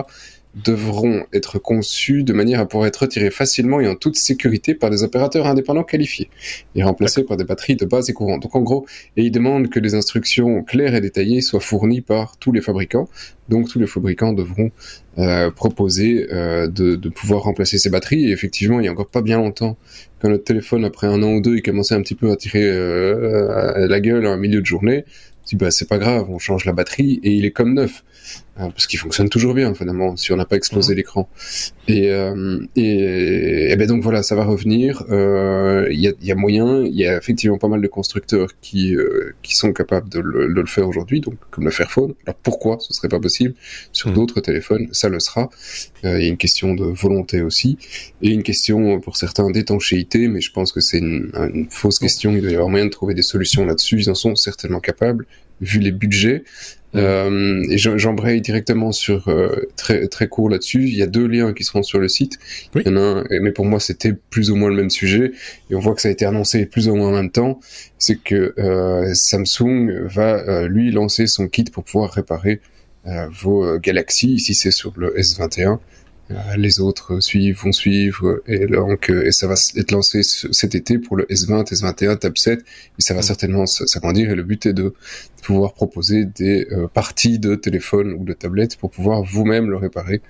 devront 0.56 1.26
être 1.34 1.60
conçus 1.60 2.24
de 2.24 2.32
manière 2.32 2.62
à 2.62 2.66
pouvoir 2.66 2.88
être 2.88 2.98
retirés 2.98 3.30
facilement 3.30 3.82
et 3.82 3.88
en 3.88 3.96
toute 3.96 4.16
sécurité 4.16 4.74
par 4.74 4.90
des 4.90 5.04
opérateurs 5.04 5.48
indépendants 5.48 5.84
qualifiés 5.84 6.30
et 6.76 6.84
remplacés 6.84 7.24
par 7.24 7.36
des 7.36 7.44
batteries 7.44 7.76
de 7.76 7.86
base 7.86 8.10
et 8.10 8.14
courantes. 8.14 8.42
Donc 8.42 8.56
en 8.56 8.62
gros, 8.62 8.86
et 9.18 9.24
ils 9.24 9.32
demandent 9.32 9.70
que 9.70 9.80
les 9.80 9.96
instructions 9.96 10.64
claires 10.64 10.96
et 10.96 11.02
détaillées 11.02 11.42
soient 11.42 11.60
fournies 11.60 12.02
par 12.02 12.38
tous 12.38 12.54
les 12.54 12.62
fabricants. 12.62 13.10
Donc 13.50 13.68
tous 13.68 13.80
les 13.80 13.88
fabricants 13.88 14.34
devront 14.34 14.72
euh, 15.18 15.52
proposer 15.52 16.28
euh, 16.32 16.68
de, 16.68 16.96
de, 16.96 17.10
pouvoir 17.10 17.44
remplacer 17.44 17.78
ces 17.78 17.90
batteries. 17.90 18.30
Et 18.30 18.32
effectivement, 18.32 18.80
il 18.80 18.86
y 18.86 18.88
a 18.88 18.92
encore 18.92 19.10
pas 19.10 19.22
bien 19.22 19.38
longtemps, 19.38 19.78
quand 20.20 20.30
notre 20.30 20.46
téléphone, 20.46 20.86
après 20.86 21.08
un 21.08 21.22
an 21.22 21.34
ou 21.34 21.42
deux, 21.42 21.58
il 21.58 21.62
commençait 21.62 21.96
un 21.96 22.02
petit 22.02 22.16
peu 22.16 22.32
à 22.32 22.38
tirer 22.38 22.64
euh, 22.64 23.88
la 23.88 24.00
gueule 24.00 24.26
en 24.26 24.38
milieu 24.38 24.62
de 24.62 24.66
journée, 24.66 25.04
bah, 25.54 25.70
c'est 25.70 25.88
pas 25.88 26.00
grave, 26.00 26.28
on 26.30 26.40
change 26.40 26.66
la 26.66 26.74
batterie 26.74 27.20
et 27.24 27.32
il 27.32 27.46
est 27.46 27.52
comme 27.52 27.74
neuf. 27.74 28.04
Hein, 28.58 28.70
parce 28.70 28.88
qu'il 28.88 28.98
fonctionne 29.00 29.28
toujours 29.28 29.54
bien 29.54 29.74
finalement 29.74 30.16
si 30.16 30.32
on 30.32 30.38
n'a 30.38 30.46
pas 30.46 30.56
explosé 30.56 30.94
mhm. 30.94 30.98
l'écran. 30.98 31.30
Et, 31.90 32.10
euh, 32.12 32.66
et, 32.78 33.72
et, 33.72 33.76
ben 33.76 33.86
donc 33.86 34.02
voilà 34.02 34.24
ça 34.24 34.34
va 34.34 34.46
revenir. 34.46 35.04
Euh, 35.10 35.90
il 35.92 36.00
y, 36.00 36.08
a, 36.08 36.14
y, 36.22 36.32
a, 36.32 36.36
moyen 36.36 36.82
il 36.86 36.96
y 36.96 37.06
a 37.06 37.18
effectivement 37.18 37.58
pas 37.58 37.68
mal 37.68 37.82
de 37.82 37.88
constructeurs 37.88 38.48
qui 38.62 38.96
euh, 38.96 39.36
qui 39.42 39.56
sont 39.58 39.74
capables 39.74 40.08
de 40.08 40.20
le, 40.20 40.54
de 40.54 40.62
le 40.62 40.68
faire 40.68 40.88
aujourd'hui 40.88 41.20
donc 41.20 41.36
comme 41.52 41.66
le 41.66 41.72
Fairphone. 41.72 42.14
Alors 42.26 42.38
pourquoi 42.44 42.78
ce 42.80 42.94
serait 42.94 43.10
pas 43.10 43.20
possible 43.20 43.56
sur 43.92 44.08
mhm. 44.10 44.16
d'autres 44.16 44.40
téléphones? 44.40 44.88
Ça 44.94 45.10
le 45.10 45.20
sera. 45.20 45.50
Euh, 46.06 46.18
il 46.18 46.24
y 46.24 46.28
a 46.28 46.30
une 46.30 46.38
question 46.38 46.76
de 46.76 46.86
volonté 46.86 47.42
aussi 47.42 47.78
et 48.22 48.30
une 48.30 48.44
question 48.44 49.02
pour 49.02 49.18
certains 49.18 49.52
d'étanchéité 49.52 50.30
mais 50.30 50.40
je 50.40 50.54
pense 50.54 50.72
que 50.72 50.80
c'est 50.80 51.00
une, 51.00 51.30
une, 51.54 51.68
fausse 51.70 52.00
question. 52.00 52.32
Il 52.32 52.42
doit 52.42 52.52
y 52.52 52.56
avoir 52.56 52.70
moyen 52.70 52.86
de 52.86 52.92
trouver 52.92 53.16
des 53.16 53.22
solutions 53.22 53.66
là-dessus. 53.66 54.00
Ils 54.00 54.10
en 54.10 54.16
sont 54.16 54.38
certainement 54.38 54.80
capables 54.80 55.26
vu 55.62 55.80
les 55.80 55.92
budgets 55.92 56.44
euh, 56.96 57.64
et 57.70 57.78
j'embraye 57.78 58.42
directement 58.42 58.92
sur 58.92 59.28
euh, 59.28 59.68
très 59.76 60.08
très 60.08 60.28
court 60.28 60.50
là-dessus. 60.50 60.84
Il 60.84 60.96
y 60.96 61.04
a 61.04 61.08
deux 61.08 61.28
liens 61.28 61.54
qui 61.54 61.64
seront 61.64 61.84
sur 61.84 62.00
le 62.00 62.08
site. 62.08 62.40
Il 62.76 62.84
y 62.84 62.90
en 62.90 62.98
a 62.98 63.00
un, 63.00 63.24
mais 63.42 63.52
pour 63.52 63.66
moi 63.66 63.80
c'était 63.80 64.14
plus 64.14 64.52
ou 64.52 64.56
moins 64.56 64.70
le 64.70 64.76
même 64.76 64.90
sujet. 64.90 65.32
Et 65.70 65.76
on 65.76 65.80
voit 65.80 65.96
que 65.96 66.02
ça 66.02 66.08
a 66.08 66.12
été 66.12 66.26
annoncé 66.26 66.66
plus 66.66 66.88
ou 66.88 66.96
moins 66.96 67.10
en 67.10 67.14
même 67.14 67.32
temps. 67.32 67.60
C'est 67.98 68.22
que 68.22 68.54
euh, 68.58 69.14
Samsung 69.14 70.06
va 70.06 70.36
euh, 70.36 70.68
lui 70.68 70.92
lancer 70.92 71.28
son 71.28 71.48
kit 71.48 71.66
pour 71.66 71.84
pouvoir 71.84 72.12
réparer 72.12 72.62
euh, 73.08 73.28
vos 73.32 73.78
Galaxy. 73.80 74.34
Ici 74.34 74.54
c'est 74.54 74.72
sur 74.72 74.94
le 74.98 75.14
S21. 75.18 75.80
Les 76.58 76.80
autres 76.80 77.20
suivent, 77.20 77.60
vont 77.64 77.72
suivre, 77.72 78.42
et 78.48 78.66
donc 78.66 79.10
et 79.10 79.32
ça 79.32 79.48
va 79.48 79.54
être 79.76 79.92
lancé 79.92 80.24
cet 80.24 80.74
été 80.74 80.98
pour 80.98 81.18
le 81.18 81.26
S20, 81.26 81.72
S21, 81.72 82.18
Tab 82.18 82.38
7, 82.38 82.60
et 82.60 82.64
ça 83.02 83.14
va 83.14 83.20
mm. 83.20 83.24
certainement 83.24 83.66
s'agrandir. 83.66 84.32
Et 84.32 84.36
le 84.36 84.44
but 84.44 84.66
est 84.66 84.74
de 84.74 84.94
pouvoir 85.44 85.74
proposer 85.74 86.26
des 86.26 86.68
parties 86.94 87.38
de 87.38 87.56
téléphone 87.56 88.14
ou 88.14 88.24
de 88.24 88.34
tablette 88.34 88.78
pour 88.78 88.90
pouvoir 88.90 89.24
vous-même 89.24 89.70
le 89.70 89.78
réparer 89.78 90.22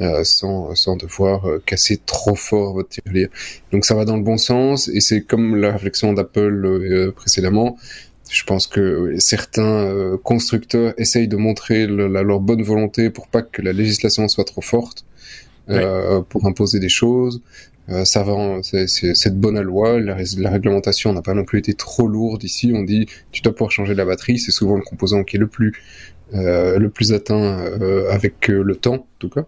euh, 0.00 0.22
sans, 0.22 0.76
sans 0.76 0.94
devoir 0.94 1.48
euh, 1.48 1.60
casser 1.66 1.96
trop 1.96 2.36
fort 2.36 2.74
votre 2.74 2.88
tirelire. 2.88 3.30
Donc 3.72 3.84
ça 3.84 3.96
va 3.96 4.04
dans 4.04 4.16
le 4.16 4.22
bon 4.22 4.36
sens 4.36 4.86
et 4.86 5.00
c'est 5.00 5.22
comme 5.22 5.56
la 5.56 5.72
réflexion 5.72 6.12
d'Apple 6.12 6.64
euh, 6.66 7.10
précédemment. 7.10 7.76
Je 8.30 8.44
pense 8.44 8.66
que 8.66 9.14
certains 9.18 10.18
constructeurs 10.22 10.94
essayent 10.98 11.28
de 11.28 11.36
montrer 11.36 11.86
leur 11.86 12.40
bonne 12.40 12.62
volonté 12.62 13.10
pour 13.10 13.28
pas 13.28 13.42
que 13.42 13.62
la 13.62 13.72
législation 13.72 14.28
soit 14.28 14.44
trop 14.44 14.60
forte, 14.60 15.04
pour 16.28 16.46
imposer 16.46 16.78
des 16.78 16.88
choses. 16.90 17.40
ça 18.04 18.22
va, 18.22 18.60
c'est 18.62 19.30
de 19.30 19.38
bonne 19.38 19.60
loi. 19.60 19.98
La, 19.98 20.16
la 20.38 20.50
réglementation 20.50 21.12
n'a 21.12 21.22
pas 21.22 21.34
non 21.34 21.44
plus 21.44 21.58
été 21.58 21.74
trop 21.74 22.06
lourde 22.06 22.44
ici. 22.44 22.72
On 22.74 22.82
dit 22.82 23.06
tu 23.32 23.40
dois 23.40 23.54
pouvoir 23.54 23.70
changer 23.70 23.94
la 23.94 24.04
batterie. 24.04 24.38
C'est 24.38 24.52
souvent 24.52 24.76
le 24.76 24.82
composant 24.82 25.24
qui 25.24 25.36
est 25.36 25.40
le 25.40 25.46
plus 25.46 25.72
euh, 26.34 26.78
le 26.78 26.90
plus 26.90 27.14
atteint 27.14 27.58
euh, 27.58 28.10
avec 28.10 28.50
euh, 28.50 28.62
le 28.62 28.76
temps, 28.76 28.94
en 28.96 29.06
tout 29.18 29.30
cas. 29.30 29.46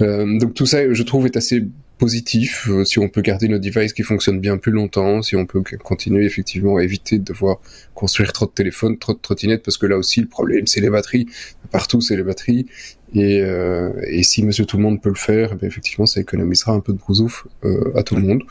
donc 0.00 0.54
tout 0.54 0.66
ça, 0.66 0.92
je 0.92 1.02
trouve, 1.04 1.26
est 1.26 1.36
assez 1.36 1.64
positif. 2.00 2.68
si 2.84 2.98
on 2.98 3.10
peut 3.10 3.20
garder 3.20 3.46
nos 3.46 3.58
devices 3.58 3.92
qui 3.92 4.02
fonctionnent 4.02 4.40
bien 4.40 4.56
plus 4.56 4.72
longtemps, 4.72 5.20
si 5.20 5.36
on 5.36 5.44
peut 5.44 5.62
continuer 5.84 6.24
effectivement 6.24 6.78
à 6.78 6.82
éviter 6.82 7.18
de 7.18 7.24
devoir 7.24 7.60
construire 7.94 8.32
trop 8.32 8.46
de 8.46 8.50
téléphones, 8.50 8.98
trop 8.98 9.12
de 9.12 9.18
trottinettes, 9.18 9.62
parce 9.62 9.76
que 9.76 9.84
là 9.84 9.98
aussi 9.98 10.22
le 10.22 10.26
problème 10.26 10.66
c'est 10.66 10.80
les 10.80 10.88
batteries. 10.88 11.26
Partout 11.70 12.00
c'est 12.00 12.16
les 12.16 12.22
batteries. 12.22 12.66
Et, 13.14 13.40
euh, 13.42 13.90
et, 14.06 14.22
si 14.22 14.44
Monsieur 14.44 14.64
Tout 14.64 14.76
le 14.76 14.84
Monde 14.84 15.02
peut 15.02 15.08
le 15.08 15.16
faire, 15.16 15.50
eh 15.60 15.66
effectivement, 15.66 16.06
ça 16.06 16.20
économisera 16.20 16.72
un 16.72 16.80
peu 16.80 16.92
de 16.92 16.98
brousouf 16.98 17.46
euh, 17.64 17.92
à 17.96 18.04
tout 18.04 18.14
le 18.14 18.22
monde. 18.22 18.42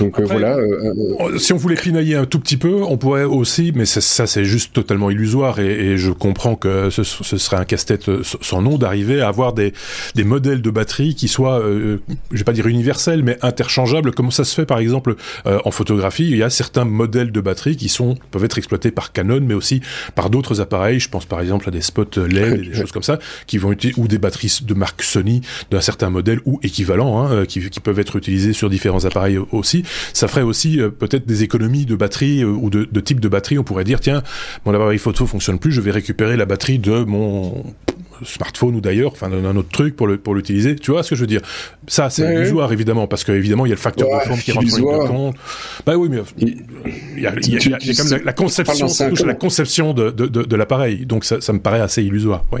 Donc 0.00 0.20
euh, 0.20 0.24
voilà. 0.24 0.56
Euh, 0.56 1.14
euh, 1.20 1.38
si 1.38 1.54
on 1.54 1.56
voulait 1.56 1.76
pinailler 1.76 2.16
un 2.16 2.26
tout 2.26 2.38
petit 2.38 2.58
peu, 2.58 2.82
on 2.82 2.98
pourrait 2.98 3.24
aussi, 3.24 3.72
mais 3.74 3.86
ça, 3.86 4.02
ça 4.02 4.26
c'est 4.26 4.44
juste 4.44 4.74
totalement 4.74 5.10
illusoire, 5.10 5.60
et, 5.60 5.92
et, 5.92 5.96
je 5.96 6.10
comprends 6.10 6.56
que 6.56 6.90
ce, 6.90 7.02
ce 7.04 7.38
serait 7.38 7.56
un 7.56 7.64
casse-tête 7.64 8.10
sans 8.22 8.60
nom 8.60 8.76
d'arriver 8.76 9.22
à 9.22 9.28
avoir 9.28 9.54
des, 9.54 9.72
des 10.14 10.24
modèles 10.24 10.60
de 10.60 10.70
batterie 10.70 11.14
qui 11.14 11.28
soient, 11.28 11.62
je 11.62 12.36
vais 12.36 12.44
pas 12.44 12.52
dire 12.52 12.66
universels, 12.66 13.22
mais 13.22 13.38
interchangeables, 13.42 14.12
comme 14.12 14.30
ça 14.30 14.44
se 14.44 14.54
fait 14.54 14.66
par 14.66 14.78
exemple 14.78 15.16
en 15.44 15.70
photographie. 15.70 16.28
Il 16.30 16.36
y 16.36 16.42
a 16.42 16.50
certains 16.50 16.84
modèles 16.84 17.32
de 17.32 17.40
batterie 17.40 17.76
qui 17.76 17.88
sont 17.88 18.16
peuvent 18.30 18.44
être 18.44 18.58
exploités 18.58 18.90
par 18.90 19.12
Canon, 19.12 19.40
mais 19.42 19.54
aussi 19.54 19.80
par 20.14 20.30
d'autres 20.30 20.60
appareils. 20.60 21.00
Je 21.00 21.08
pense 21.08 21.24
par 21.24 21.40
exemple 21.40 21.68
à 21.68 21.70
des 21.70 21.80
spots 21.80 22.04
LED 22.16 22.52
et 22.52 22.68
des 22.70 22.74
choses 22.74 22.92
comme 22.92 23.02
ça 23.02 23.18
qui 23.46 23.58
vont 23.58 23.72
utiliser 23.72 24.00
ou 24.02 24.08
des 24.08 24.18
batteries 24.18 24.58
de 24.62 24.74
marque 24.74 25.02
Sony 25.02 25.40
d'un 25.70 25.80
certain 25.80 26.10
modèle 26.10 26.40
ou 26.44 26.58
équivalent, 26.62 27.20
hein, 27.20 27.32
euh, 27.32 27.44
qui, 27.44 27.70
qui, 27.70 27.80
peuvent 27.80 27.98
être 27.98 28.16
utilisées 28.16 28.52
sur 28.52 28.68
différents 28.68 29.04
appareils 29.04 29.38
aussi. 29.52 29.84
Ça 30.12 30.28
ferait 30.28 30.42
aussi 30.42 30.80
euh, 30.80 30.90
peut-être 30.90 31.26
des 31.26 31.42
économies 31.42 31.86
de 31.86 31.94
batterie 31.94 32.42
euh, 32.42 32.48
ou 32.48 32.68
de, 32.68 32.88
de, 32.90 33.00
type 33.00 33.20
de 33.20 33.28
batterie. 33.28 33.58
On 33.58 33.64
pourrait 33.64 33.84
dire 33.84 34.00
tiens, 34.00 34.22
mon 34.66 34.74
appareil 34.74 34.98
photo 34.98 35.26
fonctionne 35.26 35.58
plus, 35.58 35.72
je 35.72 35.80
vais 35.80 35.92
récupérer 35.92 36.36
la 36.36 36.46
batterie 36.46 36.78
de 36.78 37.04
mon 37.04 37.64
smartphone 38.24 38.76
ou 38.76 38.80
d'ailleurs, 38.80 39.12
enfin 39.12 39.28
d'un 39.28 39.56
autre 39.56 39.70
truc 39.70 39.96
pour 39.96 40.06
le 40.06 40.16
pour 40.16 40.34
l'utiliser. 40.34 40.76
Tu 40.76 40.90
vois 40.90 41.02
ce 41.02 41.10
que 41.10 41.16
je 41.16 41.20
veux 41.20 41.26
dire? 41.26 41.42
Ça, 41.88 42.10
c'est 42.10 42.22
ouais, 42.22 42.34
illusoire 42.34 42.72
évidemment 42.72 43.06
parce 43.06 43.24
que 43.24 43.32
évidemment 43.32 43.66
il 43.66 43.70
y 43.70 43.72
a 43.72 43.74
le 43.74 43.80
facteur 43.80 44.08
de 44.08 44.24
forme 44.26 44.40
qui 44.40 44.52
rentre 44.52 44.84
en 44.84 45.06
compte. 45.06 45.36
Bah 45.86 45.96
oui, 45.96 46.08
mais 46.08 46.18
il 46.38 46.48
y 47.20 47.26
a, 47.26 47.34
il 47.36 47.52
y 47.52 47.56
a, 47.56 47.78
il 47.80 47.86
y 47.86 47.90
a, 47.90 47.94
quand 47.94 48.10
même 48.10 48.24
la, 48.24 48.32
conception, 48.32 48.88
ça 48.88 49.08
touche 49.08 49.22
à 49.22 49.26
la 49.26 49.34
conception 49.34 49.92
de, 49.92 50.10
de, 50.10 50.26
de, 50.26 50.42
de 50.42 50.56
l'appareil. 50.56 51.06
Donc 51.06 51.24
ça, 51.24 51.40
ça 51.40 51.52
me 51.52 51.60
paraît 51.60 51.80
assez 51.80 52.02
illusoire. 52.02 52.44
Oui. 52.52 52.60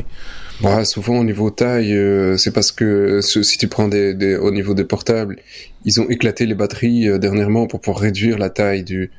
Ouais, 0.62 0.84
souvent 0.84 1.18
au 1.18 1.24
niveau 1.24 1.50
taille, 1.50 1.92
euh, 1.92 2.36
c'est 2.36 2.52
parce 2.52 2.70
que 2.70 3.20
si 3.20 3.58
tu 3.58 3.66
prends 3.66 3.88
des, 3.88 4.14
des, 4.14 4.36
au 4.36 4.52
niveau 4.52 4.74
des 4.74 4.84
portables, 4.84 5.36
ils 5.84 6.00
ont 6.00 6.08
éclaté 6.08 6.46
les 6.46 6.54
batteries 6.54 7.08
euh, 7.08 7.18
dernièrement 7.18 7.66
pour 7.66 7.80
pouvoir 7.80 8.00
réduire 8.00 8.38
la 8.38 8.48
taille 8.48 8.84
du, 8.84 9.10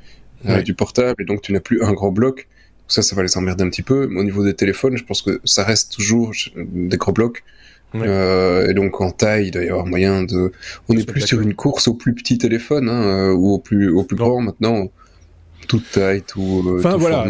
euh, 0.47 0.61
du 0.61 0.73
portable 0.73 1.21
et 1.21 1.25
donc 1.25 1.41
tu 1.41 1.51
n'as 1.51 1.59
plus 1.59 1.83
un 1.83 1.91
gros 1.91 2.11
bloc. 2.11 2.47
Ça, 2.87 3.01
ça 3.01 3.15
va 3.15 3.23
les 3.23 3.37
emmerder 3.37 3.63
un 3.63 3.69
petit 3.69 3.81
peu. 3.81 4.07
Mais 4.07 4.21
au 4.21 4.23
niveau 4.23 4.43
des 4.43 4.53
téléphones, 4.53 4.97
je 4.97 5.03
pense 5.03 5.21
que 5.21 5.41
ça 5.43 5.63
reste 5.63 5.91
toujours 5.93 6.31
des 6.55 6.97
gros 6.97 7.11
blocs. 7.11 7.43
et 7.93 8.73
donc 8.73 9.01
en 9.01 9.11
taille, 9.11 9.47
il 9.47 9.51
doit 9.51 9.63
y 9.63 9.69
avoir 9.69 9.85
moyen 9.85 10.23
de. 10.23 10.51
On 10.87 10.93
n'est 10.93 11.03
plus 11.03 11.21
sur 11.21 11.41
une 11.41 11.55
course 11.55 11.87
au 11.87 11.93
plus 11.93 12.13
petit 12.13 12.37
téléphone 12.37 12.89
hein, 12.89 13.31
ou 13.31 13.53
au 13.53 13.59
plus 13.59 13.89
au 13.89 14.03
plus 14.03 14.15
grand 14.15 14.41
maintenant 14.41 14.89
toute 15.67 15.89
taille, 15.91 16.21
tout. 16.21 16.63
Euh, 16.67 16.79
enfin 16.79 16.97
voilà, 16.97 17.25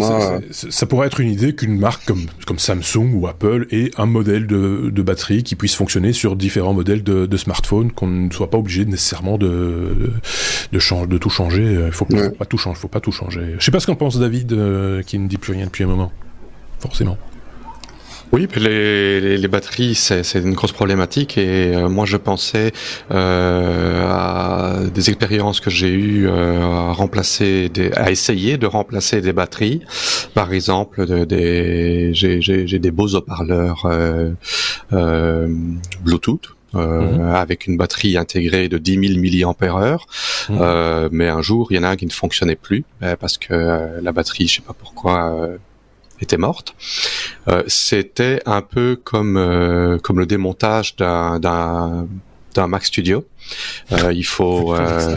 ça 0.51 0.85
pourrait 0.85 1.07
être 1.07 1.19
une 1.19 1.29
idée 1.29 1.55
qu'une 1.55 1.77
marque 1.77 2.05
comme, 2.05 2.25
comme 2.45 2.59
Samsung 2.59 3.13
ou 3.13 3.27
Apple 3.27 3.67
ait 3.71 3.91
un 3.97 4.05
modèle 4.05 4.47
de, 4.47 4.89
de 4.91 5.01
batterie 5.01 5.43
qui 5.43 5.55
puisse 5.55 5.75
fonctionner 5.75 6.13
sur 6.13 6.35
différents 6.35 6.73
modèles 6.73 7.03
de, 7.03 7.25
de 7.25 7.37
smartphones, 7.37 7.91
qu'on 7.91 8.07
ne 8.07 8.31
soit 8.31 8.49
pas 8.49 8.57
obligé 8.57 8.85
nécessairement 8.85 9.37
de 9.37 10.11
de, 10.71 10.79
de, 10.79 11.05
de 11.05 11.17
tout 11.17 11.29
changer. 11.29 11.83
Il 11.85 11.91
faut, 11.91 12.05
faut, 12.05 12.31
pas 12.31 12.45
tout 12.45 12.57
changer. 12.57 12.79
Faut 12.79 12.87
pas 12.87 12.99
tout 12.99 13.11
changer. 13.11 13.55
Je 13.59 13.63
sais 13.63 13.71
pas 13.71 13.79
ce 13.79 13.87
qu'en 13.87 13.95
pense 13.95 14.17
David, 14.19 14.53
euh, 14.53 15.01
qui 15.03 15.19
ne 15.19 15.27
dit 15.27 15.37
plus 15.37 15.53
rien 15.53 15.65
depuis 15.65 15.83
un 15.83 15.87
moment, 15.87 16.11
forcément. 16.79 17.17
Oui, 18.33 18.47
les, 18.55 19.21
les, 19.21 19.37
les 19.37 19.47
batteries, 19.47 19.93
c'est 19.93 20.33
une 20.33 20.55
grosse 20.55 20.71
problématique 20.71 21.37
et 21.37 21.75
euh, 21.75 21.87
moi 21.87 22.07
je 22.07 22.17
pensais 22.17 22.71
euh, 23.11 24.07
à 24.09 24.79
des 24.91 25.11
expériences 25.11 25.59
que 25.59 25.69
j'ai 25.69 25.91
eues 25.91 26.27
euh, 26.27 26.59
à 26.63 26.93
remplacer, 26.93 27.69
des, 27.69 27.91
à 27.91 28.09
essayer 28.09 28.57
de 28.57 28.65
remplacer 28.65 29.21
des 29.21 29.33
batteries. 29.33 29.81
Par 30.33 30.51
exemple, 30.51 31.05
de, 31.05 31.25
des, 31.25 32.09
j'ai 32.15 32.79
des 32.79 32.89
beaux 32.89 33.13
haut-parleurs 33.13 33.85
euh, 33.85 34.31
euh, 34.93 35.47
Bluetooth. 36.03 36.55
Euh, 36.75 37.01
mhm. 37.01 37.35
avec 37.35 37.67
une 37.67 37.77
batterie 37.77 38.17
intégrée 38.17 38.67
de 38.67 38.79
10 38.79 39.15
000 39.15 39.53
mAh. 39.61 39.97
Mhm. 40.49 40.57
Euh, 40.59 41.07
mais 41.11 41.29
un 41.29 41.43
jour, 41.43 41.67
il 41.69 41.75
y 41.75 41.79
en 41.79 41.83
a 41.83 41.89
un 41.89 41.95
qui 41.95 42.07
ne 42.07 42.11
fonctionnait 42.11 42.55
plus 42.55 42.83
parce 43.19 43.37
que 43.37 43.99
la 44.01 44.11
batterie, 44.11 44.47
je 44.47 44.55
sais 44.55 44.63
pas 44.63 44.73
pourquoi, 44.73 45.49
était 46.23 46.37
morte. 46.37 46.75
Euh, 47.47 47.63
c'était 47.67 48.41
un 48.45 48.61
peu 48.61 48.99
comme 49.01 49.37
euh, 49.37 49.97
comme 49.99 50.19
le 50.19 50.25
démontage 50.25 50.95
d'un 50.95 51.39
d'un 51.39 52.07
d'un 52.53 52.67
Mac 52.67 52.85
Studio. 52.85 53.25
Euh, 53.91 54.13
il 54.13 54.25
faut, 54.25 54.73
euh, 54.75 55.15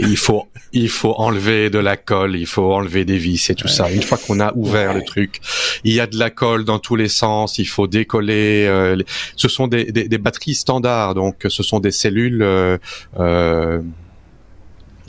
il 0.00 0.16
faut, 0.16 0.46
il 0.72 0.88
faut 0.88 1.14
enlever 1.16 1.70
de 1.70 1.78
la 1.78 1.96
colle, 1.96 2.36
il 2.36 2.46
faut 2.46 2.72
enlever 2.72 3.04
des 3.04 3.18
vis 3.18 3.50
et 3.50 3.54
tout 3.54 3.68
ça. 3.68 3.90
Une 3.90 4.02
fois 4.02 4.18
qu'on 4.18 4.40
a 4.40 4.52
ouvert 4.54 4.94
le 4.94 5.02
truc, 5.02 5.40
il 5.82 5.92
y 5.92 6.00
a 6.00 6.06
de 6.06 6.18
la 6.18 6.30
colle 6.30 6.64
dans 6.64 6.78
tous 6.78 6.96
les 6.96 7.08
sens. 7.08 7.58
Il 7.58 7.66
faut 7.66 7.86
décoller. 7.86 8.66
Euh, 8.68 8.96
ce 9.36 9.48
sont 9.48 9.66
des, 9.66 9.84
des, 9.84 10.08
des, 10.08 10.18
batteries 10.18 10.54
standards, 10.54 11.14
donc 11.14 11.46
ce 11.48 11.62
sont 11.62 11.80
des 11.80 11.90
cellules. 11.90 12.42
Euh, 12.42 13.80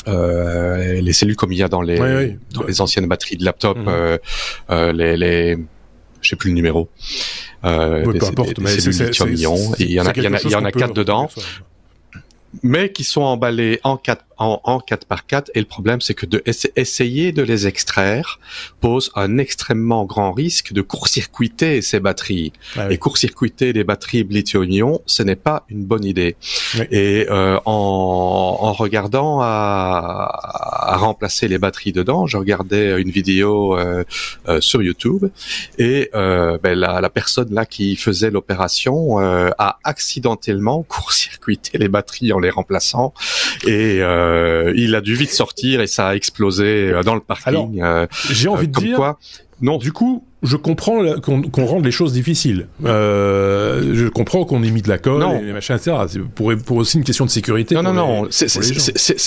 euh, 0.07 1.01
les 1.01 1.13
cellules 1.13 1.35
comme 1.35 1.51
il 1.51 1.57
y 1.57 1.63
a 1.63 1.67
dans 1.67 1.81
les, 1.81 2.37
Dans 2.51 2.63
les 2.63 2.81
anciennes 2.81 3.07
batteries 3.07 3.37
de 3.37 3.45
laptop, 3.45 3.77
mhm. 3.77 3.85
euh, 3.87 4.17
euh, 4.69 4.93
les, 4.93 5.17
les 5.17 5.57
je 6.21 6.29
sais 6.29 6.35
plus 6.35 6.49
le 6.49 6.55
numéro. 6.55 6.89
Euh, 7.63 8.03
peu 8.03 8.25
importe, 8.25 8.59
mais 8.59 8.69
c'est 8.79 8.91
Il 9.27 9.39
y 9.39 9.47
en 9.47 9.55
a, 9.55 9.75
il 9.79 9.91
y 9.91 9.99
en 9.99 10.05
a, 10.05 10.39
il 10.43 10.51
y 10.51 10.55
en 10.55 10.65
a 10.65 10.71
quatre 10.71 10.93
dedans. 10.93 11.29
mais 12.63 12.91
qui 12.91 13.03
sont 13.03 13.21
emballés 13.21 13.79
en 13.83 13.97
4 13.97 14.24
en, 14.37 14.59
en 14.63 14.79
4 14.79 15.05
par 15.05 15.25
4 15.25 15.51
et 15.55 15.59
le 15.59 15.65
problème 15.65 16.01
c'est 16.01 16.13
que 16.13 16.25
de 16.25 16.43
essayer 16.75 17.31
de 17.31 17.41
les 17.41 17.67
extraire 17.67 18.39
pose 18.81 19.11
un 19.15 19.37
extrêmement 19.37 20.05
grand 20.05 20.31
risque 20.31 20.73
de 20.73 20.81
court-circuiter 20.81 21.81
ces 21.81 21.99
batteries. 21.99 22.53
Ah 22.75 22.91
et 22.91 22.97
court-circuiter 22.97 23.73
les 23.73 23.83
batteries 23.83 24.25
lithium-ion 24.29 25.01
ce 25.05 25.23
n'est 25.23 25.35
pas 25.35 25.65
une 25.69 25.85
bonne 25.85 26.05
idée. 26.05 26.35
Et 26.91 27.27
euh, 27.29 27.59
en, 27.65 28.57
en, 28.61 28.73
regardant 28.73 29.39
à, 29.41 30.29
à, 30.93 30.97
remplacer 30.97 31.47
les 31.47 31.57
batteries 31.57 31.93
dedans 31.93 32.27
je 32.27 32.37
regardais 32.37 33.01
une 33.01 33.09
vidéo 33.09 33.77
euh, 33.77 34.03
euh, 34.47 34.61
sur 34.61 34.81
YouTube. 34.81 35.25
Et 35.77 36.09
euh, 36.13 36.57
ben, 36.61 36.77
la, 36.77 37.01
la, 37.01 37.09
personne 37.09 37.53
là 37.53 37.65
qui 37.65 37.95
faisait 37.95 38.31
l'opération 38.31 39.19
euh, 39.19 39.49
a 39.57 39.79
accidentellement 39.83 40.83
court-circuité 40.83 41.77
les 41.77 41.87
batteries 41.87 42.33
en 42.33 42.39
les 42.39 42.49
remplaçant. 42.49 43.13
Et 43.65 44.01
euh, 44.01 44.24
il 44.75 44.95
a 44.95 45.01
dû 45.01 45.15
vite 45.15 45.31
sortir 45.31 45.81
et 45.81 45.87
ça 45.87 46.09
a 46.09 46.15
explosé 46.15 46.91
euh, 46.91 47.03
dans 47.03 47.15
le 47.15 47.21
parking. 47.21 47.81
Alors, 47.81 48.07
j'ai 48.29 48.49
envie 48.49 48.67
de 48.67 48.79
dire. 48.79 48.95
Quoi, 48.95 49.19
non, 49.61 49.77
du 49.77 49.91
coup, 49.91 50.25
je 50.43 50.57
comprends 50.57 51.01
qu'on 51.21 51.65
rende 51.65 51.85
les 51.85 51.91
choses 51.91 52.13
difficiles. 52.13 52.67
Euh, 52.85 53.93
je 53.93 54.07
comprends 54.07 54.45
qu'on 54.45 54.63
ait 54.63 54.69
mis 54.69 54.81
de 54.81 54.89
la 54.89 54.97
colle 54.97 55.23
et 55.41 55.53
machin, 55.53 55.75
etc. 55.75 55.95
Pour, 56.35 56.53
pour 56.65 56.77
aussi 56.77 56.97
une 56.97 57.03
question 57.03 57.25
de 57.25 57.29
sécurité. 57.29 57.75
Non, 57.75 57.83
non, 57.83 57.93
non. 57.93 58.27
C'est 58.29 58.47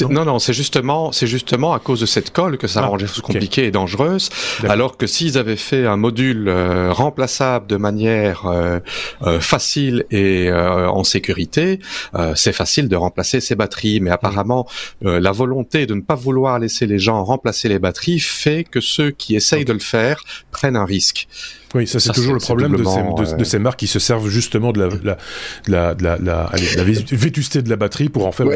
non, 0.09 0.25
non, 0.25 0.39
c'est 0.39 0.53
justement, 0.53 1.13
c'est 1.13 1.27
justement 1.27 1.73
à 1.73 1.79
cause 1.79 2.01
de 2.01 2.07
cette 2.07 2.31
colle 2.31 2.59
que 2.59 2.67
ça 2.67 2.81
ah, 2.83 2.87
rend 2.87 2.97
les 2.97 3.07
choses 3.07 3.21
compliquées 3.21 3.67
et 3.67 3.71
dangereuses. 3.71 4.31
Alors 4.69 4.97
que 4.97 5.07
s'ils 5.07 5.39
avaient 5.39 5.57
fait 5.57 5.87
un 5.87 5.97
module 5.97 6.49
euh, 6.49 6.93
remplaçable 6.93 7.67
de 7.67 7.77
manière 7.77 8.47
euh, 8.47 8.79
euh 9.23 9.41
facile 9.41 10.05
et 10.11 10.49
euh, 10.49 10.89
en 10.89 11.05
sécurité, 11.05 11.81
euh, 12.15 12.33
c'est 12.35 12.53
facile 12.53 12.89
de 12.89 12.97
remplacer 12.97 13.41
ces 13.41 13.55
batteries. 13.55 14.01
Mais 14.01 14.11
apparemment, 14.11 14.69
la 15.03 15.33
volonté 15.33 15.87
de 15.87 15.95
ne 15.95 16.01
pas 16.01 16.15
vouloir 16.15 16.59
laisser 16.59 16.87
les 16.87 16.99
gens 16.99 17.25
remplacer 17.25 17.69
les 17.69 17.79
batteries 17.79 18.21
fait 18.21 18.65
que 18.65 18.81
ceux 18.81 19.11
qui 19.11 19.35
essayent 19.37 19.65
de 19.65 19.73
le 19.73 19.79
faire 19.79 20.23
prennent 20.51 20.77
un 20.77 20.85
risque 20.85 20.97
risque. 20.99 21.28
Oui, 21.74 21.86
ça 21.86 22.01
c'est 22.01 22.12
toujours 22.12 22.34
le 22.34 22.40
problème 22.40 22.74
de 22.76 22.84
ces, 22.84 23.36
de, 23.36 23.44
ces, 23.44 23.59
marques 23.59 23.78
qui 23.78 23.86
se 23.86 23.99
servent 23.99 24.28
justement 24.28 24.72
de 24.72 24.80
la, 24.80 24.88
la, 25.05 25.16
la, 25.66 25.94
la, 26.01 26.18
la, 26.18 26.51
la 26.76 26.84
vétusté 26.84 27.61
de 27.62 27.68
la 27.68 27.76
batterie 27.76 28.09
pour 28.09 28.26
en 28.26 28.32
faire 28.32 28.46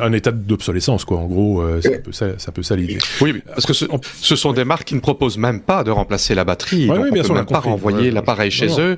un 0.00 0.12
état 0.12 0.32
d'obsolescence, 0.32 1.04
quoi. 1.04 1.18
En 1.18 1.26
gros, 1.26 1.60
euh, 1.60 1.80
ça, 1.82 1.90
peut, 1.90 2.12
ça, 2.12 2.26
ça, 2.38 2.50
peut 2.50 2.62
ça 2.62 2.74
l'idée. 2.74 2.98
Oui, 3.20 3.42
parce 3.46 3.66
que 3.66 3.74
ce, 3.74 3.84
ce, 4.20 4.36
sont 4.36 4.52
des 4.52 4.64
marques 4.64 4.88
qui 4.88 4.94
ne 4.94 5.00
proposent 5.00 5.38
même 5.38 5.60
pas 5.60 5.84
de 5.84 5.90
remplacer 5.90 6.34
la 6.34 6.44
batterie. 6.44 6.86
donc 6.86 6.98
oui, 7.02 7.20
on 7.20 7.28
peut 7.28 7.34
même 7.34 7.46
pas 7.46 7.60
renvoyer 7.60 8.10
l'appareil 8.10 8.50
chez 8.50 8.80
eux. 8.80 8.96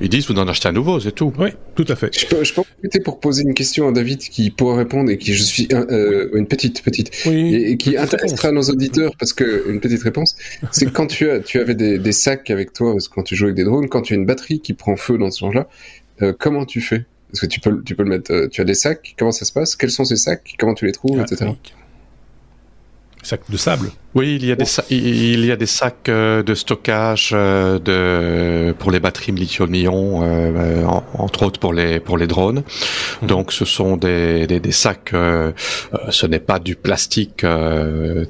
Ils 0.00 0.08
disent 0.08 0.28
vous 0.28 0.38
en 0.38 0.46
achetez 0.46 0.68
un 0.68 0.72
nouveau, 0.72 1.00
c'est 1.00 1.12
tout. 1.12 1.32
Oui, 1.38 1.50
tout 1.74 1.84
à 1.88 1.96
fait. 1.96 2.16
Je 2.16 2.26
peux, 2.26 2.44
je 2.44 2.54
peux 2.54 2.62
profiter 2.62 3.00
pour 3.00 3.18
poser 3.18 3.42
une 3.42 3.54
question 3.54 3.88
à 3.88 3.92
David 3.92 4.20
qui 4.20 4.50
pourra 4.50 4.76
répondre 4.76 5.10
et 5.10 5.18
qui 5.18 5.34
je 5.34 5.42
suis 5.42 5.68
euh, 5.72 6.28
une 6.34 6.46
petite 6.46 6.82
petite 6.82 7.10
oui, 7.26 7.54
et, 7.54 7.76
qui 7.76 7.96
intéressera 7.96 8.52
nos 8.52 8.62
auditeurs 8.62 9.12
parce 9.18 9.32
que 9.32 9.68
une 9.68 9.80
petite 9.80 10.02
réponse, 10.02 10.36
c'est 10.70 10.92
quand 10.92 11.06
tu 11.06 11.28
as 11.30 11.40
tu 11.40 11.58
avais 11.58 11.74
des, 11.74 11.98
des, 11.98 12.12
sacs 12.12 12.50
avec 12.50 12.72
toi 12.72 12.94
quand 13.12 13.22
tu 13.22 13.34
joues 13.34 13.46
avec 13.46 13.56
des 13.56 13.64
drones, 13.64 13.88
quand 13.88 14.02
tu 14.02 14.12
as 14.12 14.16
une 14.16 14.26
batterie 14.26 14.60
qui 14.60 14.72
prend 14.72 14.96
feu 14.96 15.18
dans 15.18 15.30
ce 15.30 15.40
genre-là, 15.40 15.68
euh, 16.22 16.32
comment 16.38 16.64
tu 16.64 16.80
fais? 16.80 17.04
Parce 17.30 17.40
que 17.40 17.46
tu 17.46 17.60
peux 17.60 17.82
tu 17.82 17.94
peux 17.94 18.04
le 18.04 18.10
mettre, 18.10 18.32
euh, 18.32 18.48
tu 18.48 18.60
as 18.60 18.64
des 18.64 18.74
sacs, 18.74 19.14
comment 19.18 19.32
ça 19.32 19.44
se 19.44 19.52
passe? 19.52 19.74
Quels 19.74 19.90
sont 19.90 20.04
ces 20.04 20.16
sacs? 20.16 20.54
Comment 20.58 20.74
tu 20.74 20.86
les 20.86 20.92
trouves, 20.92 21.18
ah, 21.18 21.24
etc. 21.24 21.50
Sacs 23.22 23.50
de 23.50 23.56
sable. 23.56 23.90
Oui, 24.14 24.38
il 24.40 24.46
y 24.46 24.52
a 24.52 24.56
des 24.56 24.64
il 24.88 25.44
y 25.44 25.52
a 25.52 25.56
des 25.56 25.66
sacs 25.66 26.08
euh, 26.08 26.42
de 26.42 26.54
stockage 26.54 27.32
euh, 27.34 27.78
de 27.78 28.72
pour 28.78 28.90
les 28.90 29.00
batteries 29.00 29.32
lithium-ion, 29.32 30.22
euh, 30.22 30.84
entre 31.12 31.42
autres 31.42 31.60
pour 31.60 31.74
les 31.74 32.00
pour 32.00 32.16
les 32.16 32.26
drones. 32.26 32.62
Mhm. 33.20 33.28
Donc 33.28 33.52
ce 33.52 33.66
sont 33.66 33.98
des 33.98 34.46
des, 34.46 34.60
des 34.60 34.72
sacs. 34.72 35.10
ce 35.12 36.26
n'est 36.26 36.40
pas 36.40 36.58
du 36.58 36.74
plastique 36.74 37.44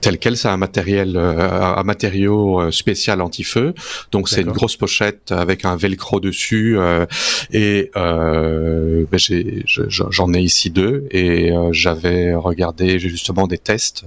tel 0.00 0.18
quel, 0.18 0.36
c'est 0.36 0.48
un 0.48 0.56
matériel 0.56 1.16
un 1.16 1.82
matériau 1.84 2.72
spécial 2.72 3.20
anti-feu. 3.20 3.72
Donc 4.10 4.28
c'est 4.28 4.42
une 4.42 4.50
grosse 4.50 4.76
pochette 4.76 5.30
avec 5.30 5.64
un 5.64 5.76
velcro 5.76 6.18
dessus 6.18 6.76
et 7.52 7.92
ben 7.94 9.06
j'en 9.88 10.32
ai, 10.34 10.40
ici 10.40 10.70
deux 10.70 11.06
et 11.12 11.52
j'avais 11.70 12.34
regardé 12.34 12.98
justement 12.98 13.46
des 13.46 13.58
tests 13.58 14.04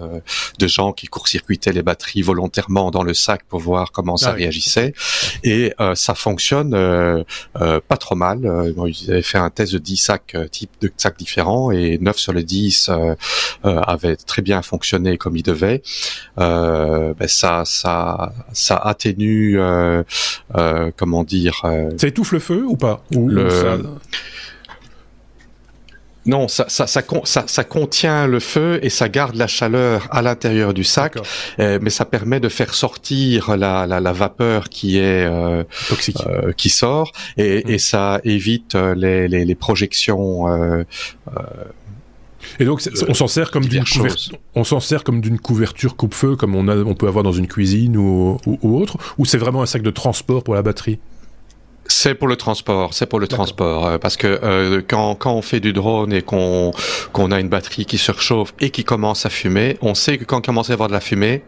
de 0.60 0.68
gens 0.68 0.92
qui 0.92 1.08
court-circuitent 1.08 1.61
les 1.70 1.84
batteries 1.84 2.24
volontairement 2.24 2.90
dans 2.90 3.04
le 3.04 3.14
sac 3.14 3.44
pour 3.48 3.60
voir 3.60 3.92
comment 3.92 4.18
ça 4.18 4.30
ah 4.32 4.34
réagissait. 4.34 4.94
Et 5.44 5.74
euh, 5.80 5.96
ça 5.96 6.16
fonctionne 6.16 6.74
euh, 6.74 7.24
euh, 7.62 7.80
pas 7.88 7.98
trop 7.98 8.16
mal. 8.16 8.40
ils 8.88 9.12
avaient 9.12 9.22
fait 9.22 9.38
un 9.38 9.50
test 9.50 9.74
de 9.74 9.78
10 9.78 9.98
sacs, 9.98 10.36
types 10.52 10.72
de 10.82 10.92
sacs 10.98 11.18
différents, 11.18 11.72
et 11.72 11.98
9 12.00 12.18
sur 12.18 12.34
les 12.34 12.44
10 12.44 12.90
avaient 13.64 14.16
très 14.16 14.42
bien 14.42 14.62
fonctionné 14.62 15.18
comme 15.18 15.36
ils 15.36 15.44
devaient. 15.44 15.82
Ben 16.38 17.28
ça, 17.28 17.64
ça, 17.66 18.34
ça 18.54 18.78
atténue, 18.78 19.60
comment 20.98 21.24
dire... 21.24 21.62
ça 21.98 22.08
étouffe 22.08 22.32
le 22.32 22.40
feu 22.40 22.66
ou 22.66 22.76
pas? 22.76 23.04
Ou 23.16 23.28
le... 23.28 23.50
Non, 26.26 26.48
ça, 26.48 26.66
ça, 26.68 26.86
ça, 26.86 27.02
ça, 27.48 27.64
contient 27.64 28.28
le 28.28 28.40
feu 28.40 28.80
et 28.84 28.90
ça 28.90 29.10
garde 29.10 29.36
la 29.36 29.48
chaleur 29.48 30.08
à 30.12 30.22
l'intérieur 30.22 30.74
du 30.74 30.84
sac, 30.84 31.18
euh, 31.60 31.80
mais 31.82 31.90
ça 31.90 32.06
permet 32.06 32.40
de 32.40 32.48
faire 32.48 32.76
sortir 32.76 33.58
la, 33.58 33.88
la, 33.88 34.00
la 34.00 34.14
vapeur 34.14 34.70
qui 34.70 34.98
est 34.98 35.26
euh, 35.26 35.64
toxique, 35.90 36.18
euh, 36.28 36.52
qui 36.54 36.70
sort, 36.70 37.12
et, 37.38 37.72
et, 37.72 37.76
mm. 37.76 37.80
ça 37.80 38.22
évite 38.24 38.76
les, 38.76 39.28
les, 39.28 39.46
les 39.46 39.56
projections. 39.56 40.46
et 42.60 42.66
donc, 42.66 42.88
on 43.08 43.16
s'en 43.16 43.28
sert 43.28 43.50
comme 43.50 43.66
d'une 43.66 43.84
couverture, 43.84 44.38
on 44.54 44.64
s'en 44.64 44.80
sert 44.80 45.04
comme 45.04 45.22
d'une 45.22 45.40
couverture 45.40 45.96
coupe-feu, 45.96 46.36
comme 46.36 46.54
on, 46.54 46.68
a, 46.68 46.78
on 46.78 46.94
peut 46.94 47.08
avoir 47.08 47.24
dans 47.24 47.32
une 47.32 47.48
cuisine 47.48 47.98
ou, 47.98 48.38
ou, 48.46 48.60
ou 48.62 48.78
autre, 48.80 48.98
ou 49.18 49.26
c'est 49.26 49.40
vraiment 49.40 49.64
un 49.64 49.68
sac 49.68 49.82
de 49.82 49.92
transport 49.92 50.44
pour 50.44 50.54
la 50.54 50.62
batterie? 50.62 51.00
C'est 51.92 52.16
pour 52.16 52.28
le 52.28 52.36
transport, 52.36 52.94
c'est 52.94 53.06
pour 53.06 53.20
le 53.20 53.28
transport, 53.28 53.86
euh, 53.86 53.98
parce 53.98 54.18
que 54.18 54.28
euh, 54.28 54.82
quand, 54.88 55.16
quand 55.16 55.34
on 55.34 55.42
fait 55.42 55.60
du 55.60 55.74
drone 55.74 56.14
et 56.14 56.22
qu'on 56.22 56.72
qu'on 57.12 57.32
a 57.32 57.40
une 57.40 57.50
batterie 57.50 57.86
qui 57.86 57.98
surchauffe 57.98 58.54
et 58.60 58.70
qui 58.70 58.84
commence 58.84 59.26
à 59.26 59.30
fumer, 59.30 59.78
on 59.82 59.94
sait 59.94 60.18
que 60.18 60.24
quand 60.24 60.38
on 60.38 60.42
commence 60.42 60.70
à 60.70 60.74
avoir 60.74 60.88
de 60.90 60.94
la 60.94 61.02
fumée, 61.02 61.44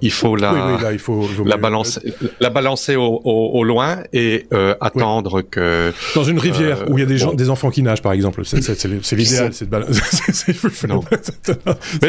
il 0.00 0.12
faut 0.12 0.36
la, 0.36 0.78
il 0.92 0.98
faut, 0.98 1.28
la, 1.44 1.56
balancer, 1.56 2.00
la 2.40 2.50
balancer 2.50 2.96
au, 2.96 3.20
au, 3.24 3.64
loin 3.64 3.98
et 4.12 4.46
euh, 4.52 4.74
attendre 4.80 5.42
que 5.42 5.92
dans 6.14 6.24
une 6.24 6.38
rivière 6.38 6.88
où 6.88 6.98
il 6.98 7.00
y 7.00 7.04
a 7.04 7.06
des 7.06 7.18
gens, 7.18 7.34
des 7.34 7.50
enfants 7.50 7.70
qui 7.70 7.82
nagent 7.82 8.02
par 8.02 8.12
exemple, 8.12 8.42
c'est 8.44 9.14
l'idéal, 9.16 9.50
c'est 9.52 9.64
de 9.64 9.70
balancer. 9.70 10.00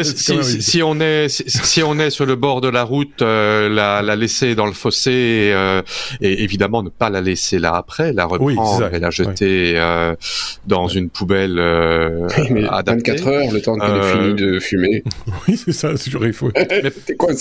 Si, 0.02 0.62
si, 0.62 0.82
on 0.82 1.00
est 1.00 1.28
si, 1.28 1.82
on 1.82 1.98
est 1.98 2.10
sur 2.10 2.26
le 2.26 2.36
bord 2.36 2.60
de 2.60 2.68
la 2.68 2.84
route, 2.84 3.22
euh, 3.22 3.68
la, 3.68 4.02
la, 4.02 4.16
laisser 4.16 4.54
dans 4.54 4.66
le 4.66 4.72
fossé 4.72 5.10
et, 5.10 5.52
euh, 5.52 5.82
et, 6.20 6.42
évidemment 6.42 6.82
ne 6.82 6.88
pas 6.88 7.10
la 7.10 7.20
laisser 7.20 7.58
là 7.58 7.74
après, 7.74 8.12
la 8.12 8.26
reprendre 8.26 8.92
et 8.92 8.98
la 8.98 9.10
jeter 9.10 9.74
euh, 9.76 10.14
dans 10.66 10.88
une 10.88 11.10
poubelle 11.10 11.58
euh, 11.58 12.28
à 12.70 12.82
24 12.82 13.26
heures, 13.28 13.52
le 13.52 13.60
temps 13.60 13.76
qu'elle 13.76 13.96
ait 13.96 14.12
fini 14.12 14.34
de 14.34 14.60
fumer. 14.60 15.02
oui, 15.48 15.56
c'est 15.56 15.72
ça, 15.72 15.96
c'est 15.96 16.04
toujours 16.04 16.26
il 16.26 16.32
faut. 16.32 16.50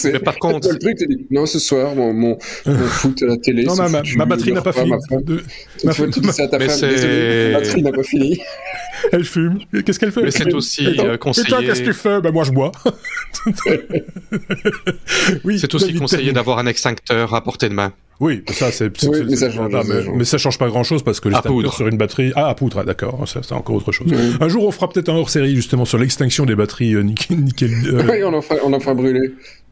Mais 0.05 0.19
par 0.19 0.35
contre, 0.39 0.69
le 0.69 0.77
truc, 0.77 0.97
dit, 0.97 1.27
non, 1.31 1.45
ce 1.45 1.59
soir, 1.59 1.95
mon, 1.95 2.13
mon, 2.13 2.37
mon 2.65 2.77
foot 2.87 3.21
à 3.23 3.27
la 3.27 3.37
télé. 3.37 3.63
Non, 3.63 3.75
ma, 3.75 3.89
ma, 3.89 4.25
batterie 4.25 4.53
n'a 4.53 4.61
pas 4.61 4.73
fini. 4.73 4.89
Ma, 4.89 5.21
de... 5.21 5.43
ma, 5.83 5.93
tu 5.93 6.19
dis 6.19 6.27
ça 6.31 6.43
à 6.43 6.47
ta 6.47 6.59
femme, 6.59 6.89
désolé, 6.89 7.51
ma 7.51 7.59
batterie 7.59 7.81
n'a 7.81 7.91
pas 7.91 8.03
fini. 8.03 8.39
Elle 9.11 9.23
fume. 9.23 9.59
Qu'est-ce 9.85 9.99
qu'elle 9.99 10.11
fait? 10.11 10.23
Mais 10.23 10.31
c'est 10.31 10.53
aussi 10.53 10.85
euh, 10.99 11.17
conseillé. 11.17 11.47
Et 11.47 11.49
toi, 11.49 11.61
qu'est-ce 11.61 11.81
que 11.81 11.87
tu 11.87 11.93
fais? 11.93 12.21
Ben 12.21 12.31
moi, 12.31 12.43
je 12.43 12.51
bois. 12.51 12.71
oui. 15.43 15.59
C'est 15.59 15.73
aussi 15.73 15.93
conseillé 15.93 16.31
d'avoir 16.31 16.59
un 16.59 16.65
extincteur 16.65 17.33
à 17.33 17.43
portée 17.43 17.69
de 17.69 17.73
main. 17.73 17.93
Oui, 18.19 18.43
ça 18.51 18.71
c'est. 18.71 18.91
Oui, 19.03 19.19
mais, 19.29 19.35
ça 19.37 19.49
change, 19.49 19.71
mais, 20.13 20.25
ça 20.25 20.37
change 20.37 20.57
pas 20.57 20.67
grand 20.67 20.83
chose 20.83 21.03
parce 21.03 21.21
que 21.21 21.29
l'extincteur 21.29 21.73
sur 21.73 21.87
une 21.87 21.97
batterie. 21.97 22.33
Ah, 22.35 22.49
à 22.49 22.53
poudre, 22.53 22.83
d'accord, 22.83 23.25
ça 23.27 23.41
c'est 23.43 23.53
encore 23.53 23.77
autre 23.77 23.91
chose. 23.91 24.11
Un 24.41 24.49
jour, 24.49 24.65
on 24.65 24.71
fera 24.71 24.89
peut-être 24.89 25.09
un 25.09 25.15
hors 25.15 25.29
série 25.29 25.55
justement 25.55 25.85
sur 25.85 25.97
l'extinction 25.97 26.45
des 26.45 26.55
batteries 26.55 26.95
euh, 26.95 27.01
nickel. 27.01 27.37
nickel 27.39 27.71
euh... 27.85 28.03
oui, 28.09 28.23
on 28.23 28.33
en 28.33 28.41
fera, 28.41 28.59
on 28.63 28.73
en 28.73 28.79
fera 28.79 28.93
brûler. 28.93 29.31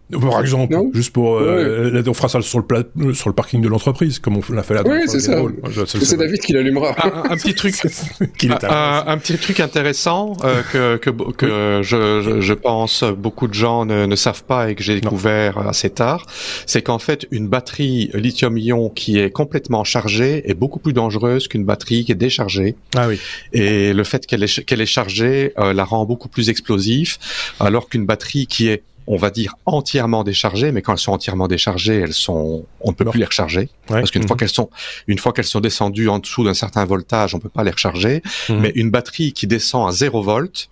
Par 0.10 0.40
exemple, 0.40 0.74
juste 0.94 1.12
pour, 1.12 1.38
euh, 1.38 2.02
on 2.08 2.14
fera 2.14 2.30
ça 2.30 2.42
sur 2.42 2.60
le, 2.60 2.66
pla 2.66 2.84
sur 3.14 3.30
le 3.30 3.36
parking 3.36 3.62
de 3.62 3.68
l'entreprise, 3.68 4.20
comme 4.20 4.38
on 4.38 4.54
l'a 4.54 4.64
fait 4.64 4.74
là. 4.74 4.84
Oui, 4.86 5.02
c'est 5.08 5.20
ça. 5.20 5.38
C'est 5.86 6.18
David 6.18 6.40
qui 6.40 6.54
l'allumera. 6.54 6.96
Un, 7.04 7.32
un, 7.32 7.36
petit 7.36 7.54
truc, 7.54 7.76
un, 8.64 9.04
un, 9.06 9.18
petit 9.18 9.38
truc 9.38 9.60
intéressant 9.60 10.38
euh, 10.46 10.62
que, 10.72 10.98
que, 10.98 11.10
que 11.32 11.82
je, 11.84 12.22
je, 12.22 12.42
je, 12.42 12.54
pense 12.54 13.04
beaucoup 13.04 13.48
de 13.50 13.54
gens 13.54 13.86
ne, 13.86 14.06
ne 14.06 14.16
savent 14.16 14.44
pas 14.44 14.72
et 14.72 14.76
que 14.76 14.84
j'ai 14.84 15.00
découvert 15.00 15.58
assez 15.58 15.90
tard, 15.90 16.26
c'est 16.66 16.82
qu'en 16.82 17.00
fait 17.00 17.28
une 17.32 17.48
batterie 17.48 18.10
lithium-ion 18.14 18.90
qui 18.90 19.20
est 19.20 19.30
complètement 19.30 19.84
chargée 19.84 20.50
est 20.50 20.54
beaucoup 20.54 20.80
plus 20.80 20.94
dangereuse 20.94 21.50
qu'une 21.50 21.66
batterie 21.66 22.06
qui 22.06 22.14
est 22.14 22.16
déchargée. 22.16 22.76
Ah 22.96 23.10
oui. 23.10 23.20
Et 23.52 23.92
le 23.92 24.04
fait 24.06 24.26
qu'elle 24.26 24.44
est, 24.44 24.64
qu'elle 24.66 24.82
est 24.82 24.86
chargée 24.86 25.54
euh, 25.60 25.74
la 25.74 25.84
rend 25.84 26.06
beaucoup 26.06 26.30
plus 26.30 26.50
explosif, 26.50 27.20
alors 27.60 27.90
qu'une 27.90 28.06
batterie 28.06 28.48
qui 28.48 28.70
est 28.70 28.84
on 29.08 29.16
va 29.16 29.30
dire 29.30 29.56
entièrement 29.66 30.24
déchargées, 30.24 30.72
mais 30.72 30.82
quand 30.82 30.92
elles 30.92 31.00
sont 31.00 31.14
entièrement 31.14 31.48
déchargées, 31.48 31.96
elles 31.96 32.14
sont, 32.14 32.66
on 32.82 32.92
ne 32.92 32.96
peut 32.96 33.06
plus 33.06 33.20
les 33.20 33.26
recharger 33.26 33.70
parce 33.88 34.12
qu'une 34.12 34.28
fois 34.28 34.36
mhm. 34.36 34.40
qu'elles 34.40 34.50
sont, 34.50 34.70
une 35.08 35.18
fois 35.18 35.32
qu'elles 35.34 35.46
sont 35.46 35.62
descendues 35.62 36.10
en 36.10 36.20
dessous 36.20 36.44
d'un 36.44 36.54
certain 36.54 36.86
voltage, 36.86 37.34
on 37.34 37.40
peut 37.40 37.50
pas 37.50 37.64
les 37.64 37.72
recharger. 37.72 38.22
Mhm. 38.50 38.60
Mais 38.60 38.72
une 38.76 38.92
batterie 38.92 39.34
qui 39.34 39.48
descend 39.48 39.88
à 39.88 39.92
0 39.92 40.22
volts 40.22 40.70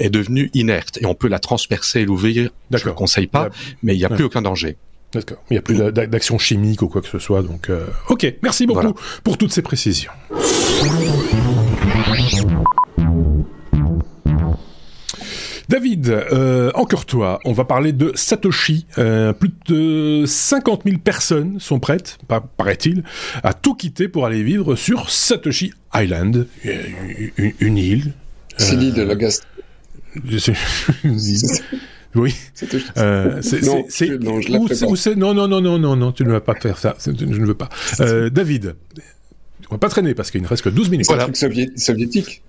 est 0.00 0.10
devenue 0.10 0.50
inerte 0.54 0.98
et 1.00 1.06
on 1.06 1.14
peut 1.14 1.28
la 1.28 1.38
transpercer 1.38 2.00
et 2.00 2.04
l'ouvrir. 2.04 2.50
Je 2.72 2.88
ne 2.88 2.92
conseille 2.92 3.28
pas, 3.28 3.50
mais 3.82 3.94
il 3.94 3.98
n'y 3.98 4.04
a 4.04 4.08
plus 4.08 4.24
aucun 4.24 4.42
danger. 4.42 4.76
D'accord. 5.12 5.38
Il 5.50 5.54
n'y 5.54 5.58
a 5.58 5.62
plus 5.62 5.76
d'action 5.76 6.38
chimique 6.38 6.82
ou 6.82 6.88
quoi 6.88 7.02
que 7.02 7.08
ce 7.08 7.18
soit. 7.18 7.42
Donc, 7.42 7.68
euh, 7.68 7.86
ok. 8.08 8.32
Merci 8.42 8.66
beaucoup 8.66 8.94
pour 9.24 9.38
toutes 9.38 9.52
ces 9.52 9.62
précisions. 9.62 10.12
David, 15.70 16.08
euh, 16.08 16.72
encore 16.74 17.06
toi, 17.06 17.38
on 17.44 17.52
va 17.52 17.64
parler 17.64 17.92
de 17.92 18.10
Satoshi. 18.16 18.86
Euh, 18.98 19.32
plus 19.32 19.52
de 19.68 20.24
50 20.26 20.82
000 20.84 20.98
personnes 20.98 21.60
sont 21.60 21.78
prêtes, 21.78 22.18
paraît-il, 22.56 23.04
à 23.44 23.54
tout 23.54 23.76
quitter 23.76 24.08
pour 24.08 24.26
aller 24.26 24.42
vivre 24.42 24.74
sur 24.74 25.10
Satoshi 25.10 25.72
Island, 25.94 26.48
euh, 26.66 26.82
une, 27.60 27.78
île. 27.78 28.14
C'est 28.58 28.74
l'île 28.74 28.94
de 28.94 29.02
la 29.02 29.14
Oui. 32.16 32.34
Euh, 32.96 33.40
non, 33.62 33.84
je 34.40 35.14
non, 35.14 35.34
non, 35.34 35.46
non, 35.46 35.78
non, 35.78 35.94
non, 35.94 36.10
tu 36.10 36.24
ne 36.24 36.32
vas 36.32 36.40
pas 36.40 36.56
faire 36.56 36.78
ça. 36.78 36.96
Je 37.06 37.12
ne 37.12 37.46
veux 37.46 37.54
pas. 37.54 37.68
Euh, 38.00 38.28
David, 38.28 38.74
on 39.70 39.76
va 39.76 39.78
pas 39.78 39.88
traîner 39.88 40.14
parce 40.14 40.32
qu'il 40.32 40.42
ne 40.42 40.48
reste 40.48 40.64
que 40.64 40.68
12 40.68 40.90
minutes. 40.90 41.06
Voilà. 41.06 41.26
Un 41.26 41.30
truc 41.30 41.70
soviétique 41.76 42.42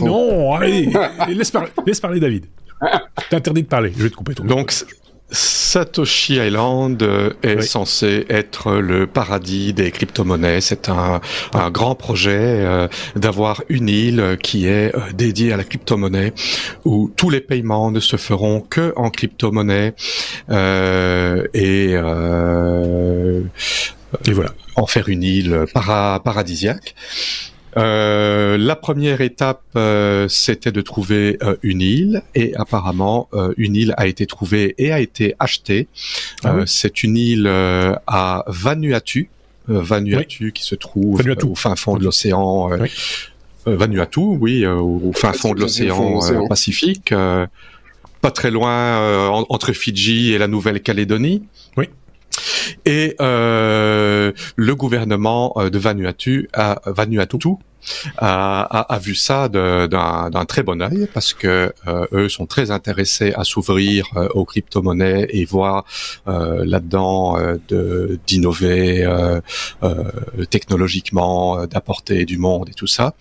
non, 0.00 0.54
allez, 0.54 0.90
laisse, 1.28 1.50
parler, 1.50 1.70
laisse 1.86 2.00
parler 2.00 2.20
David. 2.20 2.46
T'es 3.30 3.36
interdit 3.36 3.62
de 3.62 3.68
parler, 3.68 3.92
je 3.96 4.02
vais 4.02 4.10
te 4.10 4.16
couper 4.16 4.34
ton 4.34 4.44
Donc, 4.44 4.72
Satoshi 5.30 6.36
Island 6.36 7.02
euh, 7.02 7.32
est 7.42 7.60
censé 7.60 8.26
être 8.28 8.74
le 8.74 9.08
paradis 9.08 9.72
des 9.72 9.90
crypto-monnaies. 9.90 10.60
C'est 10.60 10.88
un, 10.88 11.20
un, 11.52 11.70
grand 11.70 11.96
projet 11.96 12.38
euh, 12.38 12.86
d'avoir 13.16 13.62
une 13.68 13.88
île 13.88 14.38
qui 14.40 14.66
est 14.66 14.94
euh, 14.94 15.00
dédiée 15.14 15.52
à 15.52 15.56
la 15.56 15.64
crypto-monnaie, 15.64 16.32
où 16.84 17.10
tous 17.16 17.30
les 17.30 17.40
paiements 17.40 17.90
ne 17.90 17.98
se 17.98 18.16
feront 18.16 18.60
que 18.60 18.92
en 18.96 19.10
crypto-monnaie 19.10 19.94
et, 20.48 21.90
et 24.26 24.32
voilà, 24.32 24.54
en 24.76 24.86
faire 24.86 25.08
une 25.08 25.24
île 25.24 25.64
paradisiaque. 25.74 26.94
Euh, 27.76 28.56
la 28.56 28.74
première 28.74 29.20
étape, 29.20 29.62
euh, 29.76 30.28
c'était 30.28 30.72
de 30.72 30.80
trouver 30.80 31.38
euh, 31.42 31.56
une 31.62 31.82
île, 31.82 32.22
et 32.34 32.54
apparemment, 32.56 33.28
une 33.56 33.76
île 33.76 33.94
a 33.96 34.06
été 34.06 34.26
trouvée 34.26 34.74
et 34.78 34.92
a 34.92 35.00
été 35.00 35.34
achetée. 35.38 35.88
Ah 36.44 36.54
c'est 36.66 37.02
une 37.02 37.16
île 37.16 37.46
à 37.46 38.44
Vanuatu, 38.46 39.28
Vanuatu 39.68 40.52
qui 40.52 40.64
se 40.64 40.74
trouve 40.74 41.20
au 41.42 41.54
fin 41.54 41.76
fond 41.76 41.96
de 41.96 42.04
l'océan. 42.04 42.70
Vanuatu, 43.66 44.20
oui, 44.20 44.66
au 44.66 45.12
fin 45.14 45.32
fond 45.32 45.54
de 45.54 45.60
l'océan 45.60 46.20
Pacifique, 46.48 47.12
pas 48.20 48.30
très 48.30 48.50
loin 48.50 49.28
entre 49.48 49.72
Fidji 49.72 50.32
et 50.32 50.38
la 50.38 50.48
Nouvelle-Calédonie. 50.48 51.42
Oui. 51.76 51.88
Et 52.84 53.16
euh, 53.20 54.32
le 54.56 54.74
gouvernement 54.74 55.52
euh, 55.56 55.70
de 55.70 55.78
Vanuatu, 55.78 56.48
a, 56.52 56.80
Vanuatu 56.86 57.38
a, 58.16 58.60
a, 58.62 58.94
a 58.94 58.98
vu 58.98 59.14
ça 59.14 59.48
d'un 59.48 60.44
très 60.46 60.62
bon 60.62 60.80
œil 60.82 61.08
parce 61.12 61.34
que 61.34 61.72
euh, 61.86 62.06
eux 62.12 62.28
sont 62.28 62.46
très 62.46 62.70
intéressés 62.70 63.32
à 63.34 63.44
s'ouvrir 63.44 64.08
euh, 64.16 64.28
aux 64.34 64.44
crypto-monnaies 64.44 65.26
et 65.30 65.44
voir 65.44 65.84
euh, 66.28 66.64
là-dedans 66.64 67.36
de 67.68 68.18
d'innover 68.26 68.86
technologiquement, 70.50 71.66
d'apporter 71.66 72.24
du 72.24 72.38
monde 72.38 72.68
et 72.68 72.74
tout 72.74 72.86
ça. 72.86 73.14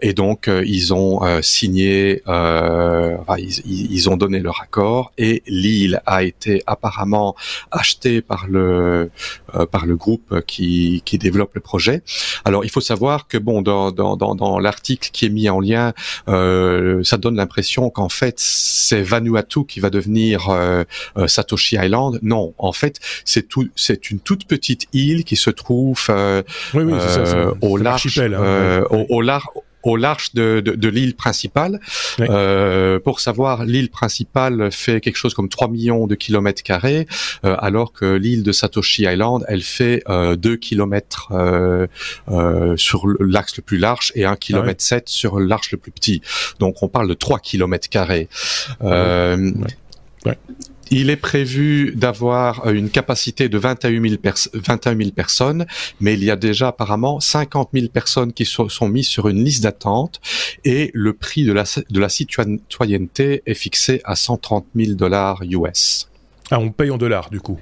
et 0.00 0.12
donc 0.12 0.48
ils 0.48 0.94
ont 0.94 1.20
signé, 1.42 2.22
ils, 2.26 3.62
ils, 3.66 4.10
ont 4.10 4.16
donné 4.16 4.40
leur 4.40 4.60
accord 4.62 5.12
et 5.18 5.42
l'île 5.46 6.00
a 6.06 6.22
été 6.22 6.62
apparemment 6.66 7.34
achetée 7.70 8.20
par 8.22 8.46
le 8.48 9.10
par 9.70 9.86
le 9.86 9.96
groupe 9.96 10.40
qui 10.46 11.02
qui 11.04 11.18
développe 11.18 11.54
le 11.54 11.60
projet. 11.60 12.02
Alors 12.44 12.64
il 12.64 12.70
faut 12.70 12.80
savoir 12.80 13.26
que 13.28 13.38
bon 13.38 13.62
dans, 13.66 13.90
dans, 13.90 14.16
dans, 14.16 14.34
dans 14.34 14.58
l'article 14.58 15.10
qui 15.12 15.26
est 15.26 15.28
mis 15.28 15.48
en 15.50 15.60
lien, 15.60 15.92
euh, 16.28 17.02
ça 17.02 17.16
donne 17.16 17.36
l'impression 17.36 17.90
qu'en 17.90 18.08
fait 18.08 18.36
c'est 18.38 19.02
Vanuatu 19.02 19.64
qui 19.66 19.80
va 19.80 19.90
devenir 19.90 20.48
euh, 20.48 20.84
euh, 21.18 21.26
Satoshi 21.26 21.76
Island. 21.76 22.18
Non, 22.22 22.54
en 22.58 22.72
fait 22.72 23.00
c'est 23.24 23.48
tout, 23.48 23.68
c'est 23.74 24.10
une 24.10 24.20
toute 24.20 24.46
petite 24.46 24.86
île 24.92 25.24
qui 25.24 25.36
se 25.36 25.50
trouve 25.50 26.06
euh, 26.08 26.42
oui, 26.74 26.84
oui, 26.84 26.98
ça, 27.00 27.52
au 27.60 27.76
large, 27.76 28.18
hein, 28.18 28.84
au, 28.90 29.04
au, 29.08 29.20
large 29.20 29.46
au 29.54 29.60
large 29.60 29.65
de, 30.34 30.60
de, 30.60 30.72
de 30.72 30.88
l'île 30.88 31.14
principale. 31.14 31.80
Euh, 32.20 32.98
pour 32.98 33.20
savoir, 33.20 33.64
l'île 33.64 33.90
principale 33.90 34.70
fait 34.72 35.00
quelque 35.00 35.16
chose 35.16 35.34
comme 35.34 35.48
3 35.48 35.68
millions 35.68 36.06
de 36.06 36.14
kilomètres 36.14 36.62
carrés, 36.62 37.06
euh, 37.44 37.56
alors 37.58 37.92
que 37.92 38.16
l'île 38.16 38.42
de 38.42 38.52
Satoshi 38.52 39.04
Island, 39.04 39.44
elle 39.48 39.62
fait 39.62 40.02
euh, 40.08 40.36
2 40.36 40.56
kilomètres 40.56 41.28
euh, 41.30 41.86
euh, 42.30 42.76
sur 42.76 43.06
l'axe 43.20 43.56
le 43.56 43.62
plus 43.62 43.78
large 43.78 44.12
et 44.14 44.24
1 44.24 44.32
ah 44.32 44.36
kilomètre 44.36 44.82
7 44.82 45.08
sur 45.08 45.38
l'arche 45.38 45.72
le 45.72 45.78
plus 45.78 45.92
petit. 45.92 46.22
Donc 46.58 46.82
on 46.82 46.88
parle 46.88 47.08
de 47.08 47.14
3 47.14 47.38
kilomètres 47.38 47.88
carrés. 47.88 48.28
Euh, 48.82 49.52
ouais. 50.24 50.38
Il 50.90 51.10
est 51.10 51.16
prévu 51.16 51.92
d'avoir 51.96 52.66
euh, 52.66 52.72
une 52.72 52.90
capacité 52.90 53.48
de 53.48 53.58
21 53.58 54.00
000, 54.00 54.14
21 54.54 54.96
000, 54.96 55.10
personnes, 55.10 55.66
mais 56.00 56.14
il 56.14 56.24
y 56.24 56.30
a 56.30 56.36
déjà 56.36 56.68
apparemment 56.68 57.20
50 57.20 57.70
000 57.72 57.88
personnes 57.88 58.32
qui 58.32 58.44
sont, 58.44 58.68
sont 58.68 58.88
mises 58.88 59.08
sur 59.08 59.28
une 59.28 59.44
liste 59.44 59.62
d'attente 59.62 60.20
et 60.64 60.90
le 60.94 61.12
prix 61.12 61.44
de 61.44 61.52
la, 61.52 61.64
de 61.90 62.00
la 62.00 62.08
citoyenneté 62.08 63.42
est 63.46 63.54
fixé 63.54 64.00
à 64.04 64.14
130 64.14 64.66
000 64.76 64.92
dollars 64.94 65.42
US. 65.42 66.08
Ah, 66.50 66.60
on 66.60 66.70
paye 66.70 66.90
en 66.90 66.98
dollars 66.98 67.30
du 67.30 67.40
coup 67.40 67.58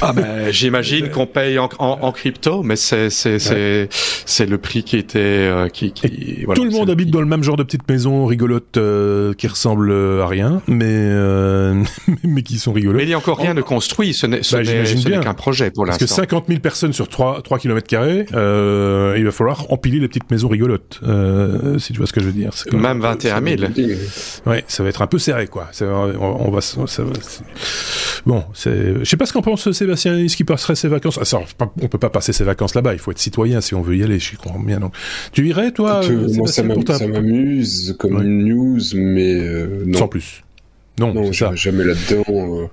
ah 0.00 0.12
ben, 0.12 0.50
j'imagine 0.50 1.10
qu'on 1.10 1.26
paye 1.26 1.58
en, 1.58 2.12
crypto, 2.12 2.62
mais 2.62 2.76
c'est 2.76 3.10
c'est 3.10 3.38
c'est 3.38 3.88
c'est 4.26 4.46
le 4.46 4.58
prix 4.58 4.82
qui 4.82 4.96
était 4.96 5.18
euh, 5.18 5.68
qui, 5.68 5.92
qui 5.92 6.42
voilà, 6.44 6.56
tout 6.56 6.64
le 6.64 6.70
monde 6.70 6.90
habite 6.90 7.10
dans 7.10 7.20
le 7.20 7.26
même 7.26 7.42
genre 7.42 7.56
de 7.56 7.62
petite 7.62 7.88
maison 7.88 8.26
rigolote 8.26 8.76
euh, 8.76 9.34
qui 9.34 9.46
ressemble 9.46 9.92
à 9.92 10.26
rien, 10.26 10.62
mais 10.66 10.86
euh, 10.88 11.82
mais 12.24 12.42
qui 12.42 12.58
sont 12.58 12.72
rigolotes. 12.72 12.96
Mais 12.96 13.04
il 13.04 13.08
n'y 13.08 13.14
a 13.14 13.18
encore 13.18 13.38
rien 13.38 13.54
de 13.54 13.62
construit. 13.62 14.14
Ce 14.14 14.26
n'est 14.26 14.40
bah, 14.52 15.20
qu'un 15.20 15.34
projet 15.34 15.70
pour 15.70 15.86
l'instant. 15.86 16.04
Parce 16.06 16.12
que 16.12 16.22
50 16.22 16.46
000 16.48 16.60
personnes 16.60 16.92
sur 16.92 17.08
3 17.08 17.42
3 17.42 17.58
km 17.58 17.86
carrés, 17.86 18.26
il 18.30 19.24
va 19.24 19.30
falloir 19.32 19.70
empiler 19.72 19.98
les 19.98 20.08
petites 20.08 20.30
maisons 20.30 20.48
rigolotes, 20.48 21.00
si 21.78 21.92
tu 21.92 21.98
vois 21.98 22.06
ce 22.06 22.12
que 22.12 22.20
je 22.20 22.26
veux 22.26 22.32
dire. 22.32 22.50
Même 22.72 23.00
21 23.00 23.42
000. 23.42 23.62
Ouais, 24.46 24.64
ça 24.68 24.82
va 24.82 24.88
être 24.88 25.02
un 25.02 25.06
peu 25.06 25.18
serré 25.18 25.46
quoi. 25.46 25.68
Ça, 25.72 25.86
on, 25.86 26.46
on 26.46 26.50
va 26.50 26.60
ça 26.60 27.02
va, 27.02 27.12
bon 28.26 28.44
je 28.70 29.04
sais 29.04 29.16
pas 29.16 29.26
ce 29.26 29.32
qu'en 29.32 29.42
pense 29.42 29.70
Sébastien 29.72 30.18
Est-ce 30.18 30.36
qu'il 30.36 30.46
passerait 30.46 30.74
ses 30.74 30.88
vacances 30.88 31.18
ah, 31.20 31.24
ça, 31.24 31.40
On 31.80 31.88
peut 31.88 31.98
pas 31.98 32.10
passer 32.10 32.32
ses 32.32 32.44
vacances 32.44 32.74
là-bas. 32.74 32.92
Il 32.92 32.98
faut 32.98 33.10
être 33.10 33.18
citoyen 33.18 33.60
si 33.60 33.74
on 33.74 33.82
veut 33.82 33.96
y 33.96 34.02
aller. 34.02 34.18
Je 34.18 34.36
comprends 34.36 34.58
bien. 34.58 34.80
Donc, 34.80 34.94
tu 35.32 35.46
irais 35.46 35.72
toi 35.72 36.02
euh, 36.04 36.28
Moi, 36.34 36.48
ça 36.48 36.62
m'amuse 36.62 37.96
comme 37.98 38.22
une 38.22 38.44
news, 38.44 38.80
mais 38.94 39.34
euh, 39.34 39.82
non. 39.86 39.98
Sans 39.98 40.08
plus. 40.08 40.44
Non, 40.98 41.14
non 41.14 41.32
jamais 41.32 41.84
là-dedans. 41.84 42.68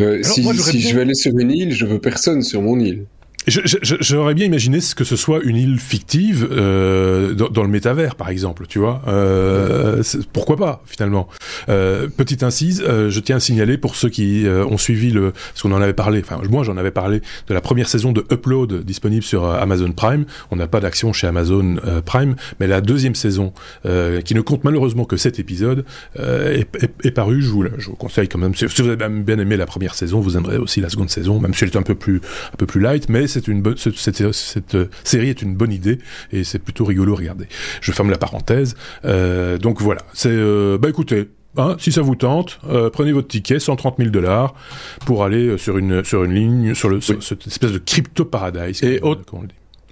Euh. 0.00 0.22
si, 0.22 0.44
si 0.44 0.80
je 0.80 0.94
vais 0.94 1.02
aller 1.02 1.14
sur 1.14 1.36
une 1.38 1.50
île, 1.50 1.72
je 1.72 1.86
veux 1.86 1.98
personne 1.98 2.42
sur 2.42 2.62
mon 2.62 2.78
île. 2.78 3.06
J'aurais 3.48 4.34
bien 4.34 4.46
imaginé 4.46 4.78
que 4.96 5.04
ce 5.04 5.16
soit 5.16 5.40
une 5.44 5.56
île 5.56 5.78
fictive 5.78 6.48
euh, 6.50 7.34
dans, 7.34 7.62
le 7.62 7.68
métavers, 7.68 8.16
par 8.16 8.28
exemple, 8.28 8.66
tu 8.68 8.80
vois. 8.80 9.02
Euh, 9.06 10.02
pourquoi 10.32 10.56
pas, 10.56 10.82
finalement. 10.84 11.28
Euh, 11.68 12.08
petite 12.08 12.42
incise, 12.42 12.82
euh, 12.86 13.08
je 13.08 13.20
tiens 13.20 13.36
à 13.36 13.40
signaler 13.40 13.78
pour 13.78 13.94
ceux 13.94 14.08
qui 14.08 14.46
euh, 14.46 14.66
ont 14.66 14.78
suivi 14.78 15.10
le... 15.10 15.30
Parce 15.30 15.62
qu'on 15.62 15.72
en 15.72 15.80
avait 15.80 15.92
parlé, 15.92 16.20
enfin 16.20 16.40
moi 16.50 16.64
j'en 16.64 16.76
avais 16.76 16.90
parlé 16.90 17.20
de 17.48 17.54
la 17.54 17.60
première 17.60 17.88
saison 17.88 18.12
de 18.12 18.24
Upload 18.32 18.84
disponible 18.84 19.22
sur 19.22 19.44
euh, 19.44 19.60
Amazon 19.60 19.92
Prime. 19.92 20.24
On 20.50 20.56
n'a 20.56 20.66
pas 20.66 20.80
d'action 20.80 21.12
chez 21.12 21.28
Amazon 21.28 21.76
Prime, 22.04 22.34
mais 22.58 22.66
la 22.66 22.80
deuxième 22.80 23.14
saison, 23.14 23.52
qui 24.24 24.34
ne 24.34 24.40
compte 24.40 24.64
malheureusement 24.64 25.04
que 25.04 25.16
sept 25.16 25.38
épisodes, 25.38 25.84
est, 26.18 26.66
est, 26.82 26.90
est, 27.04 27.10
parue. 27.10 27.42
Je 27.42 27.48
vous, 27.48 27.64
je 27.78 27.90
vous 27.90 27.96
conseille 27.96 28.28
quand 28.28 28.38
même. 28.38 28.54
Si 28.54 28.66
vous 28.66 28.88
avez 28.88 28.96
bien 28.96 29.38
aimé 29.38 29.56
la 29.56 29.66
première 29.66 29.94
saison, 29.94 30.20
vous 30.20 30.36
aimerez 30.36 30.58
aussi 30.58 30.80
la 30.80 30.88
seconde 30.88 31.10
saison, 31.10 31.40
même 31.40 31.54
si 31.54 31.64
elle 31.64 31.70
est 31.70 31.76
un 31.76 31.82
peu 31.82 31.94
plus, 31.94 32.20
un 32.52 32.56
peu 32.56 32.66
plus 32.66 32.80
light, 32.80 33.08
mais 33.08 33.26
c'est 33.36 33.48
une 33.48 33.60
bonne, 33.60 33.76
cette, 33.76 33.96
cette, 33.96 34.74
euh, 34.74 34.88
série 35.04 35.28
est 35.28 35.42
une 35.42 35.54
bonne 35.54 35.72
idée 35.72 35.98
et 36.32 36.42
c'est 36.42 36.58
plutôt 36.58 36.84
rigolo 36.84 37.12
à 37.12 37.16
regarder. 37.16 37.46
Je 37.80 37.92
ferme 37.92 38.10
la 38.10 38.18
parenthèse. 38.18 38.76
Euh, 39.04 39.58
donc 39.58 39.82
voilà, 39.82 40.02
c'est 40.14 40.30
euh, 40.30 40.78
bah 40.78 40.88
écoutez, 40.88 41.28
Hein, 41.58 41.76
si 41.78 41.90
ça 41.90 42.02
vous 42.02 42.16
tente, 42.16 42.58
euh, 42.68 42.90
prenez 42.90 43.12
votre 43.12 43.28
ticket, 43.28 43.58
130 43.58 43.96
000 43.96 44.10
dollars, 44.10 44.52
pour 45.06 45.24
aller 45.24 45.56
sur 45.56 45.78
une 45.78 46.04
sur 46.04 46.22
une 46.22 46.34
ligne, 46.34 46.74
sur, 46.74 46.90
le, 46.90 47.00
sur 47.00 47.22
cette 47.22 47.46
espèce 47.46 47.72
de 47.72 47.78
crypto 47.78 48.26
paradise. 48.26 48.82
Et 48.84 49.00
autre, 49.00 49.22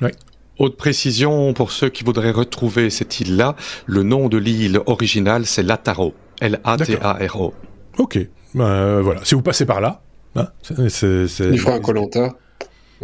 ouais. 0.03 0.12
autre 0.59 0.76
précision 0.76 1.55
pour 1.55 1.72
ceux 1.72 1.88
qui 1.88 2.05
voudraient 2.05 2.32
retrouver 2.32 2.90
cette 2.90 3.18
île-là, 3.18 3.57
le 3.86 4.03
nom 4.03 4.28
de 4.28 4.36
l'île 4.36 4.78
originale 4.84 5.47
c'est 5.47 5.62
Lataro, 5.62 6.12
L-A-T-A-R-O. 6.42 7.55
Ok, 7.97 8.18
ben, 8.55 9.01
voilà. 9.01 9.24
Si 9.24 9.34
vous 9.34 9.40
passez 9.40 9.64
par 9.64 9.80
là, 9.80 10.03
hein, 10.36 10.49
c'est, 10.88 11.24
il 11.40 11.59
fera 11.59 11.76
un 11.76 11.80
Colanta. 11.80 12.36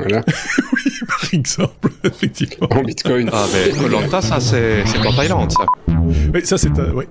Voilà. 0.00 0.24
oui, 0.72 0.92
par 1.06 1.28
exemple, 1.32 1.90
effectivement. 2.04 2.68
En 2.70 2.82
Bitcoin. 2.82 3.30
Ah, 3.32 3.46
mais 3.52 3.76
Colanta, 3.76 4.20
ça, 4.20 4.40
c'est, 4.40 4.84
en 5.06 5.12
Thaïlande, 5.12 5.52
ça. 5.52 5.64
Oui, 6.34 6.44
ça, 6.44 6.58
c'est, 6.58 6.78
euh, 6.78 6.92
oui. 6.94 7.04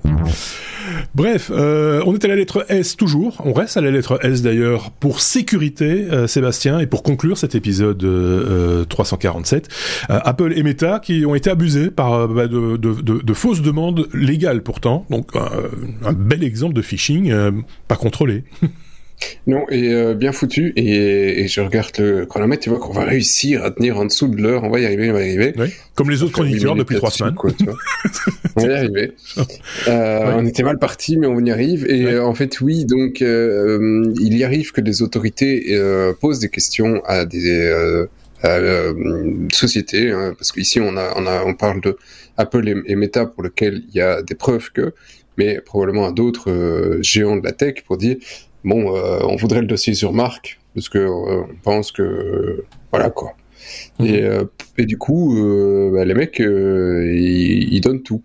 Bref, 1.15 1.51
euh, 1.53 2.03
on 2.05 2.13
est 2.13 2.23
à 2.23 2.27
la 2.27 2.35
lettre 2.35 2.65
S 2.69 2.95
toujours. 2.95 3.41
On 3.45 3.53
reste 3.53 3.77
à 3.77 3.81
la 3.81 3.91
lettre 3.91 4.19
S 4.23 4.41
d'ailleurs 4.41 4.91
pour 4.91 5.21
sécurité, 5.21 6.07
euh, 6.11 6.27
Sébastien, 6.27 6.79
et 6.79 6.87
pour 6.87 7.03
conclure 7.03 7.37
cet 7.37 7.55
épisode 7.55 8.03
euh, 8.03 8.85
347. 8.85 9.67
Euh, 10.09 10.19
Apple 10.23 10.53
et 10.55 10.63
Meta 10.63 10.99
qui 10.99 11.25
ont 11.25 11.35
été 11.35 11.49
abusés 11.49 11.89
par 11.89 12.27
bah, 12.27 12.47
de, 12.47 12.77
de, 12.77 13.01
de, 13.01 13.21
de, 13.21 13.33
fausses 13.33 13.61
demandes 13.61 14.07
légales 14.13 14.61
pourtant. 14.61 15.05
Donc 15.09 15.31
un 15.35 16.13
bel 16.13 16.43
exemple 16.43 16.73
de 16.73 16.81
phishing 16.81 17.33
pas 17.87 17.95
contrôlé. 17.95 18.43
Non, 19.47 19.65
et 19.69 19.93
euh, 19.93 20.13
bien 20.13 20.31
foutu. 20.31 20.73
Et, 20.75 21.41
et, 21.41 21.47
je 21.47 21.61
regarde 21.61 21.91
le 21.97 22.25
chronomètre, 22.25 22.63
tu 22.63 22.69
vois 22.69 22.79
qu'on 22.79 22.93
va 22.93 23.03
réussir 23.03 23.63
à 23.63 23.71
tenir 23.71 23.97
en 23.97 24.05
dessous 24.05 24.27
de 24.27 24.41
l'heure. 24.41 24.63
On 24.63 24.69
va 24.69 24.79
y 24.79 24.85
arriver, 24.85 25.09
on 25.09 25.13
va 25.13 25.21
y 25.21 25.29
arriver. 25.29 25.53
Oui. 25.57 25.73
Comme 25.95 26.09
les 26.09 26.23
autres 26.23 26.33
chroniqueurs 26.33 26.75
depuis 26.75 26.95
trois 26.97 27.11
semaines. 27.11 27.35
Quoi, 27.35 27.51
tu 27.51 27.65
vois. 27.65 27.75
on 28.55 28.61
va 28.61 28.67
y 28.67 28.73
arriver. 28.73 29.11
Euh, 29.87 30.33
On 30.35 30.45
était 30.45 30.63
mal 30.63 30.77
parti, 30.77 31.17
mais 31.17 31.27
on 31.27 31.39
y 31.39 31.51
arrive. 31.51 31.85
Et 31.89 32.05
euh, 32.05 32.25
en 32.25 32.33
fait, 32.33 32.61
oui, 32.61 32.85
donc 32.85 33.21
euh, 33.21 34.13
il 34.19 34.37
y 34.37 34.43
arrive 34.43 34.71
que 34.71 34.81
des 34.81 35.01
autorités 35.01 35.77
posent 36.19 36.39
des 36.39 36.49
questions 36.49 37.01
à 37.05 37.25
des 37.25 38.05
sociétés, 39.51 40.11
hein, 40.11 40.33
parce 40.37 40.51
qu'ici 40.51 40.79
on 40.79 40.95
a, 40.95 41.13
on 41.17 41.27
a, 41.27 41.43
on 41.43 41.55
parle 41.55 41.81
de 41.81 41.97
Apple 42.37 42.69
et, 42.69 42.75
et 42.85 42.95
Meta 42.95 43.25
pour 43.25 43.43
lequel 43.43 43.83
il 43.89 43.95
y 43.95 44.01
a 44.01 44.21
des 44.21 44.35
preuves 44.35 44.71
que 44.71 44.93
mais 45.37 45.61
probablement 45.61 46.05
à 46.05 46.11
d'autres 46.11 46.99
géants 47.01 47.37
de 47.37 47.43
la 47.43 47.53
tech 47.53 47.83
pour 47.85 47.97
dire 47.97 48.17
bon, 48.63 48.93
on 48.93 49.35
voudrait 49.35 49.61
le 49.61 49.67
dossier 49.67 49.93
sur 49.93 50.13
Marc 50.13 50.59
parce 50.73 50.89
que 50.89 51.05
on 51.07 51.47
pense 51.63 51.91
que 51.91 52.63
voilà 52.91 53.09
quoi. 53.09 53.33
Mhm. 53.99 54.05
Et, 54.05 54.23
et, 54.77 54.85
du 54.85 54.97
coup, 54.97 55.35
bah, 55.93 56.05
les 56.05 56.13
mecs, 56.13 56.39
ils, 56.39 57.73
ils, 57.73 57.81
donnent 57.81 58.01
tout. 58.01 58.21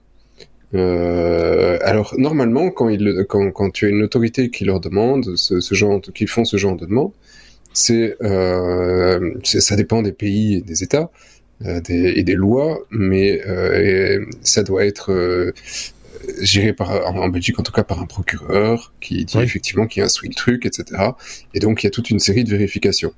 Euh, 0.74 1.78
alors 1.82 2.14
normalement, 2.18 2.70
quand, 2.70 2.88
il, 2.88 3.26
quand, 3.28 3.50
quand, 3.52 3.70
tu 3.70 3.86
as 3.86 3.88
une 3.90 4.02
autorité 4.02 4.50
qui 4.50 4.64
leur 4.64 4.80
demande 4.80 5.36
ce, 5.36 5.60
ce 5.60 5.74
genre, 5.74 6.00
qui 6.14 6.26
font 6.26 6.44
ce 6.44 6.56
genre 6.56 6.76
de 6.76 6.86
demande, 6.86 7.12
c'est 7.72 8.16
euh, 8.22 9.34
ça 9.42 9.76
dépend 9.76 10.02
des 10.02 10.12
pays 10.12 10.56
et 10.56 10.60
des 10.60 10.82
États 10.82 11.10
euh, 11.64 11.80
des, 11.80 12.14
et 12.16 12.24
des 12.24 12.34
lois, 12.34 12.80
mais 12.90 13.40
euh, 13.46 14.24
ça 14.42 14.62
doit 14.62 14.84
être 14.84 15.12
euh, 15.12 15.52
géré 16.40 16.72
par 16.72 16.90
en, 17.06 17.28
Belgique 17.28 17.58
en 17.58 17.62
tout 17.62 17.72
cas 17.72 17.84
par 17.84 18.00
un 18.00 18.06
procureur 18.06 18.92
qui 19.00 19.24
dit 19.24 19.38
effectivement 19.38 19.86
qui 19.86 20.00
instruit 20.00 20.28
le 20.28 20.34
truc, 20.34 20.66
etc. 20.66 21.10
Et 21.54 21.60
donc 21.60 21.82
il 21.82 21.86
y 21.86 21.88
a 21.88 21.90
toute 21.90 22.10
une 22.10 22.18
série 22.18 22.44
de 22.44 22.50
vérifications. 22.50 23.12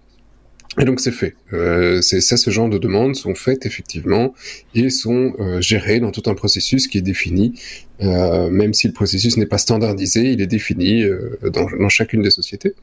Et 0.78 0.84
donc 0.84 1.00
c'est 1.00 1.12
fait. 1.12 1.34
Euh, 1.52 2.02
c'est 2.02 2.20
ça, 2.20 2.36
ce 2.36 2.50
genre 2.50 2.68
de 2.68 2.76
demandes 2.76 3.16
sont 3.16 3.34
faites 3.34 3.64
effectivement 3.64 4.34
et 4.74 4.90
sont 4.90 5.32
euh, 5.38 5.60
gérées 5.60 6.00
dans 6.00 6.10
tout 6.10 6.28
un 6.28 6.34
processus 6.34 6.86
qui 6.86 6.98
est 6.98 7.02
défini. 7.02 7.54
Euh, 8.02 8.50
même 8.50 8.74
si 8.74 8.86
le 8.86 8.92
processus 8.92 9.38
n'est 9.38 9.46
pas 9.46 9.56
standardisé, 9.56 10.32
il 10.32 10.42
est 10.42 10.46
défini 10.46 11.06
dans, 11.42 11.66
dans, 11.78 11.88
chacune 11.88 12.20
des 12.20 12.30
sociétés. 12.30 12.74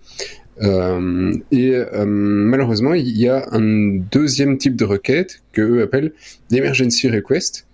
Et 0.59 1.73
malheureusement, 2.05 2.93
il 2.93 3.15
y 3.17 3.27
a 3.27 3.47
un 3.51 3.97
deuxième 4.11 4.57
type 4.57 4.75
de 4.75 4.85
requête 4.85 5.43
que 5.51 5.61
eux 5.61 5.81
appellent 5.83 6.13
l'emergency 6.49 7.09
request. 7.09 7.67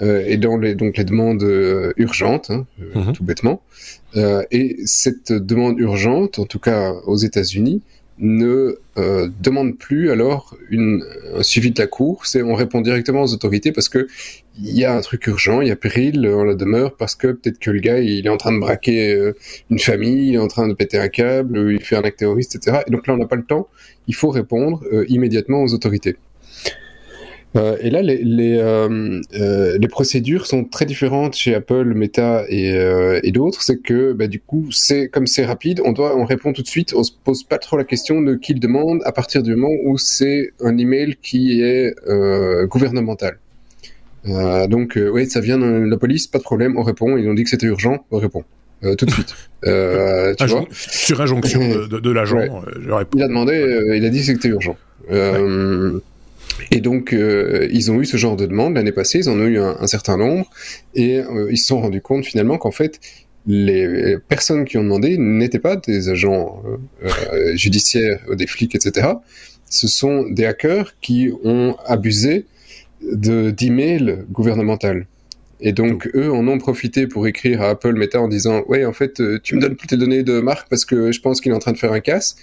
Et 0.00 0.36
dans 0.36 0.56
les 0.56 0.74
donc 0.74 0.96
les 0.96 1.04
demandes 1.04 1.42
urgentes, 1.96 2.50
hein, 2.50 2.66
mm-hmm. 2.80 3.12
tout 3.12 3.24
bêtement. 3.24 3.62
et 4.14 4.76
cette 4.84 5.32
demande 5.32 5.78
urgente, 5.78 6.38
en 6.38 6.44
tout 6.44 6.60
cas 6.60 6.92
aux 7.06 7.16
États-Unis, 7.16 7.82
ne 8.18 8.78
euh, 8.98 9.28
demande 9.40 9.78
plus 9.78 10.10
alors 10.10 10.56
une, 10.70 11.04
un 11.36 11.42
suivi 11.42 11.70
de 11.70 11.80
la 11.80 11.86
course 11.86 12.34
et 12.34 12.42
on 12.42 12.54
répond 12.54 12.80
directement 12.80 13.22
aux 13.22 13.32
autorités 13.32 13.72
parce 13.72 13.88
que 13.88 14.08
il 14.60 14.76
y 14.76 14.84
a 14.84 14.96
un 14.96 15.00
truc 15.00 15.24
urgent, 15.28 15.60
il 15.60 15.68
y 15.68 15.70
a 15.70 15.76
péril 15.76 16.26
en 16.26 16.42
la 16.42 16.54
demeure 16.54 16.96
parce 16.96 17.14
que 17.14 17.28
peut-être 17.28 17.60
que 17.60 17.70
le 17.70 17.78
gars 17.78 18.00
il 18.00 18.26
est 18.26 18.30
en 18.30 18.36
train 18.36 18.52
de 18.52 18.58
braquer 18.58 19.14
euh, 19.14 19.36
une 19.70 19.78
famille, 19.78 20.28
il 20.28 20.34
est 20.34 20.38
en 20.38 20.48
train 20.48 20.66
de 20.66 20.74
péter 20.74 20.98
un 20.98 21.08
câble, 21.08 21.72
il 21.72 21.82
fait 21.82 21.96
un 21.96 22.02
acte 22.02 22.18
terroriste, 22.18 22.56
etc. 22.56 22.78
Et 22.86 22.90
donc 22.90 23.06
là 23.06 23.14
on 23.14 23.18
n'a 23.18 23.26
pas 23.26 23.36
le 23.36 23.44
temps, 23.44 23.68
il 24.08 24.14
faut 24.14 24.30
répondre 24.30 24.82
euh, 24.92 25.04
immédiatement 25.08 25.62
aux 25.62 25.72
autorités. 25.72 26.16
Euh, 27.56 27.76
et 27.80 27.90
là, 27.90 28.02
les, 28.02 28.22
les, 28.22 28.58
euh, 28.58 29.20
euh, 29.34 29.78
les, 29.78 29.88
procédures 29.88 30.46
sont 30.46 30.64
très 30.64 30.84
différentes 30.84 31.34
chez 31.34 31.54
Apple, 31.54 31.94
Meta 31.94 32.44
et, 32.48 32.72
euh, 32.72 33.20
et 33.22 33.32
d'autres. 33.32 33.62
C'est 33.62 33.78
que, 33.78 34.12
bah, 34.12 34.26
du 34.26 34.40
coup, 34.40 34.70
c'est 34.70 35.08
comme 35.08 35.26
c'est 35.26 35.46
rapide, 35.46 35.80
on 35.84 35.92
doit, 35.92 36.16
on 36.16 36.24
répond 36.24 36.52
tout 36.52 36.62
de 36.62 36.68
suite. 36.68 36.92
On 36.94 37.02
se 37.02 37.12
pose 37.24 37.44
pas 37.44 37.58
trop 37.58 37.76
la 37.76 37.84
question 37.84 38.20
de 38.20 38.34
qui 38.34 38.52
le 38.52 38.60
demande 38.60 39.00
à 39.04 39.12
partir 39.12 39.42
du 39.42 39.56
moment 39.56 39.74
où 39.84 39.96
c'est 39.96 40.50
un 40.60 40.76
email 40.76 41.16
qui 41.22 41.62
est 41.62 41.94
euh, 42.06 42.66
gouvernemental. 42.66 43.38
donc, 44.24 44.98
oui, 45.12 45.28
ça 45.28 45.40
vient 45.40 45.58
de 45.58 45.88
la 45.88 45.96
police, 45.96 46.26
pas 46.26 46.38
de 46.38 46.44
problème, 46.44 46.76
on 46.76 46.82
répond. 46.82 47.16
Ils 47.16 47.28
ont 47.28 47.34
dit 47.34 47.44
que 47.44 47.50
c'était 47.50 47.66
urgent, 47.66 48.04
on 48.10 48.18
répond. 48.18 48.44
tout 48.82 49.06
de 49.06 49.10
suite. 49.10 49.34
Euh, 49.64 50.34
tu 50.38 50.46
vois 50.46 50.66
sur 50.70 51.20
injonction 51.22 51.60
de, 51.60 51.86
de, 51.86 51.98
de 51.98 52.10
l'agent, 52.10 52.36
ouais. 52.36 53.04
Il 53.14 53.22
a 53.22 53.28
demandé, 53.28 53.94
il 53.96 54.04
a 54.04 54.10
dit 54.10 54.18
que 54.18 54.26
c'était 54.26 54.48
urgent. 54.48 54.76
Euh, 55.10 55.92
ouais. 55.94 56.00
Et 56.70 56.80
donc, 56.80 57.12
euh, 57.12 57.68
ils 57.72 57.90
ont 57.90 58.00
eu 58.00 58.04
ce 58.04 58.16
genre 58.16 58.36
de 58.36 58.46
demande 58.46 58.74
l'année 58.74 58.92
passée, 58.92 59.20
ils 59.20 59.28
en 59.28 59.38
ont 59.38 59.46
eu 59.46 59.58
un, 59.58 59.76
un 59.80 59.86
certain 59.86 60.16
nombre, 60.16 60.48
et 60.94 61.18
euh, 61.18 61.48
ils 61.50 61.58
se 61.58 61.66
sont 61.66 61.80
rendus 61.80 62.00
compte 62.00 62.24
finalement 62.24 62.58
qu'en 62.58 62.70
fait, 62.70 63.00
les 63.46 64.18
personnes 64.28 64.64
qui 64.64 64.76
ont 64.76 64.82
demandé 64.82 65.16
n'étaient 65.16 65.58
pas 65.58 65.76
des 65.76 66.10
agents 66.10 66.62
euh, 67.02 67.56
judiciaires, 67.56 68.20
des 68.36 68.46
flics, 68.46 68.74
etc. 68.74 69.08
Ce 69.70 69.86
sont 69.86 70.28
des 70.28 70.44
hackers 70.44 70.94
qui 71.00 71.30
ont 71.44 71.76
abusé 71.86 72.46
de 73.00 73.50
d'emails 73.50 74.24
gouvernementaux. 74.30 75.04
Et 75.60 75.72
donc, 75.72 76.08
eux 76.14 76.30
en 76.30 76.46
ont 76.46 76.58
profité 76.58 77.06
pour 77.06 77.26
écrire 77.26 77.62
à 77.62 77.70
Apple 77.70 77.94
Meta 77.94 78.20
en 78.20 78.28
disant 78.28 78.64
Ouais, 78.68 78.84
en 78.84 78.92
fait, 78.92 79.22
tu 79.42 79.56
me 79.56 79.60
donnes 79.60 79.76
plus 79.76 79.88
tes 79.88 79.96
données 79.96 80.22
de 80.22 80.40
marque 80.40 80.68
parce 80.68 80.84
que 80.84 81.10
je 81.10 81.20
pense 81.20 81.40
qu'il 81.40 81.52
est 81.52 81.54
en 81.54 81.58
train 81.58 81.72
de 81.72 81.78
faire 81.78 81.92
un 81.92 82.00
casse. 82.00 82.36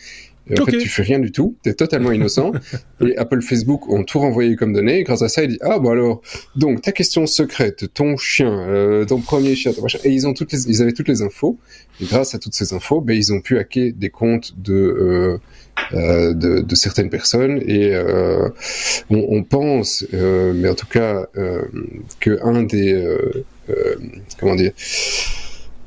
Et 0.49 0.59
en 0.59 0.63
okay. 0.63 0.73
fait, 0.73 0.77
tu 0.79 0.89
fais 0.89 1.01
rien 1.01 1.19
du 1.19 1.31
tout, 1.31 1.55
tu 1.63 1.69
es 1.69 1.73
totalement 1.73 2.11
innocent. 2.11 2.51
et 3.01 3.17
Apple, 3.17 3.41
Facebook 3.41 3.89
ont 3.89 4.03
tout 4.03 4.19
renvoyé 4.19 4.55
comme 4.55 4.73
données. 4.73 4.99
Et 4.99 5.03
grâce 5.03 5.21
à 5.21 5.29
ça, 5.29 5.43
il 5.43 5.51
dit 5.51 5.59
ah 5.61 5.79
bon 5.79 5.91
alors, 5.91 6.21
donc 6.55 6.81
ta 6.81 6.91
question 6.91 7.25
secrète, 7.25 7.93
ton 7.93 8.17
chien, 8.17 8.51
euh, 8.67 9.05
ton 9.05 9.19
premier 9.19 9.55
chien, 9.55 9.73
ton 9.73 9.81
machin. 9.81 9.99
Et 10.03 10.11
ils 10.11 10.27
ont 10.27 10.33
toutes 10.33 10.51
les, 10.51 10.67
ils 10.67 10.81
avaient 10.81 10.93
toutes 10.93 11.07
les 11.07 11.21
infos. 11.21 11.57
Et 12.01 12.05
grâce 12.05 12.35
à 12.35 12.39
toutes 12.39 12.53
ces 12.53 12.73
infos, 12.73 13.01
ben 13.01 13.15
ils 13.15 13.33
ont 13.33 13.41
pu 13.41 13.57
hacker 13.57 13.93
des 13.93 14.09
comptes 14.09 14.53
de 14.57 14.73
euh, 14.73 15.37
euh, 15.93 16.33
de, 16.33 16.61
de, 16.61 16.75
certaines 16.75 17.09
personnes. 17.09 17.61
Et 17.65 17.93
euh, 17.93 18.49
on, 19.09 19.25
on, 19.29 19.43
pense, 19.43 20.05
euh, 20.13 20.53
mais 20.55 20.69
en 20.69 20.75
tout 20.75 20.87
cas, 20.87 21.27
euh, 21.37 21.61
que 22.19 22.39
un 22.43 22.63
des 22.63 23.17
comment 24.39 24.55
dire 24.55 24.71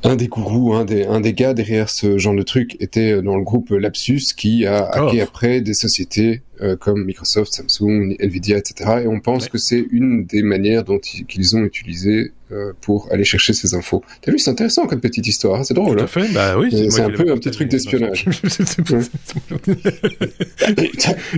un 0.04 0.16
des 0.16 0.28
gourous, 0.28 0.74
un 0.74 0.84
des, 0.84 1.04
un 1.04 1.20
des 1.20 1.32
gars 1.32 1.54
derrière 1.54 1.90
ce 1.90 2.18
genre 2.18 2.34
de 2.34 2.42
truc 2.42 2.76
était 2.80 3.20
dans 3.22 3.36
le 3.36 3.42
groupe 3.42 3.70
Lapsus 3.70 4.34
qui 4.36 4.66
a 4.66 4.84
hacké 4.84 5.20
après 5.20 5.60
des 5.60 5.74
sociétés 5.74 6.42
euh, 6.60 6.76
comme 6.76 7.04
Microsoft, 7.04 7.52
Samsung, 7.52 8.16
Nvidia, 8.18 8.58
etc. 8.58 9.02
Et 9.04 9.06
on 9.06 9.20
pense 9.20 9.44
ouais. 9.44 9.50
que 9.50 9.58
c'est 9.58 9.86
une 9.90 10.24
des 10.24 10.42
manières 10.42 10.82
dont 10.84 10.98
qu'ils 10.98 11.56
ont 11.56 11.62
utilisé 11.62 12.32
euh, 12.50 12.72
pour 12.80 13.12
aller 13.12 13.24
chercher 13.24 13.52
ces 13.52 13.74
infos. 13.74 14.02
T'as 14.22 14.32
vu, 14.32 14.38
c'est 14.38 14.50
intéressant 14.50 14.86
comme 14.86 15.00
petite 15.00 15.26
histoire, 15.26 15.64
c'est 15.64 15.74
drôle. 15.74 15.96
Tout 15.96 16.02
à 16.02 16.04
hein 16.04 16.08
fait, 16.08 16.32
bah 16.32 16.58
oui. 16.58 16.90
C'est 16.90 17.02
un 17.02 17.10
peu 17.10 17.30
un 17.30 17.36
petit 17.36 17.50
truc 17.50 17.68
d'espionnage. 17.68 18.24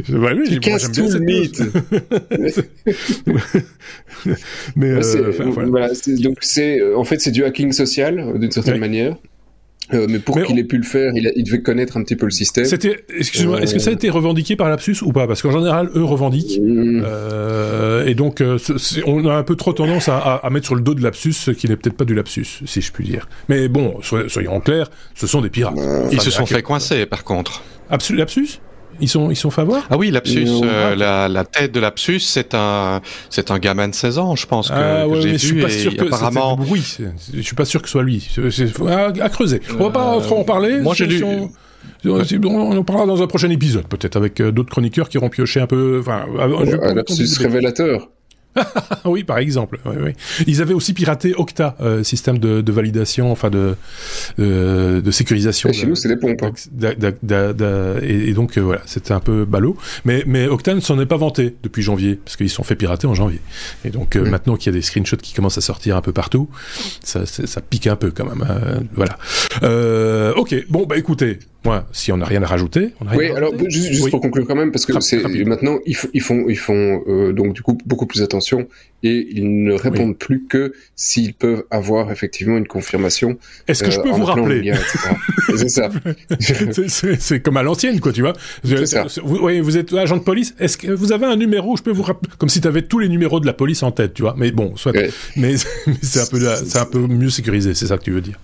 ouais, 0.08 0.32
oui, 0.34 0.48
tu 0.48 0.60
casses 0.60 0.90
tout 0.92 1.08
le 1.08 1.18
mythe. 1.18 1.62
Mais 4.76 4.90
euh, 4.90 5.30
enfin, 5.30 5.50
voilà. 5.50 5.68
voilà 5.68 5.88
donc 6.20 6.38
c'est, 6.40 6.80
en 6.94 7.04
fait, 7.04 7.20
c'est 7.20 7.32
du 7.32 7.44
hacking 7.44 7.72
social 7.72 8.38
d'une 8.38 8.52
certaine 8.52 8.74
ouais. 8.74 8.80
manière. 8.80 9.16
Euh, 9.93 10.07
mais 10.09 10.18
pour 10.18 10.41
qu'il 10.43 10.59
ait 10.59 10.64
pu 10.64 10.76
le 10.76 10.82
faire, 10.82 11.12
il, 11.14 11.26
a, 11.26 11.30
il, 11.34 11.45
devait 11.45 11.62
connaître 11.62 11.97
un 11.97 12.03
petit 12.03 12.16
peu 12.16 12.26
le 12.26 12.30
système. 12.30 12.64
C'était, 12.64 13.05
excuse-moi, 13.16 13.57
euh... 13.57 13.61
est-ce 13.61 13.74
que 13.74 13.80
ça 13.80 13.91
a 13.91 13.93
été 13.93 14.11
revendiqué 14.11 14.57
par 14.57 14.68
Lapsus 14.68 14.97
ou 15.03 15.12
pas? 15.12 15.26
Parce 15.26 15.43
qu'en 15.43 15.51
général, 15.51 15.91
eux 15.97 16.05
revendiquent, 16.05 16.61
mmh. 16.61 17.03
euh, 17.05 18.07
et 18.07 18.14
donc 18.14 18.41
euh, 18.41 18.59
on 19.07 19.26
a 19.26 19.34
un 19.34 19.43
peu 19.43 19.57
trop 19.57 19.72
tendance 19.72 20.09
à, 20.09 20.18
à, 20.18 20.47
à, 20.47 20.51
mettre 20.51 20.66
sur 20.66 20.74
le 20.74 20.80
dos 20.82 20.95
de 20.95 21.03
Lapsus 21.03 21.32
ce 21.32 21.51
qui 21.51 21.68
n'est 21.68 21.76
peut-être 21.76 21.97
pas 21.97 22.05
du 22.05 22.14
Lapsus, 22.14 22.62
si 22.64 22.80
je 22.80 22.93
puis 22.93 23.05
dire. 23.05 23.28
Mais 23.49 23.68
bon, 23.68 24.01
soyons 24.03 24.61
clairs, 24.61 24.91
ce 25.14 25.26
sont 25.26 25.41
des 25.41 25.51
pirates. 25.51 25.78
Ils 26.12 26.20
se 26.20 26.30
sont 26.30 26.47
fait 26.47 26.62
coincer, 26.62 27.07
par 27.07 27.24
contre. 27.24 27.62
Lapsus? 28.11 28.61
Ils 29.01 29.09
sont, 29.09 29.30
ils 29.30 29.36
sont 29.36 29.51
favorables 29.51 29.86
Ah 29.90 29.96
oui, 29.96 30.11
Lapsus, 30.11 30.46
euh, 30.46 30.94
la, 30.94 31.28
la, 31.28 31.44
tête 31.44 31.72
de 31.72 31.80
Lapsus, 31.80 32.20
c'est 32.20 32.55
un, 32.55 33.01
c'est 33.28 33.51
un 33.51 33.59
gamin 33.59 33.88
de 33.88 33.94
16 33.94 34.18
ans, 34.18 34.36
je 34.36 34.46
pense 34.46 34.68
que, 34.68 34.74
ah, 34.74 35.07
ouais, 35.07 35.14
que 35.14 35.20
j'ai 35.22 35.32
vu. 35.32 35.38
Je 35.38 35.46
suis 35.46 35.61
pas 35.61 35.70
sûr 35.70 35.96
que 35.96 36.05
apparemment... 36.05 36.59
oui, 36.68 36.82
je 37.32 37.40
suis 37.40 37.57
pas 37.57 37.64
sûr 37.64 37.82
que 37.82 37.88
ce 37.88 37.92
soit 37.92 38.03
lui. 38.03 38.28
C'est 38.51 38.80
à, 38.86 39.07
à, 39.07 39.28
creuser. 39.28 39.61
On 39.78 39.84
va 39.84 39.90
pas 39.90 40.20
trop 40.20 40.38
en 40.40 40.44
parler. 40.44 40.80
Moi, 40.80 40.94
j'ai 40.94 41.07
lu. 41.07 41.18
Si 41.18 41.24
on... 41.24 41.51
En 42.07 42.82
parlera 42.82 43.07
dans 43.07 43.22
un 43.22 43.26
prochain 43.26 43.51
épisode, 43.51 43.86
peut-être 43.86 44.16
avec 44.16 44.40
euh, 44.40 44.53
d'autres 44.53 44.70
chroniqueurs 44.70 45.09
qui 45.09 45.18
auront 45.18 45.28
pioché 45.28 45.61
un 45.61 45.66
peu. 45.66 45.98
Enfin, 46.01 46.24
un 46.38 46.94
lapsus 46.94 47.28
révélateur. 47.38 48.09
oui, 49.05 49.24
par 49.24 49.38
exemple. 49.38 49.78
Oui, 49.84 49.96
oui. 50.01 50.11
Ils 50.46 50.61
avaient 50.62 50.74
aussi 50.74 50.92
piraté 50.92 51.34
Octa, 51.36 51.76
euh, 51.80 52.03
système 52.03 52.38
de, 52.38 52.61
de, 52.61 52.72
validation, 52.72 53.30
enfin 53.30 53.51
de 53.51 53.76
euh, 54.38 55.01
de 55.01 55.11
sécurisation. 55.11 55.70
Et 55.70 55.72
chez 55.72 55.86
nous, 55.86 55.94
c'est 55.94 56.09
des 56.09 56.16
pompes. 56.16 56.42
Hein. 56.42 56.53
Et, 58.03 58.28
et, 58.30 58.32
donc 58.34 58.59
euh, 58.59 58.61
voilà, 58.61 58.82
c'était 58.86 59.12
un 59.12 59.20
peu 59.20 59.44
ballot. 59.44 59.76
Mais 60.05 60.24
mais 60.26 60.48
Octa 60.48 60.74
ne 60.74 60.80
s'en 60.80 60.98
est 61.01 61.07
pas 61.07 61.16
vanté 61.16 61.57
depuis 61.62 61.82
janvier, 61.82 62.16
parce 62.16 62.36
qu'ils 62.36 62.51
se 62.51 62.57
sont 62.57 62.64
fait 62.64 62.76
pirater 62.76 63.07
en 63.07 63.14
janvier. 63.14 63.40
Et 63.84 63.90
donc 63.90 64.16
mmh. 64.16 64.28
maintenant 64.28 64.57
qu'il 64.57 64.72
y 64.72 64.76
a 64.76 64.78
des 64.78 64.82
screenshots 64.82 65.16
qui 65.16 65.32
commencent 65.32 65.59
à 65.59 65.62
sortir 65.62 65.96
un 65.96 66.03
peu 66.03 66.12
partout, 66.12 66.48
ça, 67.03 67.26
ça 67.26 67.61
pique 67.61 67.86
un 67.86 67.96
peu 67.96 68.11
quand 68.11 68.24
même. 68.24 68.44
Hein. 68.48 68.82
voilà. 68.94 69.16
ok. 70.36 70.55
Bon 70.68 70.86
bah 70.86 70.96
écoutez, 70.96 71.38
moi, 71.64 71.86
si 71.92 72.11
on 72.11 72.16
n'a 72.16 72.24
rien 72.24 72.42
à 72.42 72.46
rajouter. 72.46 72.94
On 73.00 73.06
a 73.06 73.11
rien 73.11 73.18
oui, 73.18 73.30
à 73.30 73.36
alors 73.36 73.52
juste, 73.68 73.88
juste 73.88 74.04
oui. 74.04 74.11
pour 74.11 74.20
conclure 74.20 74.46
quand 74.46 74.54
même, 74.54 74.72
parce 74.72 74.86
que 74.86 74.98
c'est 75.00 75.22
maintenant 75.44 75.78
ils, 75.84 75.96
ils, 76.14 76.22
font 76.22 76.46
ils 76.48 76.58
font 76.58 77.02
euh, 77.06 77.32
donc 77.32 77.52
du 77.52 77.62
coup 77.62 77.76
beaucoup 77.84 78.06
plus 78.06 78.22
attention 78.22 78.66
et 79.02 79.28
ils 79.30 79.62
ne 79.64 79.74
répondent 79.74 80.11
oui. 80.11 80.16
plus 80.18 80.44
que 80.48 80.72
s'ils 80.96 81.34
peuvent 81.34 81.64
avoir 81.70 82.11
effectivement 82.12 82.56
une 82.56 82.66
confirmation. 82.66 83.38
Est-ce 83.68 83.82
que 83.82 83.88
euh, 83.88 83.92
je 83.92 84.00
peux 84.00 84.11
vous 84.11 84.24
rappeler 84.24 84.72
C'est 85.56 85.68
ça. 85.68 85.90
c'est 87.18 87.40
comme 87.40 87.56
à 87.56 87.62
l'ancienne, 87.62 88.00
quoi, 88.00 88.12
tu 88.12 88.22
vois. 88.22 88.34
Ça. 88.84 89.06
Vous, 89.22 89.38
oui, 89.42 89.61
vous 89.61 89.76
êtes 89.76 89.92
agent 89.92 90.16
de 90.16 90.22
police. 90.22 90.54
Est-ce 90.58 90.78
que 90.78 90.90
vous 90.90 91.12
avez 91.12 91.26
un 91.26 91.36
numéro 91.36 91.76
Je 91.76 91.82
peux 91.82 91.90
vous 91.90 92.02
rappeler 92.02 92.30
comme 92.38 92.48
si 92.48 92.61
tu 92.61 92.68
avais 92.68 92.82
tous 92.82 92.98
les 92.98 93.08
numéros 93.08 93.40
de 93.40 93.46
la 93.46 93.52
police 93.52 93.82
en 93.82 93.90
tête, 93.90 94.14
tu 94.14 94.22
vois. 94.22 94.34
Mais 94.36 94.50
bon, 94.50 94.76
soit. 94.76 94.94
Mais 95.36 95.56
c'est 96.02 96.20
un 96.20 96.26
peu 96.26 96.40
c'est 96.40 96.78
un 96.78 96.86
peu 96.86 97.00
mieux 97.00 97.30
sécurisé, 97.30 97.74
c'est 97.74 97.86
ça 97.86 97.98
que 97.98 98.04
tu 98.04 98.12
veux 98.12 98.22
dire. 98.22 98.38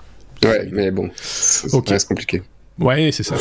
Ouais, 0.45 0.69
mais 0.71 0.91
bon, 0.91 1.11
ça 1.15 1.75
okay. 1.77 1.95
reste 1.95 2.09
compliqué. 2.09 2.43
Ouais, 2.79 3.11
c'est 3.11 3.23
ça. 3.23 3.37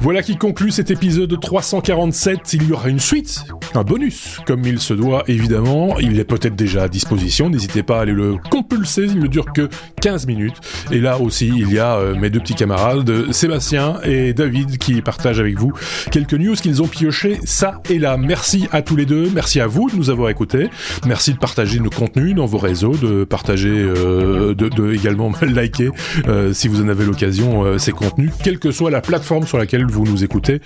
Voilà 0.00 0.22
qui 0.22 0.36
conclut 0.36 0.70
cet 0.70 0.90
épisode 0.90 1.38
347. 1.40 2.52
Il 2.54 2.68
y 2.68 2.72
aura 2.72 2.88
une 2.88 3.00
suite 3.00 3.44
un 3.74 3.82
bonus, 3.82 4.38
comme 4.46 4.64
il 4.64 4.78
se 4.78 4.94
doit 4.94 5.24
évidemment. 5.28 5.98
Il 5.98 6.18
est 6.18 6.24
peut-être 6.24 6.56
déjà 6.56 6.84
à 6.84 6.88
disposition, 6.88 7.50
n'hésitez 7.50 7.82
pas 7.82 7.98
à 7.98 8.02
aller 8.02 8.12
le 8.12 8.36
compulser, 8.50 9.04
il 9.04 9.18
ne 9.18 9.26
dure 9.26 9.52
que 9.52 9.68
15 10.00 10.26
minutes. 10.26 10.56
Et 10.90 11.00
là 11.00 11.18
aussi, 11.18 11.48
il 11.48 11.72
y 11.72 11.78
a 11.78 11.96
euh, 11.96 12.14
mes 12.14 12.30
deux 12.30 12.40
petits 12.40 12.54
camarades, 12.54 13.32
Sébastien 13.32 14.00
et 14.04 14.32
David, 14.32 14.78
qui 14.78 15.02
partagent 15.02 15.40
avec 15.40 15.58
vous 15.58 15.72
quelques 16.10 16.34
news 16.34 16.54
qu'ils 16.54 16.82
ont 16.82 16.86
pioché 16.86 17.38
ça 17.44 17.80
et 17.90 17.98
là. 17.98 18.16
Merci 18.16 18.68
à 18.72 18.82
tous 18.82 18.96
les 18.96 19.06
deux, 19.06 19.30
merci 19.34 19.60
à 19.60 19.66
vous 19.66 19.90
de 19.90 19.96
nous 19.96 20.10
avoir 20.10 20.30
écoutés, 20.30 20.70
merci 21.06 21.32
de 21.32 21.38
partager 21.38 21.80
nos 21.80 21.90
contenus 21.90 22.34
dans 22.34 22.46
vos 22.46 22.58
réseaux, 22.58 22.94
de 22.94 23.24
partager, 23.24 23.68
euh, 23.70 24.54
de, 24.54 24.68
de, 24.68 24.92
également 24.92 25.32
liker 25.42 25.90
euh, 26.28 26.52
si 26.52 26.68
vous 26.68 26.82
en 26.82 26.88
avez 26.88 27.04
l'occasion 27.04 27.64
euh, 27.64 27.78
ces 27.78 27.92
contenus, 27.92 28.30
quelle 28.42 28.58
que 28.58 28.70
soit 28.70 28.90
la 28.90 29.00
plateforme 29.00 29.46
sur 29.46 29.58
laquelle 29.58 29.87
vous 29.90 30.04
nous 30.04 30.24
écoutez. 30.24 30.60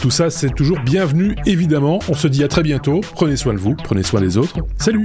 Tout 0.00 0.10
ça, 0.10 0.30
c'est 0.30 0.54
toujours 0.54 0.80
bienvenu, 0.80 1.36
évidemment. 1.46 1.98
On 2.08 2.14
se 2.14 2.28
dit 2.28 2.44
à 2.44 2.48
très 2.48 2.62
bientôt. 2.62 3.00
Prenez 3.14 3.36
soin 3.36 3.54
de 3.54 3.58
vous, 3.58 3.74
prenez 3.74 4.02
soin 4.02 4.20
des 4.20 4.36
autres. 4.36 4.56
Salut 4.78 5.04